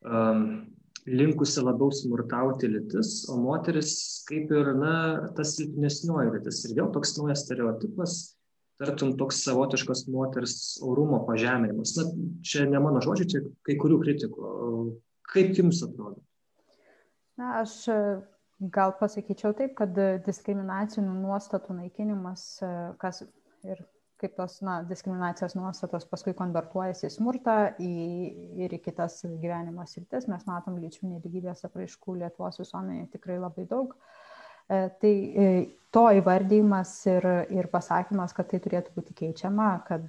um, 0.02 0.64
linkusi 1.06 1.62
labiau 1.62 1.92
smurtauti 1.92 2.70
lytis, 2.70 3.24
o 3.30 3.38
moteris 3.40 4.24
kaip 4.28 4.52
ir, 4.54 4.72
na, 4.78 4.94
tas 5.36 5.54
silpnesnioji 5.58 6.32
lytis. 6.38 6.62
Ir 6.68 6.78
vėl 6.80 6.90
toks 6.94 7.14
naujas 7.18 7.44
stereotipas, 7.44 8.18
tartum 8.80 9.14
toks 9.20 9.42
savotiškas 9.46 10.06
moters 10.12 10.58
orumo 10.84 11.22
pažeminimas. 11.28 11.94
Na, 11.98 12.08
čia 12.46 12.66
ne 12.70 12.82
mano 12.82 13.02
žodžiai, 13.04 13.30
čia 13.30 13.42
kai 13.66 13.78
kurių 13.80 14.00
kritikų. 14.02 14.54
Kaip 15.34 15.54
jums 15.58 15.82
atrodo? 15.86 16.22
Na, 17.40 17.60
aš 17.62 17.76
gal 18.74 18.94
pasakyčiau 18.98 19.54
taip, 19.56 19.74
kad 19.78 19.96
diskriminacinių 20.24 21.16
nuostatų 21.24 21.78
naikinimas, 21.82 22.46
kas 23.02 23.24
ir 23.66 23.82
kaip 24.24 24.36
tos 24.38 24.58
na, 24.64 24.78
diskriminacijos 24.88 25.54
nuostatos 25.58 26.06
paskui 26.08 26.34
konvertuojasi 26.38 27.08
į 27.08 27.12
smurtą 27.12 27.56
į, 27.82 27.94
ir 28.64 28.74
į 28.74 28.80
kitas 28.84 29.20
gyvenimo 29.26 29.84
sritis. 29.88 30.28
Mes 30.30 30.46
matom 30.48 30.78
lyčių 30.80 31.10
neligybės 31.12 31.66
apraiškų 31.68 32.18
Lietuvos 32.22 32.60
visuomenėje 32.62 33.10
tikrai 33.18 33.36
labai 33.42 33.66
daug. 33.70 33.92
E, 34.64 34.80
tai 35.02 35.12
e, 35.12 35.50
to 35.94 36.06
įvardymas 36.20 36.94
ir, 37.10 37.28
ir 37.52 37.68
pasakymas, 37.72 38.32
kad 38.36 38.48
tai 38.50 38.62
turėtų 38.64 38.96
būti 38.96 39.16
keičiama, 39.20 39.68
kad, 39.88 40.08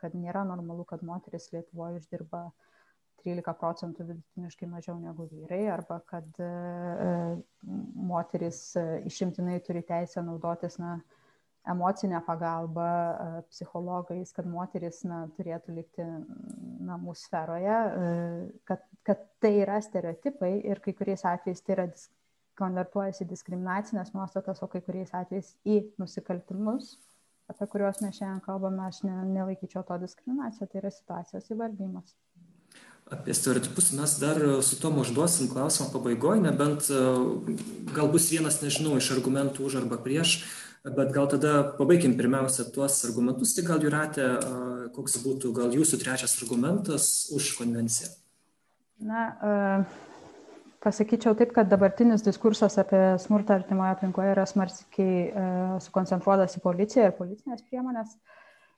kad 0.00 0.14
nėra 0.18 0.44
normalu, 0.46 0.84
kad 0.88 1.02
moteris 1.06 1.48
Lietuvoje 1.54 2.02
uždirba 2.02 2.44
13 3.24 3.56
procentų 3.56 4.04
vidutiniškai 4.10 4.68
mažiau 4.68 4.98
negu 5.00 5.24
vyrai, 5.32 5.64
arba 5.72 6.02
kad 6.10 6.28
e, 6.36 6.52
moteris 8.12 8.66
išimtinai 9.08 9.56
turi 9.64 9.80
teisę 9.88 10.22
naudotis 10.26 10.76
na, 10.82 10.98
emocinę 11.66 12.20
pagalbą 12.26 12.82
e, 12.82 13.42
psichologais, 13.50 14.32
kad 14.32 14.46
moteris 14.46 15.00
na, 15.08 15.24
turėtų 15.36 15.76
likti 15.78 16.04
namų 16.84 17.14
sferoje, 17.16 17.76
e, 17.76 18.10
kad, 18.68 18.84
kad 19.06 19.24
tai 19.40 19.54
yra 19.62 19.80
stereotipai 19.84 20.58
ir 20.60 20.82
kai 20.84 20.92
kuriais 20.96 21.24
atvejais 21.24 21.64
tai 21.64 21.78
yra 21.78 21.88
konvertuojasi 22.60 23.26
diskriminacinės 23.26 24.12
nuostatas, 24.14 24.60
o 24.62 24.68
kai 24.70 24.82
kuriais 24.84 25.14
atvejais 25.16 25.54
į 25.64 25.80
nusikaltimus, 25.98 26.98
apie 27.50 27.66
kuriuos 27.72 28.02
mes 28.04 28.20
šiandien 28.20 28.44
kalbame, 28.44 28.84
aš 28.86 29.02
ne, 29.08 29.16
nelaikyčiau 29.32 29.82
to 29.88 29.98
diskriminaciją, 30.04 30.68
tai 30.68 30.82
yra 30.84 30.92
situacijos 30.92 31.48
įvardymas. 31.50 32.14
Apie 33.12 33.34
stereotipus 33.36 33.90
mes 33.96 34.14
dar 34.20 34.38
su 34.64 34.78
tom 34.80 35.02
užduosim 35.02 35.50
klausimą 35.52 35.90
pabaigoje, 35.92 36.44
nebent 36.44 36.86
e, 36.92 37.00
gal 37.96 38.12
bus 38.12 38.30
vienas, 38.32 38.60
nežinau, 38.64 38.94
iš 39.00 39.10
argumentų 39.16 39.66
už 39.66 39.80
arba 39.82 39.98
prieš, 40.00 40.38
Bet 40.84 41.14
gal 41.16 41.24
tada 41.32 41.50
pabaikim 41.78 42.12
pirmiausia 42.12 42.66
tuos 42.68 42.98
argumentus, 43.08 43.54
tai 43.56 43.62
gal 43.64 43.80
Juratė, 43.80 44.26
koks 44.92 45.14
būtų 45.24 45.52
gal 45.56 45.72
jūsų 45.72 45.96
trečias 46.02 46.34
argumentas 46.42 47.06
už 47.32 47.54
konvenciją? 47.56 48.10
Na, 49.08 49.22
pasakyčiau 50.84 51.32
taip, 51.38 51.54
kad 51.56 51.70
dabartinis 51.72 52.20
diskursas 52.26 52.76
apie 52.82 53.00
smurtą 53.22 53.56
artimoje 53.56 53.94
aplinkoje 53.94 54.34
yra 54.34 54.44
smarkiai 54.44 55.80
sukoncentruotas 55.86 56.58
į 56.58 56.62
policiją 56.66 57.08
ir 57.08 57.16
policinės 57.16 57.64
priemonės. 57.64 58.12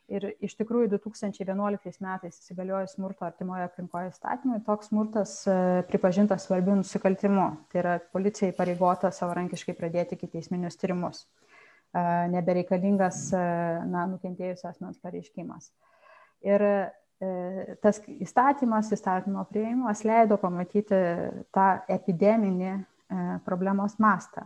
Ir 0.06 0.28
iš 0.46 0.54
tikrųjų 0.60 0.92
2011 0.92 1.98
metais 2.06 2.38
įsigaliojus 2.38 2.94
smurto 2.94 3.26
artimoje 3.26 3.66
aplinkoje 3.66 4.12
įstatymui, 4.12 4.60
toks 4.62 4.92
smurtas 4.92 5.40
pripažintas 5.90 6.46
svarbiu 6.46 6.78
nusikaltimu. 6.78 7.48
Tai 7.72 7.82
yra 7.82 7.96
policijai 8.14 8.54
pareigota 8.54 9.10
savarankiškai 9.10 9.74
pradėti 9.74 10.20
kiteisminius 10.22 10.78
tyrimus. 10.78 11.24
E, 11.96 12.28
nebereikalingas 12.28 13.30
e, 13.32 13.42
na, 13.88 14.04
nukentėjusio 14.10 14.68
asmens 14.68 15.00
pareiškimas. 15.00 15.72
Ir 16.46 16.62
tas 17.80 17.96
įstatymas, 18.12 18.90
įstatymo 18.92 19.46
prieimas 19.48 20.02
leido 20.04 20.36
pamatyti 20.36 20.98
tą 21.48 21.68
epideminį 21.88 22.74
problemos 23.46 23.94
mastą. 24.04 24.44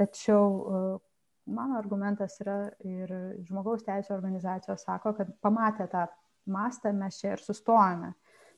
Tačiau 0.00 0.98
mano 1.46 1.78
argumentas 1.78 2.34
yra 2.42 2.56
ir 2.82 3.14
žmogaus 3.46 3.86
teisų 3.86 4.10
organizacijos 4.16 4.82
sako, 4.88 5.14
kad 5.20 5.30
pamatę 5.38 5.86
tą 5.92 6.08
mastą 6.50 6.90
mes 6.98 7.22
čia 7.22 7.36
ir 7.36 7.46
sustojame. 7.46 8.10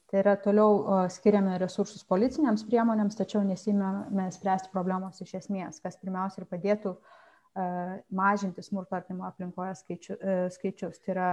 Tai 0.08 0.24
yra 0.24 0.38
toliau 0.40 1.04
skiriame 1.12 1.60
resursus 1.60 2.08
policiniams 2.08 2.64
priemonėms, 2.72 3.20
tačiau 3.20 3.44
nesimame 3.44 4.30
spręsti 4.32 4.72
problemos 4.72 5.20
iš 5.20 5.36
esmės, 5.44 5.84
kas 5.84 6.00
pirmiausia 6.00 6.40
ir 6.40 6.48
padėtų 6.48 6.96
mažinti 8.10 8.62
smurto 8.62 8.96
artimo 8.96 9.24
aplinkoje 9.26 9.74
skaičiu, 9.80 10.16
skaičius. 10.54 11.00
Tai 11.02 11.14
yra 11.14 11.30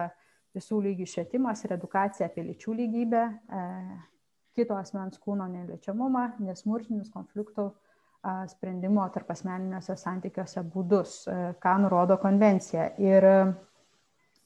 visų 0.58 0.80
lygių 0.88 1.06
švietimas 1.10 1.64
ir 1.66 1.76
edukacija 1.78 2.30
apie 2.30 2.46
lyčių 2.48 2.74
lygybę, 2.80 3.24
kito 4.58 4.78
asmens 4.78 5.20
kūno 5.22 5.46
neliečiamumą, 5.52 6.32
nesmurtinius 6.42 7.12
konfliktų 7.14 7.70
sprendimo 8.50 9.06
tarp 9.14 9.30
asmeniniuose 9.32 9.96
santykiuose 10.00 10.64
būdus, 10.74 11.22
ką 11.64 11.74
nurodo 11.84 12.18
konvencija. 12.22 12.90
Ir, 13.00 13.28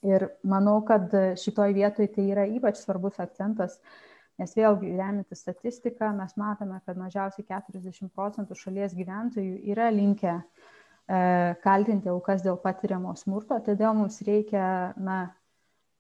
ir 0.06 0.28
manau, 0.44 0.82
kad 0.88 1.14
šitoj 1.40 1.76
vietoj 1.78 2.12
tai 2.16 2.28
yra 2.34 2.46
ypač 2.52 2.82
svarbus 2.82 3.22
akcentas, 3.24 3.80
nes 4.42 4.54
vėlgi 4.58 4.92
remiantis 4.98 5.44
statistiką 5.46 6.12
mes 6.18 6.36
matome, 6.38 6.82
kad 6.86 7.00
mažiausiai 7.00 7.48
40 7.48 8.12
procentų 8.12 8.58
šalies 8.60 8.96
gyventojų 8.98 9.58
yra 9.72 9.90
linkę 9.94 10.42
kaltinti 11.08 12.10
aukas 12.12 12.44
dėl 12.46 12.60
patiriamo 12.62 13.16
smurto, 13.20 13.58
todėl 13.66 13.96
mums 13.98 14.22
reikia 14.28 14.94
na, 15.02 15.22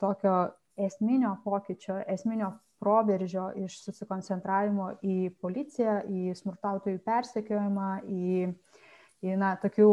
tokio 0.01 0.35
esminio 0.79 1.35
pokyčio, 1.43 1.99
esminio 2.07 2.53
proveržio 2.81 3.51
iš 3.61 3.77
susikoncentravimo 3.85 4.87
į 5.05 5.17
policiją, 5.41 5.99
į 6.09 6.33
smurtautojų 6.39 7.01
persekiojimą, 7.05 7.89
į, 8.09 8.47
į 9.21 9.35
na, 9.37 9.51
tokių, 9.61 9.91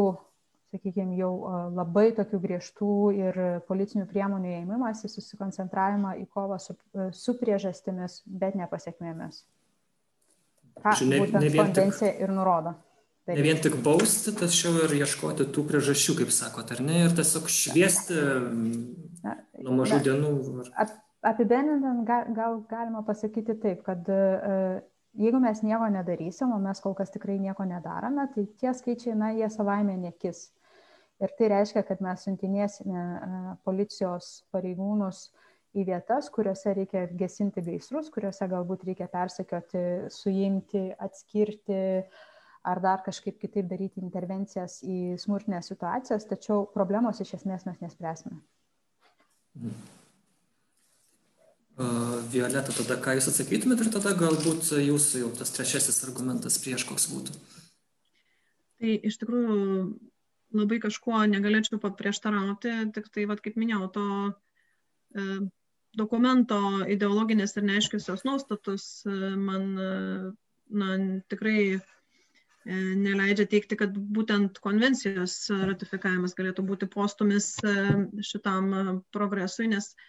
sakykime, 0.73 1.13
jau 1.19 1.31
labai 1.75 2.07
tokių 2.17 2.41
griežtų 2.47 2.95
ir 3.19 3.39
policinių 3.69 4.07
priemonių 4.09 4.55
ėmimas, 4.63 5.05
į 5.05 5.13
susikoncentravimą 5.13 6.15
į 6.23 6.27
kovą 6.33 6.57
su, 6.63 6.77
su 7.13 7.37
priežastimis, 7.37 8.23
bet 8.25 8.57
ne 8.57 8.69
pasiekmėmis. 8.71 9.43
Ką 10.79 10.95
ne, 11.05 11.21
būtent 11.21 11.43
ne 11.43 11.53
konvencija 11.53 12.13
tik, 12.13 12.23
ir 12.23 12.33
nurodo. 12.33 12.73
Ne 13.35 13.43
vien 13.45 13.59
tik 13.61 13.75
bausti, 13.85 14.33
tačiau 14.37 14.73
ir 14.85 14.93
ieškoti 14.97 15.45
tų 15.53 15.65
priežasčių, 15.69 16.15
kaip 16.21 16.31
sakot, 16.33 16.71
ar 16.73 16.81
ne, 16.85 17.03
ir 17.05 17.15
tiesiog 17.17 17.49
šviesti 17.53 18.17
na, 19.25 19.35
nuo 19.61 19.75
mažų 19.81 19.99
na, 19.99 20.03
dienų. 20.07 20.31
Ar... 20.63 20.71
Ap, 20.85 20.95
apibendrinant 21.33 22.05
gal, 22.07 22.29
gal 22.35 22.61
galima 22.69 23.03
pasakyti 23.05 23.57
taip, 23.61 23.83
kad 23.85 24.07
e, 24.09 24.21
jeigu 25.19 25.41
mes 25.43 25.61
nieko 25.65 25.89
nedarysim, 25.93 26.53
o 26.55 26.61
mes 26.63 26.81
kol 26.83 26.95
kas 26.97 27.13
tikrai 27.13 27.37
nieko 27.41 27.67
nedarome, 27.69 28.29
tai 28.33 28.47
tie 28.61 28.73
skaičiai, 28.75 29.17
na, 29.19 29.33
jie 29.37 29.49
savaime 29.53 29.97
nekis. 29.99 30.47
Ir 31.19 31.35
tai 31.35 31.51
reiškia, 31.51 31.83
kad 31.83 32.01
mes 32.03 32.23
siuntinėsime 32.23 33.03
e, 33.03 33.43
policijos 33.67 34.31
pareigūnus 34.55 35.27
į 35.77 35.85
vietas, 35.91 36.31
kuriuose 36.33 36.73
reikia 36.77 37.05
gesinti 37.19 37.61
gaisrus, 37.65 38.09
kuriuose 38.13 38.47
galbūt 38.49 38.87
reikia 38.87 39.09
persekioti, 39.11 39.83
suimti, 40.13 40.87
atskirti 40.97 41.81
ar 42.69 42.81
dar 42.83 43.03
kažkaip 43.05 43.39
kitaip 43.41 43.69
daryti 43.69 44.03
intervencijas 44.03 44.79
į 44.85 45.15
smurtinės 45.21 45.71
situacijas, 45.71 46.27
tačiau 46.29 46.65
problemos 46.73 47.21
iš 47.23 47.35
esmės 47.39 47.65
mes 47.67 47.79
nespręsime. 47.83 48.39
Violeta, 52.33 52.73
tada 52.75 52.97
ką 52.99 53.15
jūs 53.17 53.29
atsakytumėte 53.31 53.85
ir 53.85 53.93
tada 53.93 54.11
galbūt 54.19 54.73
jūsų 54.83 55.23
jau 55.23 55.29
tas 55.39 55.53
trečiasis 55.55 56.03
argumentas 56.07 56.59
prieš 56.59 56.83
koks 56.89 57.07
būtų. 57.13 57.37
Tai 58.79 58.95
iš 59.09 59.17
tikrųjų 59.21 59.55
labai 60.59 60.79
kažkuo 60.83 61.21
negalėčiau 61.29 61.79
paprieštarauti, 61.83 62.73
tik 62.95 63.07
tai, 63.13 63.25
vat, 63.29 63.41
kaip 63.45 63.57
minėjau, 63.59 63.87
to 63.95 64.05
e, 64.29 65.25
dokumento 65.99 66.59
ideologinės 66.89 67.55
ir 67.57 67.67
neaiškiusios 67.69 68.25
nuostatus 68.27 68.87
e, 69.05 69.15
man 69.39 69.69
e, 69.77 69.89
na, 70.69 70.97
tikrai 71.31 71.59
neleidžia 72.67 73.45
teikti, 73.49 73.77
kad 73.79 73.95
būtent 73.95 74.59
konvencijos 74.63 75.35
ratifikavimas 75.49 76.35
galėtų 76.37 76.65
būti 76.67 76.89
postumis 76.91 77.53
e, 77.63 77.75
šitam 78.25 78.73
e, 78.73 78.81
progresui, 79.15 79.69
nes 79.71 79.93
e, 79.93 80.07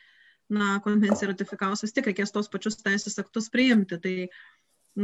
na, 0.51 0.81
konvenciją 0.85 1.31
ratifikavus 1.31 1.85
vis 1.85 1.95
tiek 1.95 2.09
reikės 2.11 2.35
tos 2.35 2.51
pačius 2.53 2.81
teisės 2.83 3.19
aktus 3.23 3.49
priimti. 3.55 3.99
Tai, 4.03 4.15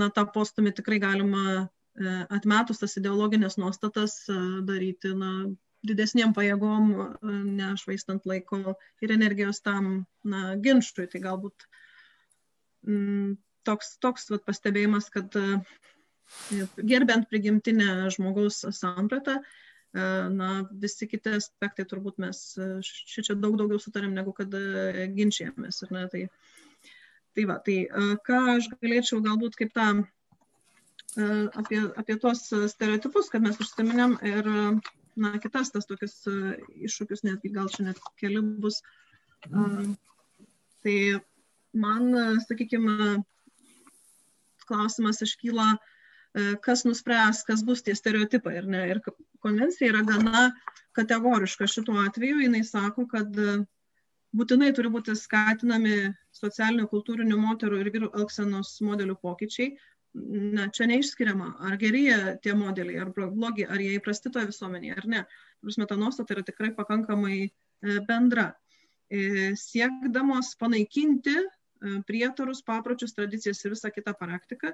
na, 0.01 0.11
tą 0.14 0.26
postumį 0.34 0.74
tikrai 0.76 0.99
galima 1.03 1.44
e, 1.55 1.66
atmetus 2.38 2.82
tas 2.82 2.99
ideologinės 3.01 3.59
nuostatas 3.62 4.18
e, 4.28 4.38
daryti, 4.68 5.14
na, 5.14 5.32
didesniem 5.86 6.34
pajėgom, 6.36 6.92
e, 6.99 7.38
nešvaistant 7.62 8.26
laiko 8.26 8.76
ir 9.05 9.14
energijos 9.14 9.62
tam, 9.62 10.05
na, 10.26 10.57
ginčui. 10.62 11.07
Tai 11.12 11.22
galbūt 11.28 11.68
m, 12.86 12.97
mm, 12.99 13.34
toks, 13.66 13.97
toks 14.03 14.30
vat, 14.34 14.47
pastebėjimas, 14.51 15.11
kad 15.14 15.38
gerbent 16.83 17.29
prigimtinę 17.31 18.11
žmogaus 18.14 18.64
sampratą, 18.77 19.41
E, 19.97 20.29
na, 20.31 20.49
visi 20.83 21.07
kiti 21.09 21.33
aspektai 21.39 21.87
turbūt 21.89 22.18
mes 22.20 22.41
čia 22.85 23.22
e, 23.33 23.37
daug 23.41 23.55
daugiau 23.57 23.79
sutarėm, 23.81 24.12
negu 24.16 24.35
kad 24.37 24.53
e, 24.59 25.07
ginčiamės. 25.16 25.79
Ne, 25.95 26.03
tai, 26.12 26.27
tai 27.37 27.47
va, 27.49 27.57
tai 27.64 27.79
ką 28.27 28.41
aš 28.57 28.68
galėčiau 28.74 29.22
galbūt 29.24 29.57
kaip 29.61 29.72
tą 29.77 29.89
apie, 31.16 31.79
apie 31.97 32.16
tuos 32.20 32.43
stereotipus, 32.74 33.31
kad 33.33 33.45
mes 33.45 33.57
užsiminėm 33.62 34.18
ir 34.29 34.51
na, 34.53 35.31
kitas 35.41 35.72
tas 35.72 35.89
tokius 35.89 36.18
iššūkius, 36.29 37.24
netgi 37.24 37.55
gal 37.55 37.70
čia 37.72 37.87
net 37.87 38.03
keli 38.20 38.43
bus. 38.61 38.83
Tai 40.85 40.99
man, 41.87 42.11
sakykime, 42.45 43.14
klausimas 44.68 45.24
iškyla, 45.24 45.70
kas 46.64 46.84
nuspręs, 46.84 47.45
kas 47.49 47.62
bus 47.64 47.82
tie 47.82 47.95
stereotipai. 47.97 48.57
Ir, 48.61 48.68
ne, 48.68 48.82
ir 48.91 49.01
konvencija 49.45 49.93
yra 49.93 50.03
gana 50.07 50.51
kategoriška 50.97 51.68
šituo 51.70 51.99
atveju. 52.05 52.43
Jis 52.45 52.72
sako, 52.74 53.07
kad 53.11 53.39
e, 53.41 53.59
būtinai 54.37 54.72
turi 54.76 54.93
būti 54.93 55.16
skatinami 55.16 56.12
socialinių, 56.37 56.89
kultūrinių 56.93 57.39
moterų 57.41 57.80
ir 57.82 57.93
vyrų 57.95 58.12
elgsenos 58.20 58.76
modelių 58.84 59.18
pokyčiai. 59.22 59.76
Na, 60.16 60.70
čia 60.72 60.87
neišskiriama, 60.89 61.51
ar 61.68 61.74
geri 61.76 62.07
tie 62.45 62.55
modeliai, 62.57 63.03
ar 63.03 63.11
blogi, 63.12 63.66
ar 63.68 63.82
jie 63.84 63.99
įprasti 63.99 64.32
toje 64.32 64.49
visuomenėje, 64.49 64.95
ar 64.97 65.09
ne. 65.12 65.20
Prasme, 65.61 65.89
ta 65.89 65.99
nuostata 66.01 66.32
yra 66.32 66.45
tikrai 66.47 66.70
pakankamai 66.76 67.37
e, 67.45 67.51
bendra. 68.09 68.51
E, 69.12 69.53
siekdamos 69.61 70.55
panaikinti 70.61 71.37
prietarus, 72.09 72.62
papročius, 72.64 73.12
tradicijas 73.12 73.61
ir 73.64 73.74
visą 73.74 73.91
kitą 73.93 74.14
praktiką, 74.16 74.70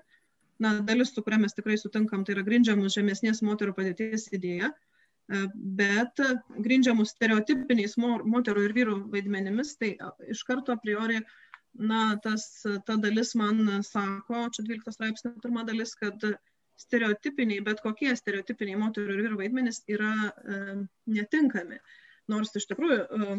na, 0.61 0.80
dalis, 0.80 1.12
su 1.14 1.22
kuria 1.24 1.40
mes 1.40 1.55
tikrai 1.57 1.78
sutinkam, 1.80 2.24
tai 2.24 2.36
yra 2.36 2.44
grindžiamus 2.46 2.96
žemesnės 2.96 3.42
moterų 3.46 3.74
padėties 3.76 4.28
idėja, 4.36 4.70
e, 4.72 5.44
bet 5.80 6.20
grindžiamus 6.66 7.14
stereotipiniais 7.16 7.96
moterų 8.00 8.66
ir 8.68 8.76
vyrų 8.76 8.98
vaidmenimis, 9.14 9.76
tai 9.80 9.94
iš 10.32 10.44
karto 10.48 10.74
a 10.74 10.80
priori, 10.82 11.22
na, 11.72 12.03
tas, 12.22 12.46
ta 12.86 12.98
dalis 13.00 13.34
man 13.38 13.64
sako, 13.86 14.46
čia 14.53 14.66
12 14.68 14.92
straipsnio 14.92 15.34
pirma 15.42 15.64
dalis, 15.68 15.94
kad 15.96 16.20
stereotipiniai, 16.82 17.62
bet 17.64 17.80
kokie 17.84 18.12
stereotipiniai 18.16 18.80
moterų 18.80 19.16
ir 19.16 19.26
vyrų 19.26 19.40
vaidmenys 19.40 19.82
yra 19.92 20.14
e, 20.28 20.62
netinkami. 21.16 21.78
Nors 22.32 22.55
iš 22.59 22.68
tikrųjų 22.70 23.03
e, 23.03 23.36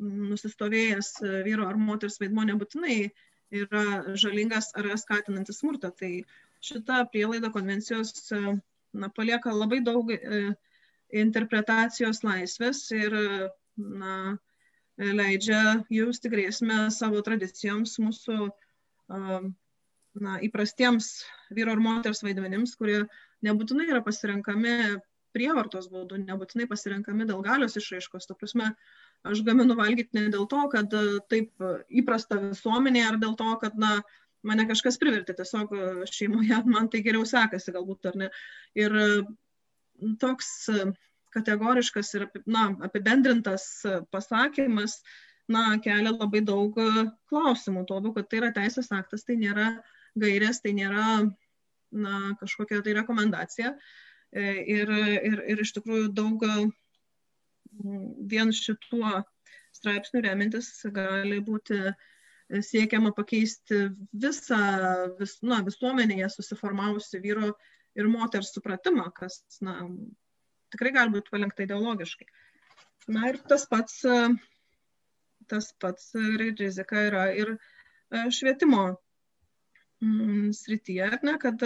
nusistovėjęs 0.00 1.16
vyro 1.46 1.66
ar 1.66 1.78
moters 1.80 2.20
vaidmo 2.22 2.44
nebūtinai 2.46 3.10
yra 3.50 4.14
žalingas 4.18 4.70
ar 4.78 4.90
skatinantis 4.98 5.60
smurtą. 5.62 5.90
Tai 5.96 6.12
šita 6.64 7.04
prielaida 7.12 7.50
konvencijos 7.54 8.12
na, 8.92 9.08
palieka 9.16 9.54
labai 9.54 9.80
daug 9.86 10.10
e, 10.12 10.42
interpretacijos 11.24 12.22
laisvės 12.26 12.84
ir 12.94 13.16
na, 13.76 14.14
leidžia 15.00 15.84
jausti 15.90 16.30
grėsmę 16.32 16.90
savo 16.92 17.22
tradicijoms, 17.24 17.96
mūsų 18.02 18.36
na, 19.08 20.34
įprastiems 20.44 21.12
vyro 21.56 21.74
ir 21.76 21.82
moters 21.82 22.22
vaidmenims, 22.26 22.74
kurie 22.78 23.04
nebūtinai 23.46 23.88
yra 23.88 24.02
pasirenkami 24.04 24.74
prievartos 25.34 25.88
būdu, 25.92 26.18
nebūtinai 26.26 26.66
pasirenkami 26.70 27.26
dėl 27.28 27.40
galios 27.46 27.78
išraiškos. 27.78 28.26
Tu 28.26 28.36
prasme, 28.36 28.72
aš 29.26 29.42
gaminu 29.46 29.76
valgyti 29.78 30.16
ne 30.16 30.30
dėl 30.32 30.46
to, 30.50 30.62
kad 30.72 30.94
taip 31.32 31.68
įprasta 32.02 32.40
visuomenė, 32.40 33.04
ar 33.08 33.20
dėl 33.20 33.36
to, 33.38 33.50
kad, 33.62 33.76
na, 33.80 34.00
mane 34.46 34.66
kažkas 34.70 34.98
privertė, 35.00 35.36
tiesiog 35.38 35.74
šeimoje 36.10 36.62
man 36.74 36.88
tai 36.92 37.02
geriau 37.06 37.26
sekasi 37.28 37.74
galbūt, 37.76 38.10
ar 38.12 38.18
ne. 38.24 38.30
Ir 38.78 38.96
toks 40.22 40.52
kategoriškas 41.34 42.14
ir 42.18 42.26
na, 42.50 42.70
apibendrintas 42.86 43.66
pasakymas, 44.14 45.00
na, 45.50 45.76
kelia 45.82 46.14
labai 46.14 46.42
daug 46.46 46.76
klausimų, 47.30 47.84
tuo 47.86 48.00
labiau, 48.00 48.14
kad 48.16 48.30
tai 48.30 48.40
yra 48.40 48.52
teisės 48.56 48.90
aktas, 48.94 49.26
tai 49.26 49.36
nėra 49.38 49.74
gairės, 50.18 50.62
tai 50.64 50.74
nėra 50.78 51.06
na, 51.90 52.36
kažkokia 52.40 52.80
tai 52.86 52.94
rekomendacija. 52.98 53.74
E, 54.30 54.42
ir, 54.78 54.90
ir, 55.26 55.40
ir 55.54 55.62
iš 55.64 55.74
tikrųjų 55.74 56.10
daug 56.14 56.44
vien 58.30 58.52
šituo 58.54 59.20
straipsniu 59.76 60.22
remintis 60.24 60.70
gali 60.94 61.40
būti 61.44 61.80
siekiama 62.66 63.12
pakeisti 63.14 63.84
visą 64.24 64.60
vis, 65.20 65.36
na, 65.46 65.60
visuomenėje 65.66 66.30
susiformavusi 66.34 67.20
vyro 67.22 67.52
ir 67.98 68.08
moters 68.10 68.50
supratimą, 68.54 69.06
kas 69.14 69.38
na, 69.62 69.76
tikrai 70.74 70.92
gali 70.96 71.14
būti 71.14 71.30
palenkta 71.34 71.66
ideologiškai. 71.66 72.26
Na 73.14 73.30
ir 73.30 73.38
tas 73.50 73.66
pats, 73.70 74.02
tas 75.50 75.70
pats 75.82 76.10
rizika 76.42 77.06
yra 77.06 77.28
ir 77.34 77.54
švietimo 78.34 78.82
mm, 80.02 80.50
srityje, 80.58 81.10
ne, 81.26 81.36
kad 81.42 81.62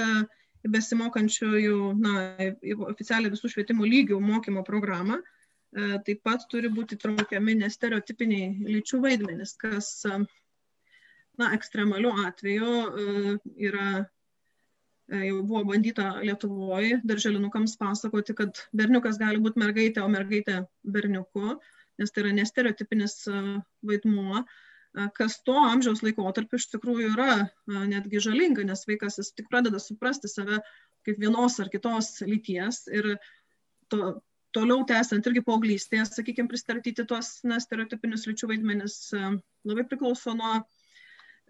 besimokančiųjų, 0.64 1.78
na, 2.00 2.14
oficialiai 2.88 3.32
visų 3.32 3.52
švietimo 3.52 3.88
lygių 3.88 4.20
mokymo 4.20 4.64
programą 4.68 5.20
taip 6.06 6.22
pat 6.22 6.46
turi 6.50 6.70
būti 6.70 6.98
traukiami 7.02 7.56
nestereotipiniai 7.60 8.74
lyčių 8.76 9.00
vaidmenys, 9.02 9.56
kas, 9.58 9.90
na, 10.06 11.48
ekstremaliu 11.56 12.12
atveju 12.24 12.74
yra 13.68 13.88
jau 15.08 15.40
buvo 15.44 15.64
bandyta 15.68 16.20
Lietuvoje 16.22 17.00
darželinukams 17.04 17.76
pasakoti, 17.80 18.36
kad 18.38 18.60
berniukas 18.72 19.18
gali 19.20 19.42
būti 19.42 19.60
mergaitė, 19.60 20.04
o 20.04 20.08
mergaitė 20.08 20.62
berniuku, 20.84 21.58
nes 22.00 22.14
tai 22.14 22.24
yra 22.24 22.32
nestereotipinis 22.38 23.18
vaidmuo, 23.84 24.44
kas 25.18 25.40
to 25.44 25.56
amžiaus 25.58 26.04
laikotarpiu 26.06 26.58
iš 26.60 26.70
tikrųjų 26.72 27.10
yra 27.12 27.48
netgi 27.90 28.22
žalinga, 28.22 28.64
nes 28.64 28.86
vaikas 28.88 29.18
jis 29.20 29.32
tik 29.34 29.50
pradeda 29.50 29.82
suprasti 29.82 30.30
save 30.30 30.62
kaip 31.04 31.18
vienos 31.20 31.58
ar 31.60 31.68
kitos 31.68 32.22
lyties 32.24 32.86
ir 32.88 33.16
to, 33.92 34.14
toliau 34.54 34.84
tęsiant 34.86 35.26
irgi 35.26 35.42
paauglystėje, 35.44 36.06
sakykime, 36.10 36.50
pristatyti 36.50 37.04
tuos 37.10 37.36
nestereotipinius 37.46 38.28
lyčių 38.30 38.52
vaidmenis 38.52 38.98
labai 39.14 39.86
priklauso 39.90 40.36
nuo 40.38 40.60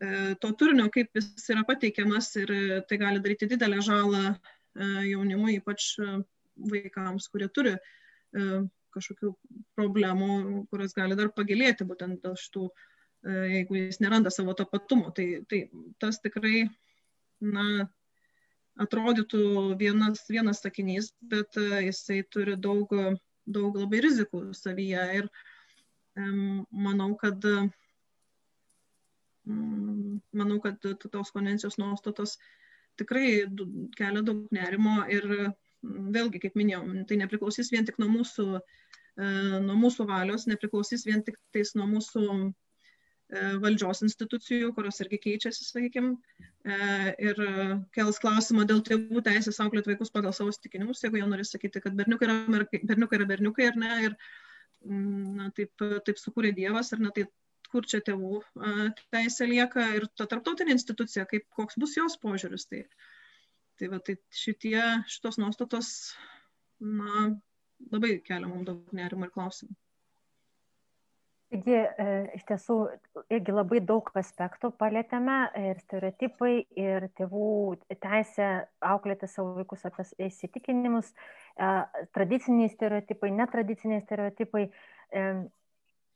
E, 0.03 0.35
to 0.43 0.51
turinio, 0.59 0.89
kaip 0.95 1.15
jis 1.15 1.51
yra 1.55 1.63
pateikiamas 1.67 2.33
ir 2.41 2.51
tai 2.91 2.99
gali 2.99 3.23
daryti 3.23 3.47
didelę 3.51 3.79
žalą 3.87 4.23
e, 4.27 4.37
jaunimui, 5.11 5.59
ypač 5.61 5.93
e, 6.03 6.17
vaikams, 6.71 7.29
kurie 7.31 7.51
turi 7.51 7.77
kažkokių 8.95 9.29
problemų, 9.79 10.65
kurios 10.71 10.95
gali 10.95 11.15
dar 11.19 11.29
pagilėti 11.35 11.87
būtent 11.87 12.23
dėl 12.23 12.35
šitų, 12.39 12.63
jeigu 13.53 13.77
jis 13.79 14.01
neranda 14.03 14.31
savo 14.35 14.55
tapatumo. 14.59 15.13
Tai, 15.15 15.27
tai 15.51 15.61
tas 16.03 16.19
tikrai, 16.23 16.65
na, 17.43 17.87
atrodytų 18.81 19.45
vienas, 19.79 20.25
vienas 20.31 20.65
sakinys, 20.65 21.13
bet 21.23 21.55
jisai 21.59 22.23
turi 22.31 22.57
daug, 22.59 22.91
daug 23.47 23.77
labai 23.79 24.01
rizikų 24.03 24.49
savyje 24.57 25.05
ir 25.21 25.31
manau, 26.17 27.13
kad 27.21 27.45
Mm, 29.45 30.21
manau, 30.33 30.61
kad 30.61 30.81
tos 31.13 31.31
konvencijos 31.31 31.77
nuostatos 31.77 32.39
tikrai 32.97 33.45
kelia 33.99 34.23
daug 34.25 34.47
nerimo 34.57 35.03
ir 35.13 35.27
mm, 35.35 36.07
vėlgi, 36.17 36.41
kaip 36.47 36.57
minėjau, 36.57 36.85
tai 37.09 37.19
nepriklausys 37.21 37.69
vien 37.75 37.85
tik 37.85 37.99
nuo 38.01 38.09
mūsų, 38.15 38.47
e, 38.57 39.27
nuo 39.67 39.77
mūsų 39.83 40.07
valios, 40.09 40.47
nepriklausys 40.49 41.05
vien 41.05 41.21
tik 41.27 41.37
tais 41.53 41.75
nuo 41.77 41.91
mūsų 41.91 42.25
e, 42.31 42.49
valdžios 43.63 44.03
institucijų, 44.07 44.73
kurios 44.77 45.01
irgi 45.05 45.19
keičiasi, 45.27 45.67
sakykime, 45.67 46.15
ir 47.29 47.41
kels 47.97 48.21
klausimą 48.23 48.67
dėl 48.69 48.83
tėvų 48.87 49.23
teisės 49.27 49.61
auklėti 49.65 49.93
vaikus 49.93 50.13
pagal 50.15 50.35
savo 50.37 50.53
stikinimus, 50.55 51.03
jeigu 51.05 51.21
jie 51.21 51.29
nori 51.29 51.47
sakyti, 51.49 51.83
kad 51.85 51.97
berniukai 51.99 52.29
yra, 52.29 52.67
berniukai 52.91 53.21
yra 53.21 53.29
berniukai 53.31 53.71
ar 53.71 53.81
ne, 53.81 53.95
ir 54.09 54.17
mm, 54.87 55.33
na, 55.41 55.49
taip, 55.57 55.73
taip 56.07 56.21
sukūrė 56.21 56.55
Dievas, 56.57 56.93
ar 56.95 57.03
ne, 57.05 57.13
tai 57.17 57.27
kur 57.75 57.87
čia 57.91 57.99
tėvų 58.07 58.39
teisė 59.11 59.49
lieka 59.51 59.89
ir 59.99 60.07
ta 60.15 60.29
tarptautinė 60.31 60.77
institucija, 60.77 61.27
kaip, 61.31 61.49
koks 61.59 61.79
bus 61.83 61.97
jos 61.99 62.15
požiūris. 62.23 62.69
Tai, 62.71 62.85
tai, 63.81 63.89
va, 63.91 63.99
tai 63.99 64.15
šitie, 64.31 64.79
šitos 65.11 65.41
nuostatos 65.43 65.89
na, 66.79 67.33
labai 67.91 68.19
kelia 68.27 68.47
mums 68.47 68.69
daug 68.69 68.95
nerimų 68.95 69.27
ir 69.27 69.35
klausimų. 69.35 69.75
Taigi, 71.55 71.75
e, 71.79 72.07
iš 72.35 72.43
tiesų, 72.49 72.77
irgi 73.31 73.53
labai 73.55 73.79
daug 73.87 74.09
aspektų 74.19 74.73
palėtėme 74.75 75.37
ir 75.61 75.79
stereotipai, 75.85 76.55
ir 76.75 77.07
tėvų 77.15 77.51
teisė 78.03 78.49
auklėti 78.83 79.29
savo 79.31 79.53
vaikus 79.61 79.87
apie 79.87 80.03
įsitikinimus, 80.27 81.13
e, 81.15 81.69
tradiciniai 82.17 82.73
stereotipai, 82.73 83.31
netradiciniai 83.39 84.03
stereotipai. 84.03 84.67
E, 85.15 85.29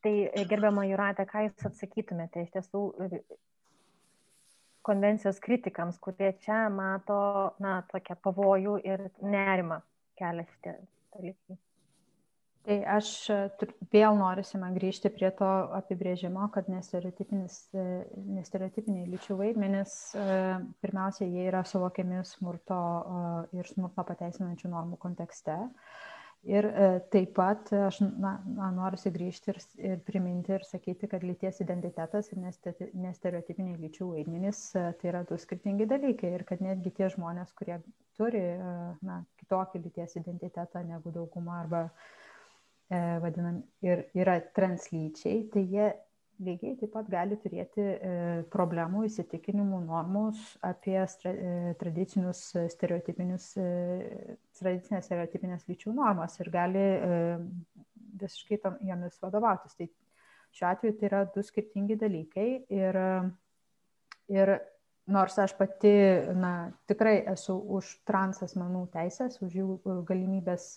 Tai 0.03 0.15
e, 0.31 0.45
gerbiama 0.47 0.85
Juratė, 0.87 1.27
ką 1.27 1.45
Jūs 1.49 1.67
atsakytumėte 1.73 2.45
iš 2.45 2.53
tiesų 2.55 2.83
e, 3.03 3.23
konvencijos 4.87 5.41
kritikams, 5.43 5.99
kurie 6.03 6.31
čia 6.45 6.67
mato, 6.73 7.19
na, 7.63 7.81
tokią 7.91 8.19
pavojų 8.23 8.79
ir 8.87 9.09
nerimą 9.35 9.83
kelia 10.21 10.47
šitie 10.53 10.77
dalykai? 11.17 11.59
Tai 12.67 12.77
aš 12.97 13.07
e, 13.33 13.37
vėl 13.95 14.13
norisi 14.19 14.57
man 14.61 14.75
grįžti 14.77 15.09
prie 15.15 15.31
to 15.39 15.51
apibrėžimo, 15.79 16.43
kad 16.53 16.65
nestereotipiniai 16.73 19.07
lyčių 19.15 19.35
vaidmenys, 19.39 19.93
pirmiausia, 20.83 21.25
jie 21.25 21.45
yra 21.49 21.63
suvokiami 21.65 22.19
smurto 22.29 22.81
ir 23.57 23.65
smurto 23.71 24.03
pateisinančių 24.11 24.69
normų 24.75 24.97
kontekste. 25.01 25.57
Ir 26.47 26.65
e, 26.65 26.89
taip 27.13 27.33
pat 27.35 27.71
aš 27.75 27.99
na, 28.07 28.37
noriu 28.73 29.11
grįžti 29.15 29.51
ir, 29.53 29.59
ir 29.91 29.97
priminti 30.07 30.55
ir 30.55 30.65
sakyti, 30.65 31.09
kad 31.11 31.25
lyties 31.27 31.59
identitetas 31.65 32.31
ir 32.31 32.39
nestereotipiniai 32.41 33.81
lyčių 33.83 34.13
vaidmenys 34.13 34.61
e, 34.79 34.85
tai 35.01 35.11
yra 35.11 35.25
du 35.29 35.39
skirtingi 35.43 35.89
dalykai 35.91 36.31
ir 36.37 36.47
kad 36.49 36.63
netgi 36.65 36.95
tie 37.01 37.11
žmonės, 37.17 37.51
kurie 37.59 37.81
turi 38.21 38.45
e, 38.55 38.79
na, 39.11 39.19
kitokį 39.43 39.83
lyties 39.83 40.17
identitetą 40.23 40.85
negu 40.87 41.13
dauguma 41.19 41.59
arba 41.65 41.83
e, 41.89 42.28
vadinam 42.89 43.63
ir 43.85 44.07
yra 44.17 44.39
translyčiai, 44.57 45.43
tai 45.53 45.65
jie 45.69 45.89
lygiai 46.39 46.77
taip 46.79 46.93
pat 46.95 47.09
gali 47.11 47.37
turėti 47.43 47.83
e, 47.83 48.13
problemų, 48.53 49.05
įsitikinimų, 49.09 49.81
normus 49.89 50.39
apie 50.67 50.99
e, 51.01 51.75
tradicinius 51.81 52.43
stereotipinius, 52.75 53.51
e, 53.59 54.37
tradicinės 54.61 55.09
stereotipinės 55.09 55.67
lyčių 55.71 55.95
normas 55.97 56.39
ir 56.39 56.51
gali 56.55 56.87
visiškai 58.23 58.61
tam, 58.63 58.79
jomis 58.87 59.19
vadovautis. 59.23 59.75
Tai 59.79 59.89
šiuo 60.55 60.71
atveju 60.71 60.99
tai 60.99 61.11
yra 61.11 61.25
du 61.35 61.45
skirtingi 61.45 61.99
dalykai 61.99 62.49
ir, 62.75 63.01
ir 64.31 64.55
nors 65.11 65.39
aš 65.43 65.57
pati 65.59 65.95
na, 66.39 66.71
tikrai 66.91 67.19
esu 67.35 67.59
už 67.79 67.97
trans 68.09 68.43
asmenų 68.47 68.87
teisės, 68.95 69.41
už 69.43 69.59
jų 69.59 69.79
galimybės 70.07 70.77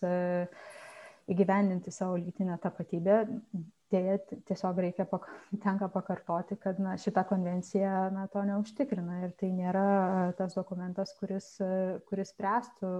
įgyvendinti 1.29 1.91
savo 1.93 2.17
lytinę 2.17 2.57
tapatybę, 2.61 3.17
dėja 3.91 4.17
tiesiog 4.47 4.79
reikia, 4.85 5.05
pak, 5.09 5.27
tenka 5.65 5.89
pakartoti, 5.91 6.57
kad 6.61 6.79
na, 6.79 6.95
šita 7.01 7.25
konvencija 7.29 8.09
na, 8.13 8.27
to 8.31 8.43
neužtikrina 8.47 9.25
ir 9.25 9.35
tai 9.39 9.51
nėra 9.55 10.31
tas 10.39 10.55
dokumentas, 10.57 11.13
kuris, 11.19 11.53
kuris 12.09 12.33
spręstų 12.33 12.93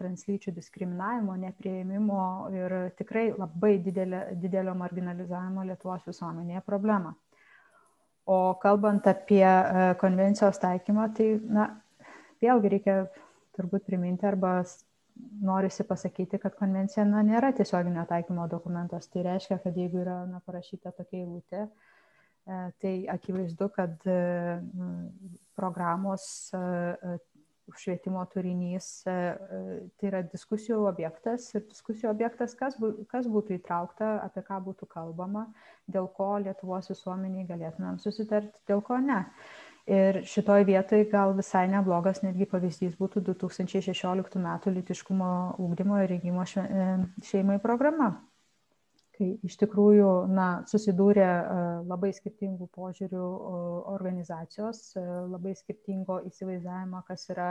translyčių 0.00 0.54
diskriminavimo, 0.56 1.34
neprieimimo 1.38 2.22
ir 2.56 2.74
tikrai 2.98 3.28
labai 3.36 3.76
didelio, 3.84 4.22
didelio 4.40 4.72
marginalizavimo 4.74 5.66
Lietuvos 5.68 6.06
visuomenėje 6.08 6.62
problemą. 6.66 7.12
O 8.24 8.54
kalbant 8.62 9.06
apie 9.10 9.44
konvencijos 10.00 10.60
taikymą, 10.62 11.08
tai 11.16 11.28
na, 11.42 11.68
vėlgi 12.42 12.70
reikia 12.76 12.96
turbūt 13.56 13.84
priminti 13.86 14.26
arba 14.26 14.60
norisi 15.42 15.84
pasakyti, 15.84 16.38
kad 16.42 16.54
konvencija 16.58 17.04
na, 17.08 17.22
nėra 17.26 17.52
tiesioginio 17.56 18.04
taikymo 18.08 18.46
dokumentas. 18.50 19.08
Tai 19.12 19.24
reiškia, 19.26 19.58
kad 19.64 19.76
jeigu 19.78 20.02
yra 20.04 20.22
na, 20.30 20.40
parašyta 20.46 20.94
tokia 20.96 21.22
eilutė, 21.22 21.66
e, 21.66 22.62
tai 22.82 22.94
akivaizdu, 23.12 23.68
kad 23.76 24.08
e, 24.08 24.18
programos 25.58 26.24
e, 26.56 27.18
švietimo 27.78 28.20
turinys, 28.28 28.86
tai 29.06 30.08
yra 30.08 30.20
diskusijų 30.26 30.80
objektas 30.90 31.46
ir 31.54 31.62
diskusijų 31.70 32.10
objektas, 32.10 32.56
kas, 32.58 32.74
kas 33.08 33.28
būtų 33.30 33.54
įtraukta, 33.56 34.16
apie 34.26 34.42
ką 34.44 34.58
būtų 34.66 34.88
kalbama, 34.90 35.46
dėl 35.88 36.10
ko 36.16 36.34
Lietuvos 36.42 36.90
visuomeniai 36.90 37.46
galėtumėm 37.48 38.00
susitarti, 38.02 38.58
dėl 38.68 38.82
ko 38.84 38.98
ne. 39.00 39.22
Ir 39.90 40.20
šitoj 40.30 40.62
vietoj 40.62 41.08
gal 41.10 41.32
visai 41.34 41.64
neblogas 41.66 42.20
netgi 42.22 42.46
pavyzdys 42.46 42.92
būtų 43.00 43.24
2016 43.26 44.36
m. 44.38 44.50
litiškumo 44.76 45.30
ūkdymo 45.58 45.96
ir 46.04 46.12
rengimo 46.12 46.44
šeimai 46.46 47.56
programa, 47.58 48.12
kai 49.18 49.32
iš 49.42 49.56
tikrųjų 49.58 50.12
na, 50.30 50.62
susidūrė 50.70 51.26
labai 51.90 52.12
skirtingų 52.14 52.68
požiūrių 52.76 53.24
organizacijos, 53.90 54.92
labai 55.32 55.56
skirtingo 55.58 56.20
įsivaizdavimo, 56.30 57.02
kas 57.08 57.26
yra 57.34 57.50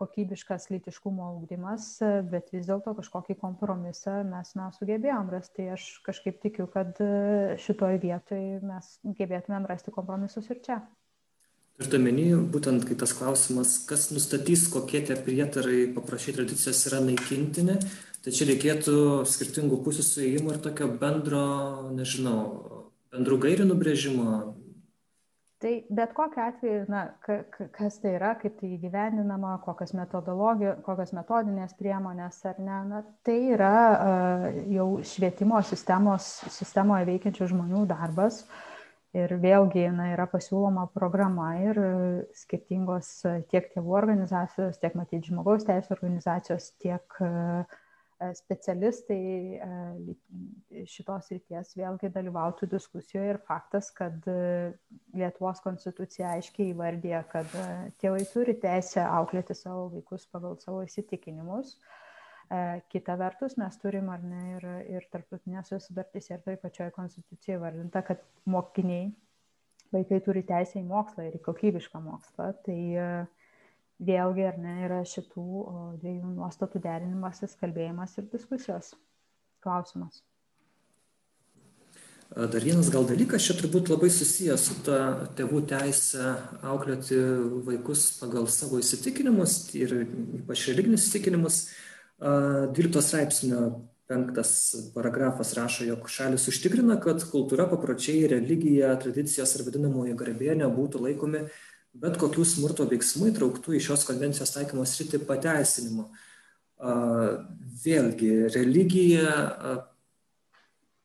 kokybiškas 0.00 0.66
lytiškumo 0.70 1.30
ūkdymas, 1.38 1.86
bet 2.26 2.50
vis 2.50 2.66
dėlto 2.66 2.96
kažkokį 2.98 3.38
kompromisą 3.38 4.18
mes 4.26 4.50
na, 4.58 4.72
sugebėjom 4.74 5.30
rasti. 5.30 5.70
Aš 5.78 5.86
kažkaip 6.10 6.42
tikiu, 6.42 6.66
kad 6.74 6.98
šitoj 7.62 8.02
vietoj 8.02 8.44
mes 8.66 8.92
gebėtumėm 9.22 9.70
rasti 9.70 9.94
kompromisus 9.94 10.50
ir 10.50 10.62
čia. 10.66 10.82
Turite 11.74 11.98
omeny, 11.98 12.28
būtent 12.54 12.84
kai 12.86 12.94
tas 12.94 13.10
klausimas, 13.18 13.80
kas 13.88 14.12
nustatys, 14.14 14.68
kokie 14.70 15.00
tie 15.02 15.16
prietarai 15.18 15.88
paprašy 15.96 16.36
tradicijos 16.36 16.84
yra 16.86 17.00
naikintini, 17.02 17.80
tai 18.22 18.34
čia 18.36 18.46
reikėtų 18.46 18.98
skirtingų 19.26 19.80
pusių 19.82 20.04
suėjimo 20.06 20.54
ir 20.54 20.60
tokio 20.62 20.86
bendro, 21.00 21.46
nežinau, 21.96 22.38
bendrų 23.10 23.40
gairių 23.46 23.66
nubrėžimo. 23.72 24.36
Tai 25.64 25.72
bet 25.96 26.10
kokiu 26.14 26.42
atveju, 26.44 26.84
na, 26.92 27.02
kas 27.72 27.94
tai 28.02 28.10
yra, 28.18 28.34
kaip 28.36 28.58
tai 28.60 28.68
įgyvendinama, 28.76 29.54
metodologijos, 29.96 30.82
kokios 30.84 31.14
metodinės 31.16 31.72
priemonės 31.78 32.42
ar 32.50 32.58
ne, 32.60 32.78
na, 32.90 33.00
tai 33.24 33.38
yra 33.54 33.74
uh, 33.94 34.44
jau 34.76 34.88
švietimo 35.00 35.62
sistemos, 35.64 36.26
sistemoje 36.52 37.08
veikiančių 37.08 37.48
žmonių 37.54 37.82
darbas. 37.90 38.42
Ir 39.14 39.30
vėlgi 39.38 39.84
na, 39.94 40.08
yra 40.10 40.26
pasiūloma 40.26 40.88
programa 40.90 41.52
ir 41.62 41.78
skirtingos 42.34 43.10
tiek 43.52 43.68
tėvų 43.70 43.94
organizacijos, 44.00 44.80
tiek 44.82 44.96
matyti 44.98 45.30
žmogaus 45.30 45.66
teisų 45.68 45.94
organizacijos, 45.94 46.72
tiek 46.82 47.20
uh, 47.22 47.62
E, 48.24 48.30
specialistai 48.38 49.58
e, 49.58 50.84
šitos 50.86 51.30
ryties 51.32 51.72
vėlgi 51.78 52.10
dalyvautų 52.14 52.68
diskusijoje 52.70 53.32
ir 53.34 53.40
faktas, 53.48 53.90
kad 53.96 54.28
e, 54.30 54.36
Lietuvos 55.18 55.58
konstitucija 55.64 56.34
aiškiai 56.36 56.70
įvardė, 56.70 57.16
kad 57.32 57.50
tėvai 58.02 58.22
turi 58.30 58.54
teisę 58.62 59.02
auklėti 59.02 59.56
savo 59.58 59.88
vaikus 59.96 60.28
pagal 60.30 60.54
savo 60.62 60.84
įsitikinimus. 60.86 61.76
Kita 62.92 63.16
vertus, 63.20 63.56
mes 63.60 63.76
turim 63.82 64.08
ar 64.12 64.24
ne 64.24 64.42
ir, 64.56 64.66
ir 64.96 65.06
tarptautinėse 65.12 65.78
sudartyse 65.82 66.36
ir 66.36 66.42
toj 66.44 66.58
pačioj 66.62 66.90
konstitucijoje 66.96 67.60
vardinta, 67.62 68.02
kad 68.06 68.20
mokiniai, 68.50 69.08
vaikai 69.94 70.20
turi 70.26 70.42
teisę 70.46 70.80
į 70.80 70.86
mokslą 70.88 71.28
ir 71.28 71.38
į 71.38 71.44
kokybišką 71.46 72.02
mokslą. 72.04 72.50
Tai 72.66 72.78
uh, 72.98 73.44
vėlgi 74.02 74.46
ar 74.48 74.58
ne 74.58 74.76
yra 74.86 75.00
šitų 75.06 75.46
dviejų 76.02 76.34
nuostatų 76.36 76.82
derinimasis, 76.84 77.56
kalbėjimas 77.60 78.16
ir 78.18 78.30
diskusijos 78.32 78.94
klausimas. 79.64 80.22
Dar 82.34 82.64
vienas 82.64 82.88
gal 82.90 83.04
dalykas, 83.06 83.44
čia 83.46 83.54
turbūt 83.54 83.92
labai 83.92 84.08
susijęs 84.10 84.62
su 84.66 84.74
ta 84.82 85.28
tėvų 85.38 85.60
teisė 85.70 86.32
auklėti 86.66 87.18
vaikus 87.68 88.08
pagal 88.18 88.48
savo 88.50 88.80
įsitikinimus 88.82 89.58
ir 89.78 90.00
ypač 90.40 90.64
religinius 90.72 91.04
įsitikinimus. 91.04 91.60
12 92.24 93.04
straipsnio 93.04 93.60
penktas 94.08 94.50
paragrafas 94.94 95.54
rašo, 95.56 95.84
jog 95.88 96.08
šalis 96.12 96.48
užtikrina, 96.48 96.98
kad 97.00 97.24
kultūra, 97.30 97.68
papročiai, 97.68 98.26
religija, 98.32 98.94
tradicijos 99.00 99.54
ir 99.56 99.64
vadinamoji 99.68 100.16
garbė 100.18 100.56
nebūtų 100.60 101.04
laikomi 101.06 101.46
bet 101.94 102.18
kokių 102.18 102.44
smurto 102.46 102.86
veiksmų 102.90 103.30
įtrauktų 103.30 103.76
į 103.76 103.82
šios 103.86 104.04
konvencijos 104.08 104.54
taikymo 104.54 104.84
sritį 104.88 105.22
pateisinimu. 105.28 106.08
Vėlgi, 107.84 108.30
religija, 108.54 109.34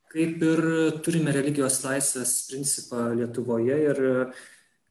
kaip 0.09 0.45
ir 0.45 0.63
turime 1.05 1.34
religijos 1.36 1.78
laisvės 1.86 2.34
principą 2.49 3.11
Lietuvoje 3.20 3.78
ir 3.86 4.01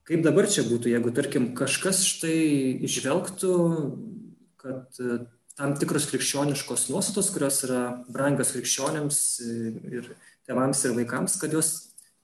kaip 0.09 0.23
dabar 0.25 0.47
čia 0.49 0.63
būtų, 0.69 0.93
jeigu, 0.95 1.13
tarkim, 1.17 1.51
kažkas 1.59 2.05
štai 2.07 2.39
išvelgtų, 2.87 3.57
kad 4.63 5.03
tam 5.59 5.75
tikros 5.79 6.07
krikščioniškos 6.13 6.89
nuostatos, 6.93 7.33
kurios 7.35 7.61
yra 7.67 7.83
brangios 8.09 8.55
krikščionėms 8.55 9.21
ir 9.91 10.13
tėvams 10.47 10.85
ir 10.87 10.95
vaikams, 10.97 11.37
kad 11.43 11.55
jos 11.57 11.73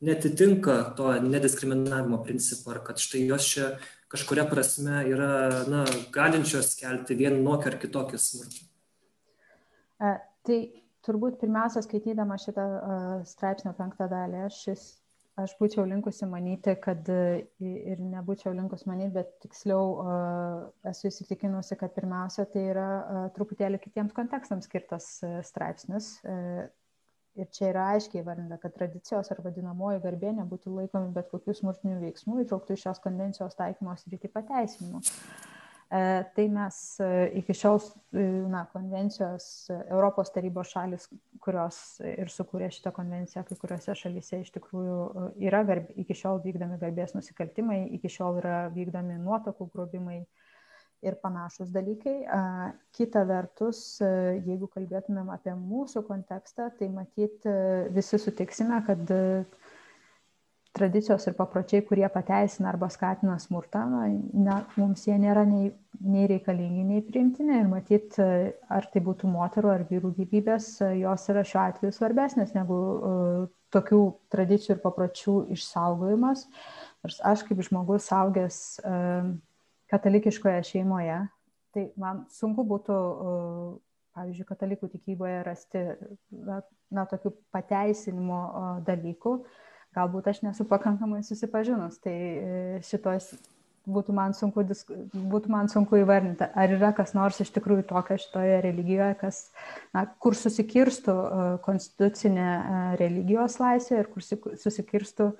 netitinka 0.04 0.76
to 0.98 1.10
nediskriminavimo 1.24 2.20
principo 2.24 2.74
ar 2.74 2.82
kad 2.86 3.02
štai 3.02 3.24
jos 3.26 3.48
čia 3.50 3.72
kažkuria 4.12 4.46
prasme 4.46 5.02
yra 5.10 5.64
na, 5.70 5.82
galinčios 6.14 6.76
kelti 6.78 7.16
vienokį 7.18 7.70
ar 7.72 7.78
kitokį 7.82 8.20
smurtą? 8.20 8.66
E, 10.04 10.12
tai 10.46 10.58
turbūt 11.06 11.40
pirmiausia, 11.40 11.82
skaitydama 11.84 12.38
šitą 12.40 12.64
uh, 12.64 13.16
straipsnio 13.28 13.74
penktą 13.78 14.06
dalį, 14.10 14.44
aš, 14.46 14.60
šis, 14.68 14.84
aš 15.40 15.56
būčiau 15.58 15.84
linkusi 15.88 16.28
manyti, 16.30 16.76
kad 16.82 17.08
ir 17.10 18.00
nebūčiau 18.02 18.54
linkus 18.54 18.86
manyti, 18.90 19.14
bet 19.16 19.32
tiksliau 19.42 19.90
uh, 19.96 20.60
esu 20.90 21.10
įsitikinusi, 21.10 21.78
kad 21.80 21.94
pirmiausia, 21.96 22.46
tai 22.52 22.68
yra 22.70 22.88
uh, 23.00 23.26
truputėlį 23.34 23.80
kitiems 23.82 24.14
kontekstams 24.16 24.68
skirtas 24.70 25.10
uh, 25.26 25.40
straipsnis. 25.46 26.16
Uh, 26.22 26.64
ir 27.38 27.50
čia 27.54 27.70
yra 27.72 27.88
aiškiai 27.94 28.22
įvardinta, 28.22 28.58
kad 28.62 28.76
tradicijos 28.76 29.30
ar 29.34 29.40
vadinamoji 29.44 30.02
garbė 30.04 30.34
nebūtų 30.38 30.76
laikomi 30.78 31.10
bet 31.16 31.30
kokių 31.32 31.56
smurtinių 31.58 31.98
veiksmų 32.04 32.44
įtrauktų 32.44 32.76
į 32.76 32.84
šios 32.84 33.02
konvencijos 33.04 33.58
taikymos 33.58 34.06
rytį 34.12 34.30
pateisinimu. 34.36 35.02
E, 35.02 35.53
tai 36.34 36.46
mes 36.50 36.76
e, 36.98 37.08
iki 37.38 37.54
šiol, 37.54 37.78
e, 38.16 38.22
na, 38.50 38.64
konvencijos 38.72 39.68
Europos 39.84 40.32
tarybos 40.34 40.72
šalis, 40.74 41.06
kurios 41.44 41.78
ir 42.06 42.32
sukūrė 42.32 42.70
šitą 42.74 42.90
konvenciją, 42.96 43.44
kai 43.46 43.58
kuriuose 43.60 43.94
šalyse 44.00 44.40
iš 44.42 44.50
tikrųjų 44.56 45.28
yra 45.46 45.62
garb, 45.68 45.92
iki 46.00 46.16
šiol 46.18 46.40
vykdomi 46.42 46.80
garbės 46.80 47.14
nusikaltimai, 47.14 47.84
iki 47.98 48.10
šiol 48.10 48.40
yra 48.42 48.56
vykdomi 48.74 49.20
nuotokų 49.22 49.68
grobimai, 49.74 50.24
ir 51.04 51.18
panašus 51.20 51.68
dalykai. 51.68 52.14
Kita 52.96 53.24
vertus, 53.28 53.98
jeigu 54.00 54.70
kalbėtumėm 54.72 55.28
apie 55.34 55.52
mūsų 55.58 56.00
kontekstą, 56.08 56.70
tai 56.78 56.88
matyt 56.88 57.44
visi 57.92 58.20
sutiksime, 58.22 58.80
kad 58.86 59.12
tradicijos 60.74 61.24
ir 61.28 61.36
papročiai, 61.38 61.84
kurie 61.86 62.06
pateisina 62.10 62.70
arba 62.72 62.88
skatina 62.90 63.36
smurtą, 63.42 63.84
na, 64.34 64.56
mums 64.74 65.04
jie 65.06 65.16
nėra 65.22 65.44
nei, 65.46 65.68
nei 66.02 66.26
reikalingi, 66.30 66.82
nei 66.88 67.02
priimtini. 67.06 67.60
Ir 67.60 67.70
matyt, 67.70 68.18
ar 68.18 68.88
tai 68.90 69.02
būtų 69.06 69.30
moterų 69.30 69.70
ar 69.70 69.84
vyrų 69.90 70.10
gyvybės, 70.18 70.72
jos 70.98 71.28
yra 71.30 71.44
šiuo 71.46 71.62
atveju 71.62 71.94
svarbesnės 71.94 72.56
negu 72.56 72.78
uh, 72.78 73.44
tokių 73.74 74.00
tradicijų 74.34 74.76
ir 74.76 74.82
papročių 74.82 75.36
išsaugojimas. 75.54 76.46
Nors 77.04 77.20
aš 77.32 77.46
kaip 77.46 77.62
žmogus 77.66 78.10
saugęs 78.10 78.60
uh, 78.82 79.30
katalikiškoje 79.94 80.62
šeimoje, 80.72 81.20
tai 81.74 81.84
man 82.00 82.24
sunku 82.34 82.64
būtų, 82.66 82.96
pavyzdžiui, 84.14 84.46
katalikų 84.48 84.88
tikyboje 84.92 85.42
rasti 85.46 85.82
na, 86.30 86.60
na 86.94 87.06
tokių 87.10 87.34
pateisinimo 87.54 88.40
dalykų. 88.86 89.38
Galbūt 89.94 90.30
aš 90.32 90.42
nesu 90.42 90.66
pakankamai 90.68 91.22
susipažinus, 91.26 92.00
tai 92.02 92.14
e, 92.14 92.62
šitos 92.86 93.32
būtų 93.84 94.14
man 94.16 94.32
sunku, 94.34 94.64
būtų 95.12 95.50
man 95.52 95.68
sunku 95.68 95.98
įvardinti, 96.00 96.46
ar 96.56 96.72
yra 96.72 96.94
kas 96.96 97.12
nors 97.14 97.42
iš 97.44 97.50
tikrųjų 97.54 97.84
tokio 97.90 98.16
šitoje 98.18 98.62
religijoje, 98.64 99.18
kas, 99.20 99.42
na, 99.94 100.06
kur 100.18 100.34
susikirstų 100.38 101.18
konstitucinė 101.66 102.48
e, 102.48 102.80
religijos 103.02 103.60
laisvė 103.62 104.00
ir 104.02 104.10
kur 104.14 104.24
susikirstų 104.24 105.30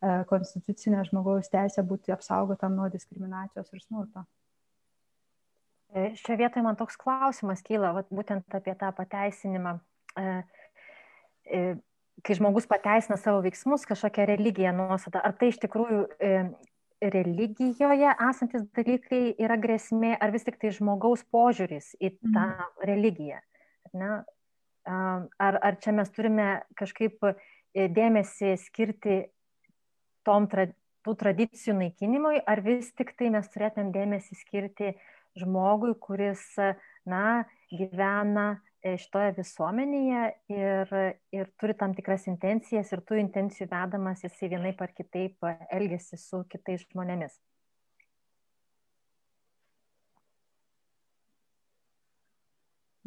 E, 0.00 0.12
konstitucinė 0.28 1.02
žmogaus 1.10 1.50
teisė 1.52 1.84
būti 1.84 2.14
apsaugotam 2.14 2.76
nuo 2.78 2.86
diskriminacijos 2.92 3.68
ir 3.74 3.82
smurto. 3.84 4.24
E, 5.92 6.14
Šioje 6.16 6.38
vietoje 6.40 6.64
man 6.64 6.78
toks 6.80 6.96
klausimas 7.00 7.60
kyla, 7.66 7.92
vat, 7.98 8.08
būtent 8.08 8.56
apie 8.56 8.74
tą 8.80 8.94
pateisinimą. 8.96 9.76
E, 10.16 10.30
kai 12.24 12.36
žmogus 12.36 12.66
pateisina 12.70 13.16
savo 13.20 13.40
veiksmus, 13.44 13.86
kažkokią 13.88 14.26
religiją 14.30 14.74
nuostatą, 14.76 15.22
ar 15.24 15.36
tai 15.38 15.50
iš 15.52 15.60
tikrųjų 15.62 16.02
religijoje 17.00 18.10
esantis 18.28 18.66
dalykai 18.76 19.22
yra 19.40 19.56
grėsmė, 19.60 20.12
ar 20.20 20.32
vis 20.34 20.44
tik 20.44 20.58
tai 20.60 20.72
žmogaus 20.76 21.22
požiūris 21.32 21.94
į 21.96 22.12
tą 22.18 22.46
mm. 22.50 22.66
religiją? 22.90 23.40
Ne? 23.96 24.10
Ar, 24.90 25.56
ar 25.60 25.78
čia 25.80 25.94
mes 25.96 26.10
turime 26.12 26.50
kažkaip 26.76 27.24
dėmesį 27.74 28.56
skirti 28.60 29.22
tom 30.26 30.48
tra 30.50 30.66
tų 31.06 31.14
tradicijų 31.16 31.76
naikinimui, 31.78 32.40
ar 32.44 32.60
vis 32.64 32.90
tik 32.96 33.14
tai 33.16 33.30
mes 33.32 33.46
turėtumėm 33.52 33.92
dėmesį 33.94 34.36
skirti 34.42 34.92
žmogui, 35.40 35.94
kuris, 36.02 36.42
na, 37.08 37.46
gyvena 37.72 38.46
e, 38.52 38.58
šitoje 38.84 39.34
visuomenėje 39.36 40.22
ir, 40.54 40.94
ir 41.36 41.52
turi 41.60 41.76
tam 41.76 41.94
tikras 41.96 42.26
intencijas 42.30 42.92
ir 42.94 43.04
tų 43.04 43.20
intencijų 43.20 43.68
vedamas 43.70 44.24
jisai 44.24 44.50
vienaip 44.54 44.80
ar 44.80 44.94
kitaip 44.96 45.50
elgesi 45.70 46.18
su 46.20 46.44
kitais 46.48 46.86
žmonėmis. 46.88 47.36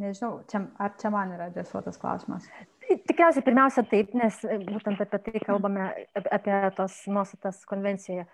Nežinau, 0.01 0.39
čia, 0.49 0.63
ar 0.81 0.95
čia 0.99 1.09
man 1.13 1.35
yra 1.35 1.47
adresuotas 1.51 1.99
klausimas. 2.01 2.47
Tikriausiai 2.83 3.45
pirmiausia 3.45 3.83
taip, 3.87 4.11
nes 4.17 4.39
būtent 4.65 5.01
apie 5.05 5.19
tai 5.27 5.41
kalbame, 5.45 5.91
apie 6.17 6.55
tos 6.77 6.97
nuostatas 7.07 7.61
konvencijoje. 7.69 8.25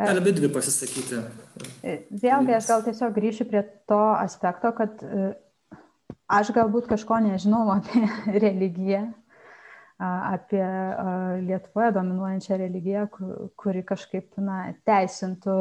Gali 0.00 0.22
abi 0.22 0.32
dvi 0.32 0.48
pasisakyti. 0.54 1.18
Vėlgi, 2.22 2.54
aš 2.56 2.70
gal 2.70 2.84
tiesiog 2.86 3.12
grįšiu 3.18 3.46
prie 3.50 3.64
to 3.90 4.00
aspekto, 4.14 4.70
kad 4.78 5.02
e, 5.04 5.32
aš 6.30 6.52
galbūt 6.56 6.90
kažko 6.90 7.20
nežinau 7.24 7.66
apie 7.78 8.04
religiją, 8.38 9.08
apie 10.00 10.64
Lietuvoje 11.44 11.92
dominuojančią 11.92 12.56
religiją, 12.56 13.02
kuri 13.60 13.82
kažkaip 13.84 14.38
na, 14.40 14.70
teisintų 14.88 15.56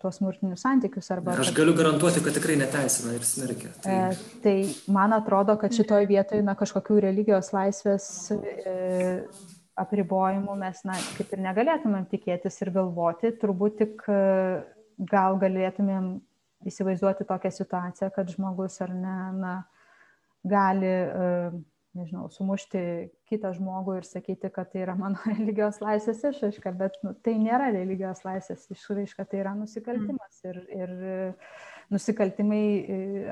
tuos 0.00 0.16
smurtinius 0.16 0.64
santykius. 0.64 1.10
Arba, 1.12 1.34
Aš 1.42 1.52
galiu 1.56 1.74
garantuoti, 1.76 2.22
kad 2.24 2.32
tikrai 2.38 2.56
neteisina 2.60 3.12
ir 3.18 3.26
smerkia. 3.28 3.72
Tai... 3.84 3.98
Tai 4.44 4.56
man 4.96 5.12
atrodo, 5.12 5.58
kad 5.60 5.76
šitoje 5.76 6.08
vietoje 6.08 6.44
na, 6.46 6.56
kažkokių 6.56 7.02
religijos 7.04 7.52
laisvės 7.52 8.06
e, 8.32 9.20
apribojimų 9.84 10.56
mes 10.64 10.80
na, 10.88 10.96
kaip 11.18 11.36
ir 11.36 11.44
negalėtumėm 11.44 12.08
tikėtis 12.08 12.62
ir 12.64 12.72
galvoti, 12.72 13.34
turbūt 13.44 13.76
tik 13.82 14.06
e, 14.08 14.22
gal 15.12 15.36
galėtumėm 15.42 16.14
įsivaizduoti 16.68 17.28
tokią 17.28 17.52
situaciją, 17.52 18.08
kad 18.14 18.32
žmogus 18.32 18.80
ar 18.84 18.96
ne 18.96 19.18
na, 19.36 19.54
gali 20.42 20.92
uh, 21.06 21.60
nežinau, 21.96 22.28
sumušti 22.32 22.82
kitą 23.28 23.52
žmogų 23.56 23.98
ir 24.00 24.06
sakyti, 24.08 24.50
kad 24.52 24.70
tai 24.72 24.84
yra 24.86 24.94
mano 24.98 25.20
religijos 25.32 25.80
laisvės 25.84 26.24
išraiška, 26.30 26.72
bet 26.78 26.98
nu, 27.04 27.14
tai 27.24 27.36
nėra 27.40 27.70
religijos 27.74 28.24
laisvės 28.26 28.68
išraiška, 28.72 29.26
tai 29.28 29.42
yra 29.44 29.54
nusikaltimas. 29.58 30.40
Mm. 30.42 30.52
Ir, 30.52 30.60
ir 30.76 31.92
nusikaltimai 31.92 32.64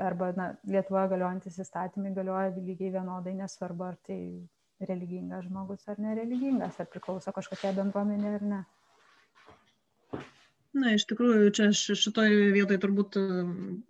arba 0.05 0.31
na, 0.37 0.51
Lietuvoje 0.69 1.13
galiojantis 1.15 1.57
įstatymai 1.63 2.13
galioja 2.17 2.53
lygiai 2.57 2.93
vienodai, 2.97 3.33
nesvarbu, 3.39 3.87
ar 3.89 3.97
tai 4.05 4.19
religingas 4.85 5.45
žmogus 5.45 5.87
ar 5.89 5.99
nereligingas, 6.01 6.77
ar 6.81 6.89
priklauso 6.89 7.33
kažkokia 7.33 7.73
bendruomenė 7.77 8.37
ar 8.37 8.45
ne. 8.53 8.61
Na, 10.71 10.93
iš 10.95 11.03
tikrųjų, 11.09 11.49
čia 11.51 11.67
šitoje 11.75 12.53
vietoje 12.55 12.79
turbūt 12.79 13.17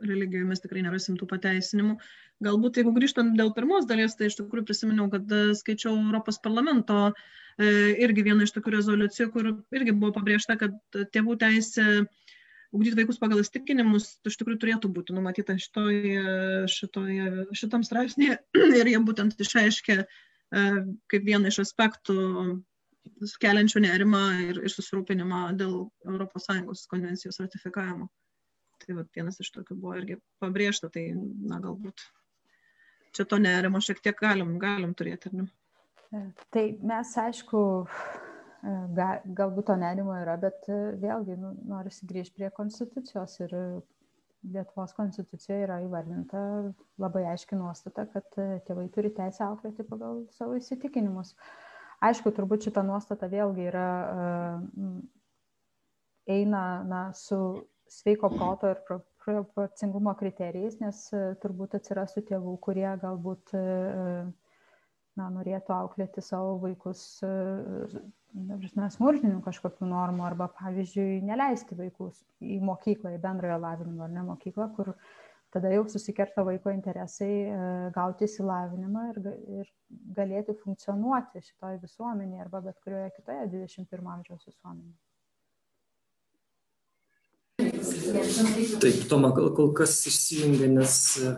religijoje 0.01 0.47
mes 0.49 0.63
tikrai 0.63 0.81
nerasim 0.81 1.19
tų 1.19 1.27
pateisinimų. 1.29 1.99
Galbūt, 2.41 2.79
jeigu 2.79 2.93
grįžtant 2.95 3.35
dėl 3.37 3.51
pirmos 3.53 3.85
dalies, 3.89 4.15
tai 4.17 4.31
iš 4.31 4.39
tikrųjų 4.39 4.65
prisiminiau, 4.69 5.05
kad 5.13 5.29
e, 5.29 5.41
skaičiau 5.57 5.93
Europos 5.93 6.39
parlamento 6.41 7.11
e, 7.11 7.13
irgi 8.01 8.23
vieną 8.25 8.47
iš 8.47 8.55
tokių 8.55 8.73
rezoliucijų, 8.77 9.27
kur 9.35 9.49
irgi 9.77 9.93
buvo 9.93 10.15
pabrėžta, 10.15 10.57
kad 10.57 10.79
tėvų 11.13 11.37
teisė 11.43 11.85
ugdyti 12.71 12.97
vaikus 12.97 13.19
pagal 13.21 13.43
įstikinimus 13.43 14.07
iš 14.25 14.39
tikrųjų 14.39 14.61
turėtų 14.63 14.89
būti 14.95 15.13
numatyta 15.13 15.57
šitoje, 15.59 16.23
šitoje, 16.71 17.27
šitam 17.57 17.85
straipsnėje 17.85 18.39
ir 18.79 18.89
jie 18.89 19.01
būtent 19.05 19.37
išaiškė 19.45 19.97
e, 20.01 20.05
kaip 21.11 21.27
vieną 21.27 21.51
iš 21.51 21.61
aspektų 21.65 22.17
keliančių 23.41 23.83
nerimą 23.85 24.23
ir, 24.47 24.63
ir 24.65 24.73
susirūpinimą 24.73 25.43
dėl 25.59 25.77
ES 26.09 26.87
konvencijos 26.89 27.37
ratifikavimo. 27.43 28.09
Tai 28.81 28.97
va, 28.97 29.05
vienas 29.13 29.37
iš 29.43 29.51
tokių 29.53 29.77
buvo 29.77 29.99
irgi 29.99 30.17
pabrėžta, 30.41 30.89
tai 30.89 31.11
na, 31.13 31.59
galbūt 31.61 32.01
čia 33.15 33.25
to 33.27 33.39
nerimo 33.41 33.81
šiek 33.83 34.01
tiek 34.03 34.19
galim, 34.19 34.57
galim 34.61 34.93
turėti. 34.97 35.31
Ne? 35.35 35.47
E, 36.11 36.25
tai 36.51 36.65
mes, 36.83 37.13
aišku, 37.23 37.61
e, 37.85 38.75
ga, 38.97 39.09
galbūt 39.39 39.69
to 39.69 39.77
nerimo 39.79 40.15
yra, 40.19 40.37
bet 40.41 40.67
e, 40.71 40.79
vėlgi 41.01 41.37
nu, 41.39 41.53
norisi 41.71 42.07
grįžti 42.09 42.39
prie 42.39 42.51
konstitucijos 42.55 43.39
ir 43.45 43.57
Lietuvos 44.41 44.95
konstitucijoje 44.97 45.67
yra 45.67 45.75
įvardinta 45.83 46.39
labai 46.97 47.27
aiški 47.29 47.53
nuostata, 47.59 48.07
kad 48.09 48.25
tėvai 48.65 48.87
turi 48.89 49.11
teisę 49.13 49.43
auklėti 49.45 49.85
pagal 49.85 50.23
savo 50.33 50.55
įsitikinimus. 50.57 51.35
Aišku, 52.01 52.31
turbūt 52.33 52.65
šita 52.65 52.81
nuostata 52.81 53.29
vėlgi 53.29 53.67
yra, 53.69 53.91
eina 56.25 56.63
na, 56.89 57.03
su 57.13 57.37
sveiko 57.85 58.31
proto 58.33 58.71
ir 58.73 58.81
proporcingumo 59.25 60.13
kriterijais, 60.19 60.77
nes 60.81 61.03
e, 61.13 61.21
turbūt 61.41 61.75
atsirastų 61.77 62.23
tėvų, 62.31 62.55
kurie 62.65 62.89
galbūt 63.01 63.53
e, 63.57 63.63
na, 65.19 65.27
norėtų 65.37 65.75
auklėti 65.75 66.23
savo 66.25 66.57
vaikus 66.63 67.03
e, 67.25 67.31
smurtinių 68.95 69.41
kažkokių 69.45 69.89
normų 69.91 70.25
arba, 70.29 70.47
pavyzdžiui, 70.59 71.19
neleisti 71.27 71.77
vaikus 71.77 72.23
į 72.41 72.61
mokyklą, 72.65 73.15
į 73.17 73.21
bendrojo 73.23 73.59
lavinimo 73.61 74.07
ar 74.07 74.15
ne 74.15 74.25
mokyklą, 74.31 74.71
kur 74.77 74.93
tada 75.51 75.73
jau 75.73 75.83
susikerta 75.91 76.45
vaiko 76.47 76.71
interesai 76.71 77.91
gauti 77.91 78.23
įsilavinimą 78.23 79.05
ir, 79.11 79.21
ir 79.59 79.71
galėti 80.15 80.55
funkcionuoti 80.63 81.43
šitoje 81.43 81.81
visuomenėje 81.83 82.45
arba 82.47 82.63
bet 82.69 82.79
kurioje 82.85 83.11
kitoje 83.17 83.49
21 83.57 84.13
amžiaus 84.15 84.47
visuomenėje. 84.47 85.10
Taip, 88.81 89.01
Toma, 89.09 89.31
kol, 89.35 89.49
kol 89.57 89.73
kas 89.77 89.95
išsijungia, 90.09 90.69
nes... 90.71 90.95
E, 91.21 91.33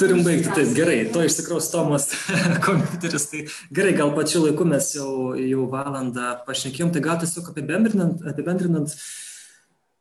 turim 0.00 0.22
baigti, 0.24 0.48
taip, 0.54 0.70
gerai, 0.76 0.98
to 1.12 1.22
iš 1.26 1.38
tikrųjų 1.40 1.66
Tomas 1.72 2.08
kompiuteris, 2.66 3.28
tai 3.32 3.44
gerai, 3.74 3.94
gal 3.98 4.14
pačiu 4.16 4.46
laiku 4.46 4.66
mes 4.68 4.92
jau, 4.96 5.10
jau 5.36 5.66
valandą 5.72 6.36
pašnekėjom, 6.46 6.94
tai 6.94 7.04
gal 7.04 7.20
tiesiog 7.20 7.50
apibendrinant, 7.52 8.24
apibendrinant, 8.32 8.94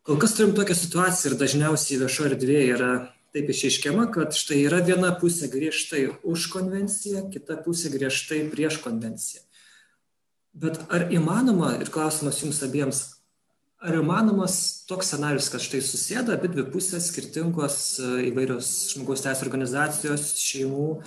kol 0.08 0.22
kas 0.22 0.38
turim 0.38 0.56
tokią 0.58 0.78
situaciją 0.78 1.34
ir 1.34 1.40
dažniausiai 1.42 2.02
viešo 2.06 2.30
erdvėje 2.32 2.72
yra 2.78 2.92
taip 3.36 3.52
išaiškiama, 3.52 4.08
kad 4.14 4.34
štai 4.38 4.62
yra 4.66 4.80
viena 4.86 5.12
pusė 5.20 5.50
griežtai 5.52 6.08
už 6.24 6.48
konvenciją, 6.54 7.28
kita 7.34 7.60
pusė 7.66 7.92
griežtai 7.94 8.46
prieš 8.54 8.80
konvenciją. 8.86 9.44
Bet 10.58 10.80
ar 10.90 11.12
įmanoma, 11.14 11.76
ir 11.78 11.92
klausimas 11.94 12.40
jums 12.42 12.64
abiems, 12.66 13.04
ar 13.84 14.00
įmanomas 14.00 14.58
toks 14.90 15.12
scenarijus 15.12 15.50
kad 15.54 15.62
štai 15.62 15.82
susėda 15.86 16.38
abidvi 16.38 16.66
pusės 16.74 17.12
skirtingos 17.12 17.78
e, 18.02 18.14
įvairios 18.32 18.70
žmogaus 18.94 19.22
teisių 19.26 19.46
organizacijos 19.46 20.32
šeimų 20.42 20.88
e, 20.98 21.02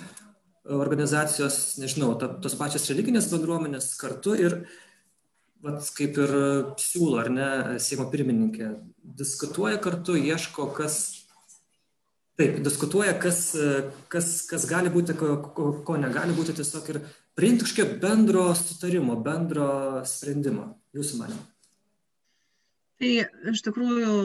organizacijos 0.77 1.57
nežinau 1.81 2.13
ta, 2.19 2.31
tos 2.43 2.55
pačios 2.59 2.87
religinės 2.91 3.27
bendruomenės 3.33 3.91
kartu 3.99 4.37
ir 4.39 4.57
vat, 5.61 5.83
kaip 5.97 6.19
ir 6.23 6.35
siūlo 6.81 7.19
ar 7.21 7.31
ne 7.33 7.49
Seimo 7.83 8.07
pirmininkė 8.13 8.71
diskutuoja 9.19 9.81
kartu 9.83 10.15
ieško 10.19 10.71
kas 10.77 11.01
Taip, 12.39 12.61
diskutuoja, 12.63 13.11
kas, 13.21 13.39
e, 13.53 13.81
kas, 14.09 14.27
kas 14.49 14.63
gali 14.65 14.89
būti, 14.89 15.13
ko, 15.19 15.35
ko, 15.53 15.65
ko 15.85 15.97
negali 15.99 16.33
būti, 16.33 16.55
tiesiog 16.57 16.87
ir 16.89 16.99
priimti 17.37 17.67
kažkokio 17.67 17.99
bendro 18.01 18.45
sutarimo, 18.57 19.17
bendro 19.21 19.67
sprendimo, 20.09 20.71
jūsų 20.95 21.19
manimo. 21.19 21.43
Tai 23.01 23.13
iš 23.49 23.63
tikrųjų 23.65 24.15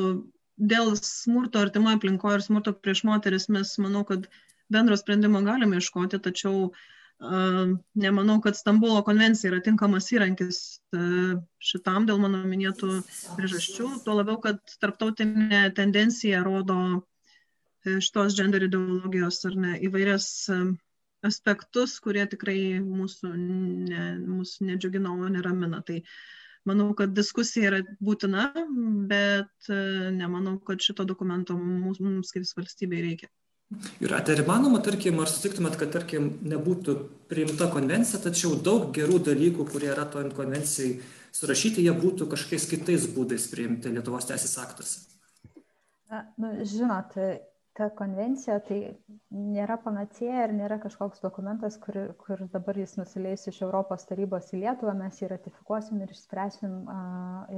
dėl 0.72 0.90
smurto 1.00 1.62
artimoje 1.64 1.96
aplinkoje 1.96 2.40
ir 2.40 2.44
smurto 2.44 2.74
prieš 2.76 3.06
moteris 3.08 3.48
mes 3.52 3.70
manau, 3.80 4.02
kad 4.08 4.26
bendro 4.72 4.98
sprendimo 5.00 5.40
galime 5.46 5.78
iškoti, 5.80 6.20
tačiau 6.20 6.68
uh, 6.68 7.72
nemanau, 8.04 8.36
kad 8.44 8.58
Stambulo 8.58 9.00
konvencija 9.06 9.48
yra 9.52 9.62
tinkamas 9.64 10.10
įrankis 10.12 10.60
uh, 10.92 11.40
šitam 11.70 12.08
dėl 12.10 12.20
mano 12.20 12.42
minėtų 12.44 13.00
priežasčių. 13.38 13.90
Tuo 14.04 14.20
labiau, 14.20 14.36
kad 14.44 14.60
tarptautinė 14.84 15.70
tendencija 15.76 16.44
rodo 16.44 16.80
šitos 17.86 18.36
gender 18.36 18.66
ideologijos 18.66 19.44
ar 19.48 19.56
ne 19.62 19.76
įvairias 19.88 20.28
aspektus, 21.24 21.96
kurie 22.02 22.24
tikrai 22.28 22.82
mūsų, 22.84 23.30
ne, 23.32 24.08
mūsų 24.20 24.72
nedžiugina, 24.72 25.12
o 25.14 25.30
neramina. 25.32 25.80
Tai 25.86 26.02
uh, 26.02 26.16
manau 26.68 26.90
kad 26.98 27.14
diskusija 27.16 27.70
yra 27.70 27.80
būtina 28.02 28.50
bet 29.10 29.70
e, 29.70 29.80
nemanau 30.14 30.58
kad 30.66 30.82
šito 30.82 31.06
dokumento 31.08 31.56
mums, 31.58 32.00
mums 32.02 32.32
kaip 32.34 32.46
valstybei 32.58 33.02
reikia. 33.04 33.30
Jūratė, 33.98 34.36
ar 34.36 34.44
įmanoma, 34.44 34.78
tarkim, 34.86 35.18
ar 35.18 35.30
sutiktumėt, 35.30 35.74
kad, 35.80 35.90
tarkim, 35.90 36.28
nebūtų 36.46 36.92
priimta 37.30 37.66
konvencija, 37.72 38.20
tačiau 38.22 38.54
daug 38.54 38.92
gerų 38.94 39.18
dalykų, 39.26 39.66
kurie 39.72 39.90
yra 39.90 40.04
to 40.12 40.22
konvencijai 40.36 41.00
surašyti, 41.34 41.82
jie 41.82 41.94
būtų 41.96 42.28
kažkokiais 42.30 42.68
kitais 42.70 43.08
būdais 43.16 43.48
priimti 43.50 43.90
Lietuvos 43.90 44.28
teisės 44.30 44.54
aktuose? 44.62 45.02
Na, 46.06 46.22
nu, 46.38 46.52
žinot, 46.62 47.18
ta 47.76 47.88
konvencija 47.92 48.56
tai 48.64 48.78
nėra 49.36 49.76
panacėja 49.84 50.46
ir 50.46 50.54
nėra 50.56 50.78
kažkoks 50.80 51.20
dokumentas, 51.24 51.76
kur, 51.82 51.98
kur 52.22 52.42
dabar 52.52 52.78
jis 52.80 52.94
nusileis 52.96 53.44
iš 53.50 53.60
Europos 53.66 54.06
tarybos 54.08 54.48
į 54.54 54.62
Lietuvą, 54.62 54.94
mes 54.96 55.20
jį 55.20 55.30
ratifikuosim 55.34 56.00
ir 56.04 56.14
išspręsim 56.14 56.78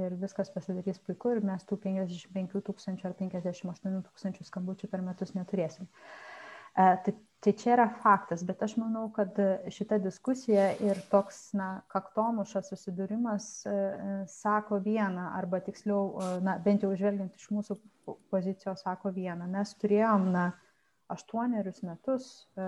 ir 0.01 0.17
viskas 0.19 0.51
pasidarys 0.55 0.99
puiku 1.05 1.35
ir 1.35 1.43
mes 1.47 1.63
tų 1.69 1.79
55 1.85 2.63
tūkstančių 2.69 3.09
ar 3.11 3.15
58 3.21 4.03
tūkstančių 4.09 4.49
skambučių 4.49 4.91
per 4.91 5.05
metus 5.07 5.35
neturėsim. 5.37 5.87
A, 6.75 6.97
tai 7.05 7.15
Tai 7.39 7.53
čia 7.55 7.69
yra 7.71 7.85
faktas, 8.03 8.41
bet 8.43 8.59
aš 8.65 8.73
manau, 8.75 9.05
kad 9.15 9.37
šita 9.71 9.95
diskusija 10.03 10.73
ir 10.83 10.97
toks, 11.07 11.53
na, 11.55 11.69
kaktomušas 11.87 12.67
susidūrimas 12.67 13.45
e, 13.63 13.75
sako 14.27 14.81
vieną, 14.83 15.29
arba 15.37 15.61
tiksliau, 15.63 16.01
e, 16.19 16.33
na, 16.43 16.57
bent 16.65 16.83
jau 16.83 16.91
žvelgiant 16.99 17.39
iš 17.39 17.47
mūsų 17.55 17.77
pozicijos 18.33 18.83
sako 18.83 19.13
vieną. 19.15 19.47
Mes 19.53 19.71
turėjom, 19.79 20.27
na, 20.35 20.49
aštuonerius 21.15 21.79
metus, 21.87 22.27
e, 22.59 22.67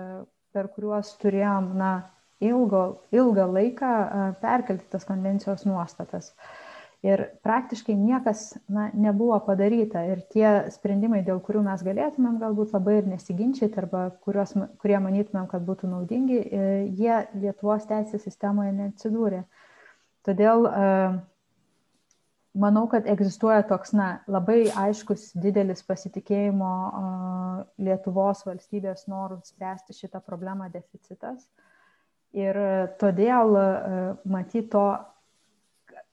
per 0.56 0.72
kuriuos 0.72 1.12
turėjom, 1.20 1.68
na, 1.76 1.92
ilgo, 2.40 2.82
ilgą 3.12 3.46
laiką 3.52 3.92
perkelti 4.40 4.88
tas 4.96 5.04
konvencijos 5.04 5.66
nuostatas. 5.68 6.32
Ir 7.02 7.24
praktiškai 7.42 7.96
niekas 7.98 8.52
na, 8.70 8.84
nebuvo 8.94 9.34
padaryta 9.42 10.04
ir 10.06 10.20
tie 10.30 10.70
sprendimai, 10.70 11.24
dėl 11.26 11.40
kurių 11.42 11.64
mes 11.66 11.82
galėtumėm 11.82 12.36
galbūt 12.38 12.76
labai 12.76 13.00
ir 13.00 13.08
nesiginčyti 13.10 13.80
arba 13.82 14.04
kurios, 14.22 14.52
kurie 14.78 15.00
manytumėm, 15.02 15.48
kad 15.50 15.66
būtų 15.66 15.90
naudingi, 15.90 16.38
e, 16.38 16.68
jie 16.94 17.16
Lietuvos 17.42 17.88
teisės 17.90 18.22
sistemoje 18.22 18.70
neatsidūrė. 18.76 19.42
Todėl 20.22 20.68
e, 20.70 20.86
manau, 22.54 22.86
kad 22.94 23.10
egzistuoja 23.10 23.66
toks 23.66 23.96
na, 23.98 24.08
labai 24.30 24.68
aiškus 24.70 25.32
didelis 25.42 25.82
pasitikėjimo 25.82 26.72
Lietuvos 27.82 28.46
valstybės 28.46 29.08
norų 29.10 29.40
spręsti 29.50 29.98
šitą 30.04 30.22
problemą 30.22 30.70
deficitas. 30.70 31.48
Ir 32.30 32.54
todėl 33.02 33.58
e, 33.58 33.70
matyti 34.22 34.70
to 34.70 34.86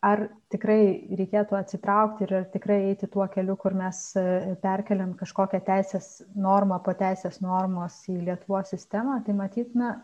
ar 0.05 0.21
tikrai 0.51 0.81
reikėtų 1.19 1.57
atsitraukti 1.59 2.23
ir 2.25 2.35
ar 2.39 2.45
tikrai 2.53 2.77
eiti 2.89 3.09
tuo 3.11 3.25
keliu, 3.31 3.55
kur 3.59 3.75
mes 3.75 3.99
e, 4.17 4.55
perkeliam 4.63 5.11
kažkokią 5.19 5.59
teisės 5.67 6.21
normą 6.35 6.79
po 6.85 6.93
teisės 6.97 7.41
normos 7.43 7.97
į 8.11 8.19
Lietuvos 8.29 8.71
sistemą, 8.71 9.19
tai 9.25 9.35
matytume, 9.35 9.97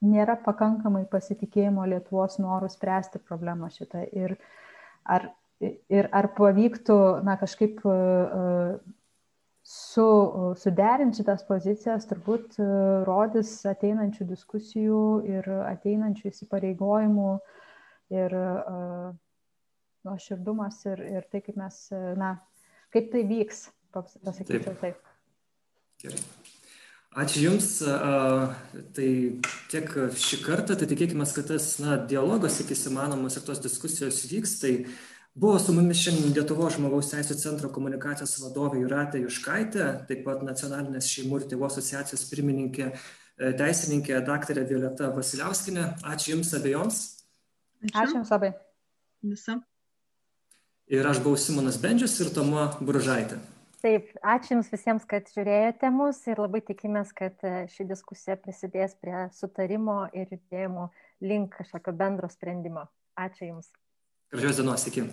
nėra 0.00 0.38
pakankamai 0.40 1.04
pasitikėjimo 1.12 1.84
Lietuvos 1.92 2.38
norų 2.40 2.70
spręsti 2.72 3.20
problemą 3.20 3.68
šitą. 3.74 4.06
Ir 4.16 4.38
ar, 5.04 5.28
ir 5.60 6.08
ar 6.16 6.30
pavyktų 6.38 6.98
na, 7.26 7.36
kažkaip 7.40 7.84
e, 7.84 8.00
su, 9.68 10.10
suderinti 10.64 11.20
šitas 11.20 11.44
pozicijas, 11.44 12.08
turbūt 12.08 12.56
e, 12.56 12.72
rodys 13.04 13.58
ateinančių 13.68 14.32
diskusijų 14.32 15.06
ir 15.28 15.56
ateinančių 15.68 16.32
įsipareigojimų 16.32 17.34
uh, 17.36 17.58
ir 18.10 18.34
uh, 18.36 19.10
nuoširdumas 20.06 20.82
ir, 20.90 21.04
ir 21.18 21.28
tai, 21.32 21.42
kaip 21.44 21.58
mes, 21.60 21.82
na, 22.18 22.34
kaip 22.94 23.10
tai 23.12 23.24
vyks, 23.28 23.68
pasakyčiau 23.94 24.74
taip. 24.74 24.80
taip. 24.84 25.06
Gerai. 26.00 26.22
Ačiū 27.10 27.40
Jums. 27.42 27.80
Tai 28.94 29.08
tiek 29.70 29.94
šį 30.24 30.36
kartą, 30.44 30.76
tai 30.78 30.86
tikėkime, 30.92 31.26
kad 31.34 31.48
tas 31.50 31.72
na, 31.82 31.96
dialogas 31.98 32.60
iki 32.62 32.76
įmanomas 32.86 33.36
ir 33.36 33.46
tos 33.48 33.58
diskusijos 33.62 34.22
vyks. 34.30 34.52
Tai 34.62 34.72
buvo 35.34 35.58
su 35.58 35.74
mumis 35.74 36.04
šiandien 36.04 36.36
Lietuvo 36.36 36.70
žmogaus 36.70 37.10
teisų 37.10 37.34
centro 37.42 37.72
komunikacijos 37.74 38.38
vadovė 38.44 38.84
Juratė 38.84 39.24
Juškaitė, 39.24 39.88
taip 40.06 40.22
pat 40.26 40.46
nacionalinės 40.46 41.10
šeimų 41.10 41.42
ir 41.42 41.48
tėvų 41.50 41.66
asociacijos 41.66 42.28
pirmininkė, 42.30 42.92
e, 42.94 43.52
teisininkė 43.58 44.22
daktarė 44.30 44.68
Violeta 44.70 45.10
Vasiliauskinė. 45.16 45.96
Ačiū 46.14 46.36
Jums 46.36 46.54
abiejoms. 46.54 47.02
Ačiū, 47.80 47.94
Ačiū 47.96 48.18
Jums 48.18 48.32
labai. 48.34 48.52
Visa. 49.24 49.56
Ir 50.90 51.06
aš 51.06 51.20
buvau 51.24 51.38
Simonas 51.38 51.78
Bendžius 51.80 52.18
ir 52.20 52.32
Tomo 52.34 52.66
Buržaitė. 52.82 53.38
Taip, 53.80 54.10
ačiū 54.20 54.58
Jums 54.58 54.68
visiems, 54.68 55.04
kad 55.08 55.28
žiūrėjote 55.32 55.88
mus 55.94 56.18
ir 56.28 56.40
labai 56.42 56.60
tikimės, 56.66 57.14
kad 57.16 57.40
e, 57.46 57.52
ši 57.72 57.86
diskusija 57.88 58.36
prisidės 58.36 58.92
prie 59.00 59.22
sutarimo 59.32 60.02
ir 60.12 60.28
judėjimo 60.28 60.90
link 61.24 61.56
kažkokio 61.56 61.94
bendro 61.96 62.28
sprendimo. 62.28 62.84
Ačiū 63.16 63.48
Jums. 63.48 63.70
Gražios 64.34 64.60
dienos, 64.60 64.84
iki. 64.90 65.06